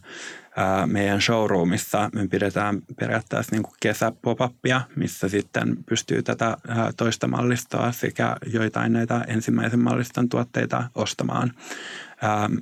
meidän 0.86 1.22
showroomissa 1.22 2.10
me 2.14 2.28
pidetään 2.28 2.82
periaatteessa 3.00 3.56
niin 3.56 3.64
kesäpopappia, 3.80 4.80
missä 4.96 5.28
sitten 5.28 5.76
pystyy 5.86 6.22
tätä 6.22 6.56
toista 6.96 7.26
mallistoa 7.26 7.92
sekä 7.92 8.36
joitain 8.46 8.92
näitä 8.92 9.24
ensimmäisen 9.28 9.80
malliston 9.80 10.28
tuotteita 10.28 10.90
ostamaan. 10.94 11.52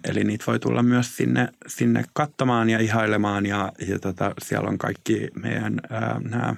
Eli 0.04 0.24
niitä 0.24 0.44
voi 0.46 0.58
tulla 0.58 0.82
myös 0.82 1.16
sinne, 1.16 1.48
sinne 1.66 2.04
katsomaan 2.12 2.70
ja 2.70 2.78
ihailemaan 2.78 3.46
ja, 3.46 3.72
ja 3.88 3.98
tota, 3.98 4.34
siellä 4.42 4.68
on 4.68 4.78
kaikki 4.78 5.28
meidän 5.34 5.80
nämä 6.30 6.54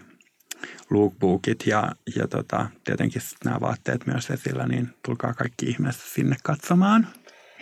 lookbookit 0.91 1.67
ja, 1.67 1.93
ja 2.17 2.29
tota, 2.29 2.67
tietenkin 2.85 3.23
nämä 3.45 3.61
vaatteet 3.61 4.07
myös 4.07 4.31
esillä, 4.31 4.67
niin 4.67 4.89
tulkaa 5.05 5.35
kaikki 5.35 5.67
ihmeessä 5.67 6.15
sinne 6.15 6.37
katsomaan. 6.43 7.07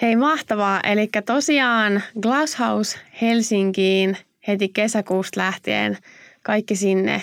Hei 0.02 0.16
mahtavaa, 0.16 0.80
eli 0.84 1.08
tosiaan 1.26 2.02
Glasshouse 2.20 2.98
Helsinkiin 3.22 4.16
heti 4.48 4.68
kesäkuusta 4.68 5.40
lähtien 5.40 5.98
kaikki 6.42 6.76
sinne. 6.76 7.22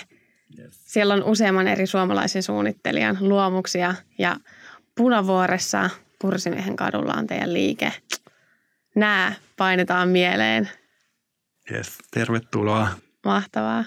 Yes. 0.59 0.79
Siellä 0.85 1.13
on 1.13 1.23
useamman 1.23 1.67
eri 1.67 1.87
suomalaisen 1.87 2.43
suunnittelijan 2.43 3.17
luomuksia 3.19 3.95
ja 4.17 4.37
Punavuoressa 4.95 5.89
Pursimiehen 6.21 6.75
kadulla 6.75 7.13
on 7.13 7.27
teidän 7.27 7.53
liike. 7.53 7.93
Nää 8.95 9.35
painetaan 9.57 10.09
mieleen. 10.09 10.69
Yes, 11.71 11.97
tervetuloa. 12.11 12.87
Mahtavaa. 13.25 13.83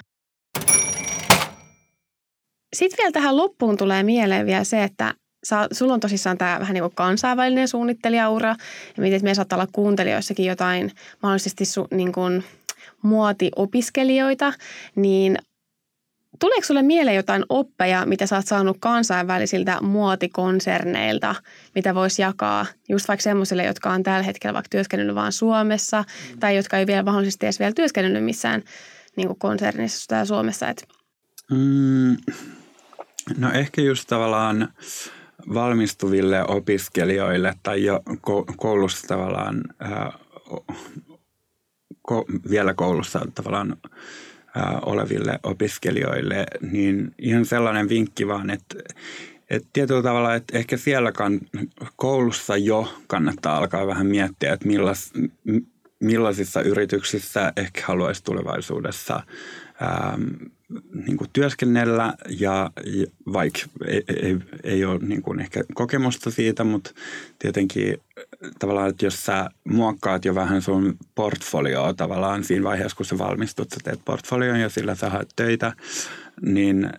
Sitten 2.72 2.96
vielä 2.98 3.12
tähän 3.12 3.36
loppuun 3.36 3.76
tulee 3.76 4.02
mieleen 4.02 4.46
vielä 4.46 4.64
se, 4.64 4.82
että 4.82 5.14
sä, 5.46 5.68
sulla 5.72 5.94
on 5.94 6.00
tosissaan 6.00 6.38
tämä 6.38 6.60
vähän 6.60 6.74
niin 6.74 6.82
kuin 6.82 6.94
kansainvälinen 6.94 7.68
suunnittelijaura 7.68 8.48
ja 8.96 9.02
miten 9.02 9.20
meillä 9.22 9.34
saattaa 9.34 9.56
olla 9.56 9.68
kuuntelijoissakin 9.72 10.46
jotain 10.46 10.92
mahdollisesti 11.22 11.64
su, 11.64 11.88
niin 11.90 12.12
kuin 12.12 12.44
muotiopiskelijoita, 13.02 14.52
niin 14.96 15.38
Tuleeko 16.38 16.66
sulle 16.66 16.82
mieleen 16.82 17.16
jotain 17.16 17.44
oppeja, 17.48 18.06
mitä 18.06 18.26
sä 18.26 18.36
oot 18.36 18.46
saanut 18.46 18.76
kansainvälisiltä 18.80 19.78
muotikonserneilta, 19.80 21.34
mitä 21.74 21.94
voisi 21.94 22.22
jakaa 22.22 22.66
just 22.88 23.08
vaikka 23.08 23.22
semmoisille, 23.22 23.64
jotka 23.64 23.92
on 23.92 24.02
tällä 24.02 24.22
hetkellä 24.22 24.54
vaikka 24.54 24.68
työskennellyt 24.68 25.14
vaan 25.14 25.32
Suomessa 25.32 26.04
mm. 26.32 26.38
tai 26.38 26.56
jotka 26.56 26.78
ei 26.78 26.86
vielä 26.86 27.02
mahdollisesti 27.02 27.46
edes 27.46 27.58
vielä 27.58 27.72
työskennellyt 27.72 28.24
missään 28.24 28.62
niin 29.16 29.26
kuin 29.26 29.38
konsernissa 29.38 30.08
tai 30.08 30.26
Suomessa? 30.26 30.68
Et... 30.68 30.88
Mm, 31.50 32.16
no 33.36 33.52
ehkä 33.52 33.82
just 33.82 34.08
tavallaan 34.08 34.68
valmistuville 35.54 36.44
opiskelijoille 36.48 37.54
tai 37.62 37.84
jo 37.84 38.00
koulussa 38.56 39.08
tavallaan 39.08 39.64
ko, 42.06 42.24
vielä 42.50 42.74
koulussa 42.74 43.20
tavallaan 43.34 43.76
ää, 44.56 44.78
oleville 44.86 45.38
opiskelijoille, 45.42 46.46
niin 46.72 47.14
ihan 47.18 47.44
sellainen 47.44 47.88
vinkki 47.88 48.28
vaan, 48.28 48.50
että 48.50 48.76
et 49.50 49.66
tietyllä 49.72 50.02
tavalla, 50.02 50.34
että 50.34 50.58
ehkä 50.58 50.76
siellä 50.76 51.12
kan, 51.12 51.40
koulussa 51.96 52.56
jo 52.56 52.94
kannattaa 53.06 53.56
alkaa 53.56 53.86
vähän 53.86 54.06
miettiä, 54.06 54.52
että 54.52 54.66
millas, 54.66 55.12
millaisissa 56.00 56.62
yrityksissä 56.62 57.52
ehkä 57.56 57.80
haluaisi 57.84 58.24
tulevaisuudessa 58.24 59.20
ää, 59.80 60.18
niin 61.06 61.16
kuin 61.16 61.30
työskennellä 61.32 62.14
ja, 62.28 62.70
ja 62.84 63.06
vaikka 63.32 63.60
ei, 63.86 64.04
ei, 64.22 64.38
ei 64.64 64.84
ole 64.84 64.98
niin 64.98 65.22
kuin 65.22 65.40
ehkä 65.40 65.64
kokemusta 65.74 66.30
siitä, 66.30 66.64
mutta 66.64 66.90
tietenkin 67.38 68.00
tavallaan, 68.58 68.90
että 68.90 69.06
jos 69.06 69.24
sä 69.24 69.50
muokkaat 69.64 70.24
jo 70.24 70.34
vähän 70.34 70.62
sun 70.62 70.96
portfolioa 71.14 71.94
tavallaan 71.94 72.44
siinä 72.44 72.64
vaiheessa, 72.64 72.96
kun 72.96 73.06
sä 73.06 73.18
valmistut, 73.18 73.70
sä 73.70 73.80
teet 73.84 74.00
portfolion 74.04 74.60
ja 74.60 74.68
sillä 74.68 74.94
sä 74.94 75.10
haet 75.10 75.28
töitä, 75.36 75.72
niin, 76.42 76.90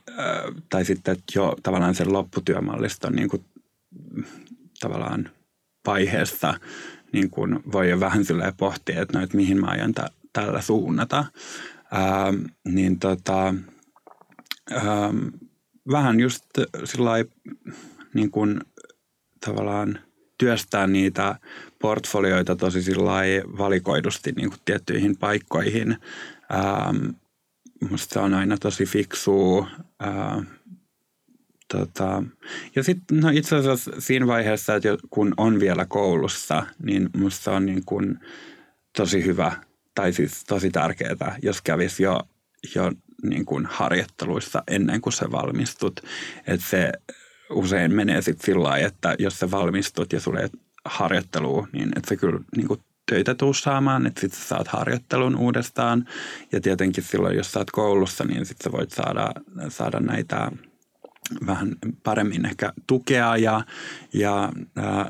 tai 0.69 0.85
sitten 0.85 1.17
jo 1.35 1.55
tavallaan 1.63 1.95
sen 1.95 2.13
lopputyömalliston 2.13 3.13
niin 3.13 3.29
kuin, 3.29 3.45
tavallaan 4.79 5.29
vaiheessa 5.85 6.53
niin 7.11 7.29
kuin 7.29 7.59
voi 7.71 7.89
jo 7.89 7.99
vähän 7.99 8.25
pohtia, 8.57 9.01
että, 9.01 9.17
no, 9.17 9.23
että 9.23 9.37
mihin 9.37 9.59
mä 9.59 9.67
t- 9.95 10.13
tällä 10.33 10.61
suunnata 10.61 11.25
ää, 11.91 12.33
niin 12.65 12.99
tota, 12.99 13.53
ää, 14.71 15.13
vähän 15.91 16.19
just 16.19 16.45
sillä 16.83 17.11
niin 18.13 18.31
kuin 18.31 18.61
tavallaan 19.45 19.99
työstää 20.37 20.87
niitä 20.87 21.39
portfolioita 21.81 22.55
tosi 22.55 22.95
valikoidusti 23.57 24.31
niin 24.31 24.49
kuin 24.49 24.59
tiettyihin 24.65 25.17
paikkoihin. 25.17 25.97
Ää, 26.49 26.93
musta 27.89 28.13
se 28.13 28.19
on 28.19 28.33
aina 28.33 28.57
tosi 28.57 28.85
fiksua. 28.85 29.67
Ää, 29.99 30.43
tota, 31.73 32.23
ja 32.75 32.83
sitten 32.83 33.19
no 33.19 33.29
itse 33.29 33.55
asiassa 33.55 33.91
siinä 33.99 34.27
vaiheessa, 34.27 34.75
että 34.75 34.89
kun 35.09 35.33
on 35.37 35.59
vielä 35.59 35.85
koulussa, 35.85 36.67
niin 36.83 37.09
musta 37.17 37.51
on 37.51 37.65
niin 37.65 37.85
kuin 37.85 38.19
tosi 38.97 39.25
hyvä 39.25 39.66
tai 39.97 40.13
siis 40.13 40.43
tosi 40.43 40.69
tärkeää, 40.69 41.37
jos 41.41 41.61
kävisi 41.61 42.03
jo, 42.03 42.19
jo 42.75 42.91
niin 43.23 43.45
kuin 43.45 43.65
harjoitteluissa 43.65 44.63
ennen 44.67 45.01
kuin 45.01 45.13
sä 45.13 45.31
valmistut. 45.31 45.99
Että 46.47 46.65
se 46.69 46.91
usein 47.49 47.93
menee 47.93 48.21
sitten 48.21 48.45
sillä 48.45 48.63
lailla, 48.63 48.87
että 48.87 49.15
jos 49.19 49.39
sä 49.39 49.51
valmistut 49.51 50.13
ja 50.13 50.19
sulle 50.19 50.49
harjoittelua, 50.85 51.67
niin 51.71 51.89
että 51.95 52.09
sä 52.09 52.15
kyllä 52.15 52.39
niin 52.55 52.67
kuin 52.67 52.79
töitä 53.09 53.35
tuu 53.35 53.53
saamaan, 53.53 54.07
että 54.07 54.21
sitten 54.21 54.39
sä 54.39 54.47
saat 54.47 54.67
harjoittelun 54.67 55.35
uudestaan. 55.35 56.07
Ja 56.51 56.61
tietenkin 56.61 57.03
silloin, 57.03 57.37
jos 57.37 57.51
sä 57.51 57.59
oot 57.59 57.71
koulussa, 57.71 58.23
niin 58.23 58.45
sitten 58.45 58.71
sä 58.71 58.77
voit 58.77 58.91
saada, 58.91 59.31
saada 59.69 59.99
näitä 59.99 60.51
vähän 61.45 61.75
paremmin 62.03 62.45
ehkä 62.45 62.73
tukea 62.87 63.37
ja, 63.37 63.61
ja, 64.13 64.51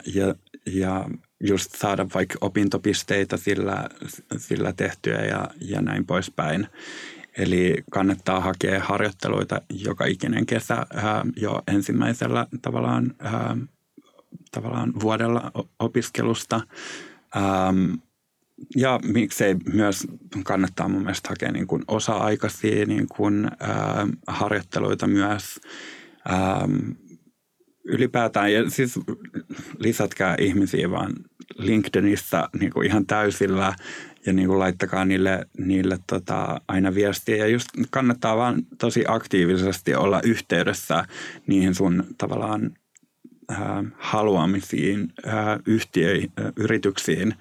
ja, 0.06 0.36
ja 0.66 1.06
just 1.40 1.76
saada 1.76 2.08
vaikka 2.14 2.38
opintopisteitä 2.42 3.38
sillä, 3.38 3.90
sillä 4.38 4.74
tehtyä 4.74 5.26
ja, 5.26 5.48
ja 5.62 5.82
näin 5.82 6.06
poispäin. 6.06 6.68
Eli 7.38 7.84
kannattaa 7.92 8.40
hakea 8.40 8.84
harjoitteluita 8.84 9.62
joka 9.70 10.06
ikinen 10.06 10.46
kesä 10.46 10.76
ää, 10.76 11.26
jo 11.36 11.62
ensimmäisellä 11.68 12.48
tavallaan, 12.62 13.16
ää, 13.20 13.58
tavallaan 14.52 14.94
vuodella 15.02 15.52
opiskelusta. 15.80 16.62
Ähm, 17.36 17.94
ja 18.76 19.00
miksei 19.04 19.56
myös 19.74 20.08
kannattaa 20.44 20.88
mun 20.90 21.02
mielestä 21.02 21.30
hakea 21.30 21.52
niin 21.52 21.68
kuin 21.68 21.84
osa-aikaisia 21.88 22.86
niin 22.86 23.08
kuin, 23.08 23.52
ää, 23.60 24.08
harjoitteluita 24.28 25.08
myös. 25.08 25.60
Ähm, 26.30 26.92
ylipäätään, 27.88 28.54
ja 28.54 28.70
siis 28.70 29.00
lisätkää 29.80 30.36
ihmisiä 30.40 30.92
vaan 30.92 31.14
LinkedInissä 31.58 32.50
niin 32.60 32.72
kuin 32.72 32.88
ihan 32.88 33.06
täysillä 33.06 33.76
ja 34.26 34.34
niin 34.34 34.48
kuin 34.48 34.60
laittakaa 34.60 35.06
niille, 35.06 35.46
niille 35.58 36.00
tota, 36.08 36.62
aina 36.68 36.96
viestiä. 36.96 37.36
Ja 37.36 37.48
just 37.48 37.68
kannattaa 37.90 38.38
vaan 38.38 38.64
tosi 38.78 39.04
aktiivisesti 39.08 39.96
olla 39.96 40.22
yhteydessä 40.24 41.06
niihin 41.48 41.76
sun 41.76 42.04
tavallaan 42.18 42.72
haluamisiin 43.98 45.14
yhtiöihin, 45.66 46.32
yrityksiin 46.56 47.34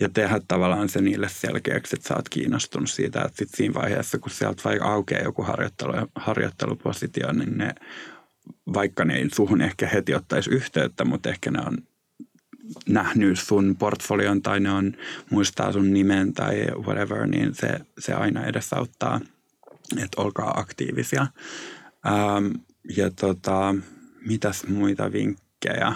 ja 0.00 0.08
tehdä 0.08 0.40
tavallaan 0.48 0.88
se 0.88 1.00
niille 1.00 1.28
selkeäksi, 1.28 1.96
että 1.96 2.08
sä 2.08 2.16
oot 2.16 2.28
kiinnostunut 2.28 2.90
siitä, 2.90 3.22
että 3.22 3.38
sit 3.38 3.48
siinä 3.54 3.74
vaiheessa, 3.74 4.18
kun 4.18 4.30
sieltä 4.30 4.62
vaikka 4.64 4.84
aukeaa 4.84 5.22
joku 5.22 5.42
harjoittelu, 5.42 5.92
harjoittelupositio, 6.14 7.32
niin 7.32 7.58
ne, 7.58 7.74
vaikka 8.74 9.04
ne 9.04 9.16
ei 9.16 9.30
suhun 9.34 9.60
ehkä 9.60 9.88
heti 9.88 10.14
ottaisi 10.14 10.50
yhteyttä, 10.50 11.04
mutta 11.04 11.28
ehkä 11.28 11.50
ne 11.50 11.60
on 11.66 11.78
nähnyt 12.88 13.38
sun 13.38 13.76
portfolion 13.78 14.42
tai 14.42 14.60
ne 14.60 14.70
on 14.70 14.92
muistaa 15.30 15.72
sun 15.72 15.92
nimen 15.92 16.32
tai 16.32 16.66
whatever, 16.78 17.26
niin 17.26 17.54
se, 17.54 17.68
se 17.98 18.14
aina 18.14 18.46
edesauttaa, 18.46 19.20
että 20.02 20.22
olkaa 20.22 20.60
aktiivisia. 20.60 21.26
Ähm, 22.06 22.46
ja 22.96 23.10
tota, 23.10 23.74
mitäs 24.26 24.66
muita 24.66 25.12
vinkkejä? 25.12 25.92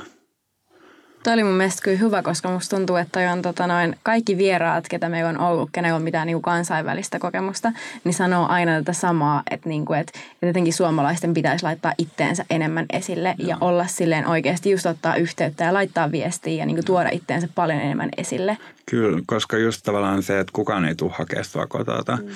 Toi 1.22 1.32
oli 1.32 1.44
mun 1.44 1.52
mielestä 1.52 1.82
kyllä 1.82 1.98
hyvä, 1.98 2.22
koska 2.22 2.50
musta 2.50 2.76
tuntuu, 2.76 2.96
että 2.96 3.12
toi 3.12 3.26
on 3.26 3.42
tota 3.42 3.66
noin, 3.66 3.96
kaikki 4.02 4.38
vieraat, 4.38 4.88
ketä 4.88 5.08
meillä 5.08 5.30
on 5.30 5.40
ollut, 5.40 5.68
kenellä 5.72 5.96
on 5.96 6.02
mitään 6.02 6.26
niinku 6.26 6.40
kansainvälistä 6.40 7.18
kokemusta, 7.18 7.72
niin 8.04 8.14
sanoo 8.14 8.46
aina 8.48 8.72
tätä 8.78 8.92
samaa, 8.92 9.42
että, 9.50 9.68
niinku, 9.68 9.92
että, 9.92 10.12
että 10.32 10.46
jotenkin 10.46 10.72
suomalaisten 10.72 11.34
pitäisi 11.34 11.64
laittaa 11.64 11.94
itteensä 11.98 12.44
enemmän 12.50 12.86
esille 12.92 13.34
Joo. 13.38 13.48
ja 13.48 13.56
olla 13.60 13.86
silleen 13.86 14.26
oikeasti 14.26 14.70
just 14.70 14.86
ottaa 14.86 15.16
yhteyttä 15.16 15.64
ja 15.64 15.74
laittaa 15.74 16.12
viestiä 16.12 16.54
ja 16.54 16.66
niinku 16.66 16.82
tuoda 16.82 17.08
itteensä 17.12 17.48
paljon 17.54 17.80
enemmän 17.80 18.08
esille. 18.16 18.58
Kyllä, 18.86 19.22
koska 19.26 19.58
just 19.58 19.82
tavallaan 19.84 20.22
se, 20.22 20.40
että 20.40 20.52
kukaan 20.52 20.84
ei 20.84 20.94
tule 20.94 21.12
hakemaan 21.14 21.44
sua 21.44 21.66
kotota. 21.66 22.16
Mm. 22.16 22.28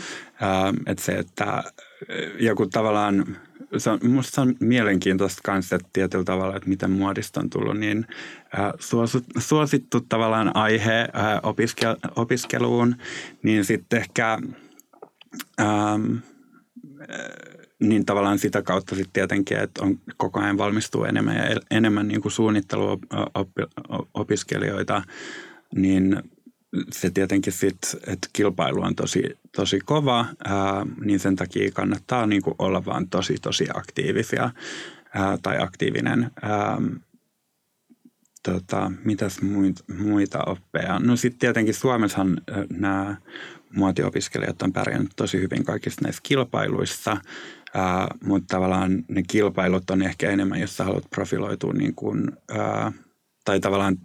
Että 0.86 1.04
se, 1.04 1.12
että 1.12 1.64
joku 2.38 2.66
tavallaan 2.66 3.36
se 3.78 3.90
on, 3.90 3.98
musta 4.02 4.42
on 4.42 4.54
mielenkiintoista 4.60 5.40
kanssa, 5.44 5.76
että 5.76 5.88
tietyllä 5.92 6.24
tavalla, 6.24 6.56
että 6.56 6.68
miten 6.68 6.90
muodista 6.90 7.40
on 7.40 7.50
tullut 7.50 7.78
niin 7.78 8.06
äh, 8.58 8.72
suosittu 9.38 10.00
tavallaan 10.00 10.56
aihe 10.56 11.00
äh, 11.00 11.08
opiske, 11.42 11.86
opiskeluun, 12.16 12.96
niin 13.42 13.64
sitten 13.64 13.98
ehkä 13.98 14.38
ähm, 15.60 15.66
äh, 15.66 15.98
niin 17.80 18.06
tavallaan 18.06 18.38
sitä 18.38 18.62
kautta 18.62 18.94
sitten 18.94 19.12
tietenkin, 19.12 19.58
että 19.58 19.84
on 19.84 20.00
koko 20.16 20.40
ajan 20.40 20.58
valmistuu 20.58 21.04
enemmän 21.04 21.36
ja 21.36 21.60
enemmän 21.70 22.08
niin 22.08 22.22
kuin 22.22 22.32
suunnitteluopiskelijoita, 22.32 25.02
niin 25.74 26.22
se 26.92 27.10
tietenkin 27.10 27.52
sitten, 27.52 28.00
että 28.06 28.28
kilpailu 28.32 28.82
on 28.82 28.94
tosi, 28.94 29.22
tosi 29.56 29.80
kova, 29.80 30.26
ää, 30.44 30.86
niin 31.04 31.20
sen 31.20 31.36
takia 31.36 31.70
kannattaa 31.70 32.26
niin 32.26 32.42
kuin 32.42 32.54
olla 32.58 32.84
vaan 32.84 33.08
tosi, 33.08 33.36
tosi 33.42 33.66
aktiivisia 33.74 34.50
ää, 35.14 35.38
tai 35.42 35.58
aktiivinen. 35.58 36.30
Ää, 36.42 36.78
tota, 38.42 38.92
mitäs 39.04 39.42
muita, 39.42 39.84
muita 39.98 40.38
oppeja? 40.46 40.98
No 40.98 41.16
sitten 41.16 41.38
tietenkin 41.38 41.74
Suomessahan 41.74 42.40
nämä 42.70 43.16
muotiopiskelijat 43.76 44.62
on 44.62 44.72
pärjännyt 44.72 45.12
tosi 45.16 45.40
hyvin 45.40 45.64
kaikissa 45.64 46.00
näissä 46.02 46.20
kilpailuissa, 46.22 47.16
ää, 47.74 48.08
mutta 48.24 48.56
tavallaan 48.56 49.04
ne 49.08 49.22
kilpailut 49.28 49.90
on 49.90 50.02
ehkä 50.02 50.30
enemmän, 50.30 50.60
jos 50.60 50.76
sä 50.76 50.84
haluat 50.84 51.10
profiloitua 51.10 51.72
niin 51.72 51.94
kuin, 51.94 52.32
ää, 52.50 52.92
tai 53.44 53.60
tavallaan 53.60 53.98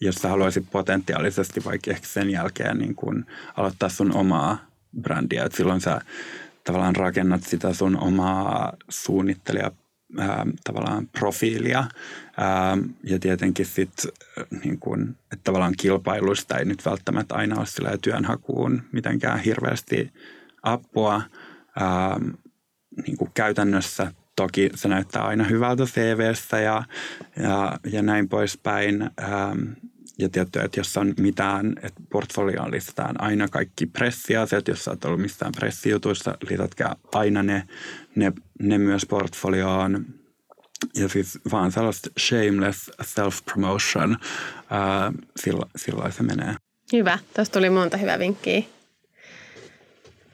jos 0.00 0.14
sä 0.14 0.28
haluaisit 0.28 0.66
potentiaalisesti 0.70 1.64
vaikka 1.64 1.90
ehkä 1.90 2.06
sen 2.06 2.30
jälkeen 2.30 2.78
niin 2.78 2.94
kun 2.94 3.26
aloittaa 3.56 3.88
sun 3.88 4.16
omaa 4.16 4.66
brändiä, 5.00 5.44
että 5.44 5.56
silloin 5.56 5.80
sä 5.80 6.00
tavallaan 6.64 6.96
rakennat 6.96 7.42
sitä 7.42 7.74
sun 7.74 7.96
omaa 8.00 8.72
suunnittelija 8.88 9.70
ää, 10.18 10.46
tavallaan 10.64 11.08
profiilia. 11.18 11.84
Ää, 12.36 12.78
ja 13.04 13.18
tietenkin 13.18 13.66
sitten 13.66 14.12
niin 14.64 14.78
kun, 14.78 15.16
että 15.32 15.44
tavallaan 15.44 15.74
kilpailuista 15.78 16.58
ei 16.58 16.64
nyt 16.64 16.84
välttämättä 16.86 17.34
aina 17.34 17.58
ole 17.58 17.66
sillä 17.66 17.98
työnhakuun 18.02 18.82
mitenkään 18.92 19.38
hirveästi 19.38 20.12
apua 20.62 21.22
ää, 21.80 22.20
niin 23.06 23.16
kuin 23.16 23.30
käytännössä 23.34 24.12
toki 24.36 24.70
se 24.74 24.88
näyttää 24.88 25.22
aina 25.22 25.44
hyvältä 25.44 25.84
CVssä 25.84 26.60
ja, 26.60 26.82
ja, 27.42 27.78
ja 27.92 28.02
näin 28.02 28.28
poispäin. 28.28 29.02
Ähm, 29.02 29.62
ja 30.18 30.28
tietty, 30.28 30.60
että 30.60 30.80
jos 30.80 30.96
on 30.96 31.14
mitään, 31.20 31.72
että 31.82 32.02
portfolioon 32.10 32.70
lisätään 32.70 33.20
aina 33.20 33.48
kaikki 33.48 33.86
pressiasiat, 33.86 34.68
jos 34.68 34.84
sä 34.84 34.90
oot 34.90 35.04
ollut 35.04 35.20
mistään 35.20 35.52
pressijutuissa, 35.52 36.34
lisätkää 36.50 36.96
aina 37.12 37.42
ne, 37.42 37.62
ne, 38.14 38.32
ne 38.62 38.78
myös 38.78 39.06
portfolioon. 39.06 40.06
Ja 40.94 41.08
siis 41.08 41.38
vaan 41.52 41.72
sellaista 41.72 42.10
shameless 42.18 42.90
self-promotion, 43.02 44.16
ää, 44.70 45.12
sillä, 45.36 45.66
sillä 45.76 46.10
se 46.10 46.22
menee. 46.22 46.54
Hyvä, 46.92 47.18
tuosta 47.34 47.52
tuli 47.52 47.70
monta 47.70 47.96
hyvää 47.96 48.18
vinkkiä. 48.18 48.62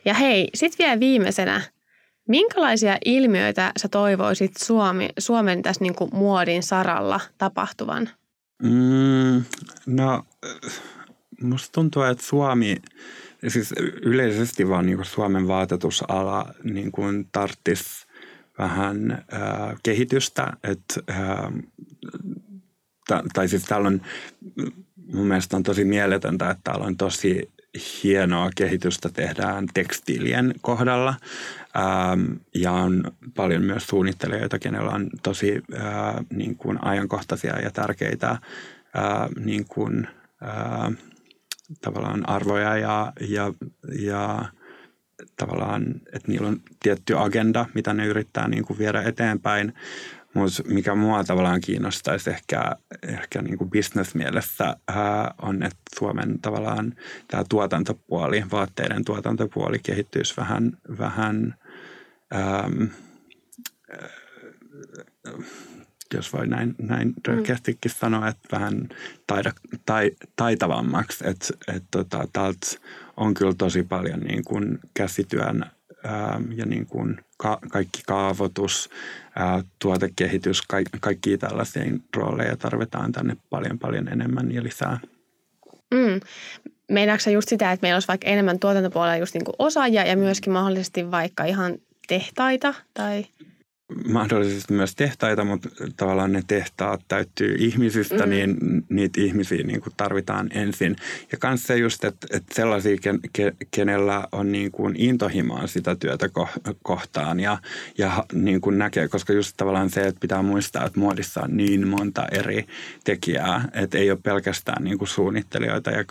Ja 0.05 0.15
hei, 0.15 0.49
sitten 0.55 0.87
vielä 0.87 1.01
viimeisenä, 1.01 1.63
Minkälaisia 2.29 2.99
ilmiöitä 3.05 3.73
sä 3.79 3.89
toivoisit 3.89 4.53
Suomi, 4.57 5.09
Suomen 5.19 5.63
tässä 5.63 5.85
niin 5.85 5.95
kuin 5.95 6.11
muodin 6.15 6.63
saralla 6.63 7.21
tapahtuvan? 7.39 8.09
Mm, 8.63 9.45
no, 9.87 10.25
musta 11.43 11.69
tuntuu, 11.73 12.03
että 12.03 12.25
Suomi, 12.25 12.77
siis 13.49 13.75
yleisesti 14.03 14.69
vaan 14.69 14.87
niin 14.87 15.05
Suomen 15.05 15.49
vaatetusala 15.49 16.55
niin 16.65 16.93
kuin 16.93 17.29
tarttis 17.33 18.07
vähän 18.59 19.11
äh, 19.13 19.77
kehitystä. 19.83 20.53
Että, 20.65 21.01
äh, 21.11 21.53
tai 23.33 23.49
siis 23.49 23.65
täällä 23.65 23.89
on, 23.89 24.01
mun 25.13 25.27
mielestä 25.27 25.57
on 25.57 25.63
tosi 25.63 25.85
mieletöntä, 25.85 26.51
että 26.51 26.61
täällä 26.65 26.87
on 26.87 26.97
tosi 26.97 27.51
hienoa 28.03 28.51
kehitystä 28.57 29.09
tehdään 29.09 29.67
tekstiilien 29.75 30.55
kohdalla. 30.61 31.15
Ähm, 31.77 32.33
ja 32.55 32.73
on 32.73 33.05
paljon 33.37 33.63
myös 33.63 33.87
suunnittelijoita, 33.87 34.59
kenellä 34.59 34.91
on 34.91 35.11
tosi 35.23 35.63
äh, 35.75 36.15
niin 36.31 36.57
kuin 36.57 36.85
ajankohtaisia 36.85 37.59
ja 37.59 37.71
tärkeitä 37.71 38.31
äh, 38.31 38.41
niin 39.45 39.65
kuin, 39.69 40.09
äh, 40.43 40.93
tavallaan 41.81 42.29
arvoja 42.29 42.77
ja, 42.77 43.13
ja, 43.21 43.53
ja 43.99 44.45
tavallaan, 45.37 45.85
että 46.13 46.29
niillä 46.29 46.49
on 46.49 46.61
tietty 46.83 47.19
agenda, 47.19 47.67
mitä 47.75 47.95
ne 47.95 48.07
yrittää 48.07 48.49
niin 48.49 48.65
kuin 48.65 48.79
viedä 48.79 49.03
eteenpäin. 49.03 49.75
Mutta 50.35 50.63
mikä 50.67 50.95
mua 50.95 51.25
tavallaan 51.25 51.61
kiinnostaisi 51.61 52.31
ehkä, 52.31 52.77
ehkä 53.03 53.43
niin 53.43 53.59
kuin 53.59 53.71
bisnesmielessä 53.71 54.77
ää, 54.89 55.35
on, 55.43 55.63
että 55.63 55.81
Suomen 55.99 56.39
tavallaan 56.43 56.95
tämä 57.29 57.45
tuotantopuoli, 57.49 58.45
vaatteiden 58.53 59.05
tuotantopuoli 59.05 59.79
kehittyisi 59.79 60.37
vähän, 60.37 60.79
vähän 60.99 61.55
ähm, 62.35 62.85
jos 66.15 66.33
voi 66.33 66.47
näin, 66.47 66.75
näin 66.79 67.15
röyhkeästikin 67.29 67.91
mm. 67.91 67.99
sanoa, 67.99 68.29
että 68.29 68.49
vähän 68.53 68.89
taida, 69.27 69.53
tai, 69.87 70.11
taitavammaksi. 70.37 71.25
Että 71.29 71.47
et 71.77 71.85
tota, 71.91 72.29
täältä 72.33 72.67
on 73.17 73.35
kyllä 73.35 73.55
tosi 73.59 73.83
paljon 73.83 74.21
niin 74.21 74.45
kuin 74.45 74.79
käsityön 74.95 75.65
ää, 76.05 76.41
ja 76.57 76.67
niin 76.67 76.87
kuin 76.87 77.21
ka, 77.37 77.59
kaikki 77.71 78.03
kaavoitus, 78.07 78.91
ää, 79.37 79.63
tuotekehitys, 79.79 80.63
ka, 80.63 80.77
kaikki 81.01 81.39
tällaisia 81.39 81.85
rooleja 82.17 82.57
tarvitaan 82.57 83.13
tänne 83.13 83.37
paljon 83.51 83.79
paljon 83.79 84.09
enemmän 84.09 84.53
ja 84.53 84.63
lisää. 84.63 85.01
Mm. 85.95 86.21
Meinaatko 86.91 87.31
just 87.31 87.49
sitä, 87.49 87.73
että 87.73 87.85
meillä 87.85 87.97
olisi 87.97 88.09
vaikka 88.09 88.29
enemmän 88.29 88.59
tuotantopuolella 88.59 89.17
just 89.17 89.35
niin 89.35 89.45
kuin 89.45 89.55
osaajia 89.59 90.07
ja 90.07 90.17
myöskin 90.17 90.53
mahdollisesti 90.53 91.11
vaikka 91.11 91.45
ihan 91.45 91.79
tehtaita 92.09 92.75
tai 92.95 93.25
mahdollisesti 94.09 94.73
myös 94.73 94.95
tehtaita, 94.95 95.45
mutta 95.45 95.69
tavallaan 95.97 96.33
ne 96.33 96.43
tehtaat 96.47 97.01
täyttyy 97.09 97.57
ihmisistä, 97.59 98.27
mm. 98.27 98.31
niin 98.31 98.57
niitä 98.89 99.21
ihmisiä 99.21 99.63
niin 99.63 99.81
kuin 99.81 99.93
tarvitaan 99.97 100.49
ensin. 100.55 100.97
Ja 101.33 101.39
myös 101.49 101.63
se 101.63 101.77
just, 101.77 102.05
että, 102.05 102.27
että 102.31 102.55
sellaisia, 102.55 102.97
ken, 103.03 103.21
kenellä 103.71 104.29
on 104.33 104.53
niin 104.53 104.73
kuin 104.73 104.95
intohimoa 104.99 105.67
sitä 105.67 105.97
työtä 105.97 106.29
kohtaan 106.83 107.41
ja, 107.41 107.59
ja 107.99 108.25
niin 108.33 108.61
kuin 108.61 108.79
näkee, 108.79 109.09
koska 109.09 109.33
just 109.33 109.57
tavallaan 109.57 109.91
se, 109.91 110.01
että 110.01 110.21
pitää 110.21 110.43
muistaa, 110.43 110.85
että 110.85 111.01
muodissa 111.01 111.41
on 111.41 111.57
niin 111.57 111.89
monta 111.89 112.27
eri 112.33 112.67
tekijää, 113.05 113.69
että 113.73 113.99
ei 113.99 114.11
ole 114.11 114.19
pelkästään 114.23 114.85
niin 114.85 114.99
kuin 114.99 115.09
suunnittelijoita 115.09 115.91
ja 115.91 116.05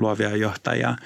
luovia 0.00 0.36
johtajia, 0.36 0.96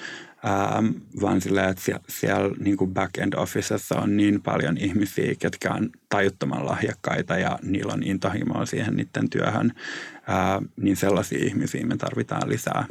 ähm, 0.47 0.87
vaan 1.21 1.41
sillä, 1.41 1.69
että 1.69 1.83
siellä, 1.83 2.03
siellä 2.09 2.55
niin 2.59 2.77
kuin 2.77 2.95
back-end 2.95 3.35
officessa 3.35 3.97
on 3.97 4.17
niin 4.17 4.43
paljon 4.43 4.77
ihmisiä, 4.79 5.35
ketkä 5.39 5.73
on 5.73 5.91
tajuttoman 6.09 6.67
lahjakkaita 6.67 7.39
ja 7.39 7.59
niillä 7.63 7.93
on 7.93 8.03
intohimoa 8.03 8.67
siihen 8.67 8.97
niiden 8.97 9.31
työhön, 9.31 9.73
äh, 10.17 10.71
niin 10.77 10.97
sellaisia 10.97 11.45
ihmisiä 11.45 11.87
me 11.87 11.97
tarvitaan 11.97 12.49
lisää. 12.49 12.87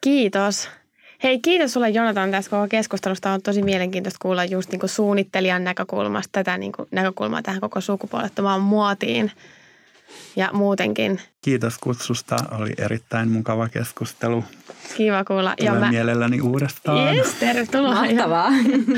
Kiitos. 0.00 0.68
Hei, 1.22 1.38
kiitos 1.38 1.72
sulle 1.72 1.90
Jonatan 1.90 2.30
tästä 2.30 2.50
koko 2.50 2.68
keskustelusta. 2.68 3.32
On 3.32 3.42
tosi 3.42 3.62
mielenkiintoista 3.62 4.18
kuulla 4.22 4.44
just 4.44 4.70
niin 4.70 4.80
kuin 4.80 4.90
suunnittelijan 4.90 5.64
näkökulmasta 5.64 6.28
tätä 6.32 6.58
niin 6.58 6.72
kuin 6.72 6.88
näkökulmaa 6.90 7.42
tähän 7.42 7.60
koko 7.60 7.80
sukupuolettomaan 7.80 8.60
muotiin 8.60 9.30
ja 10.36 10.50
muutenkin. 10.52 11.20
Kiitos 11.42 11.78
kutsusta. 11.78 12.36
Oli 12.50 12.72
erittäin 12.78 13.30
mukava 13.30 13.68
keskustelu. 13.68 14.44
Kiva 14.96 15.24
kuulla. 15.24 15.54
Tulen 15.58 15.74
ja 15.74 15.80
mä, 15.80 15.90
mielelläni 15.90 16.40
uudestaan. 16.40 17.16
yes, 17.16 17.34
tervetuloa. 17.34 17.94
Mahtavaa. 17.94 18.50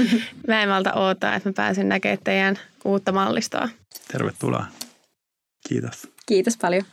Mä 0.48 0.62
en 0.62 0.68
malta 0.68 0.92
odottaa, 0.92 1.34
että 1.34 1.48
mä 1.48 1.52
pääsen 1.52 1.88
näkemään 1.88 2.18
teidän 2.24 2.58
uutta 2.84 3.12
mallistoa. 3.12 3.68
Tervetuloa. 4.12 4.66
Kiitos. 5.68 6.08
Kiitos 6.26 6.56
paljon. 6.56 6.84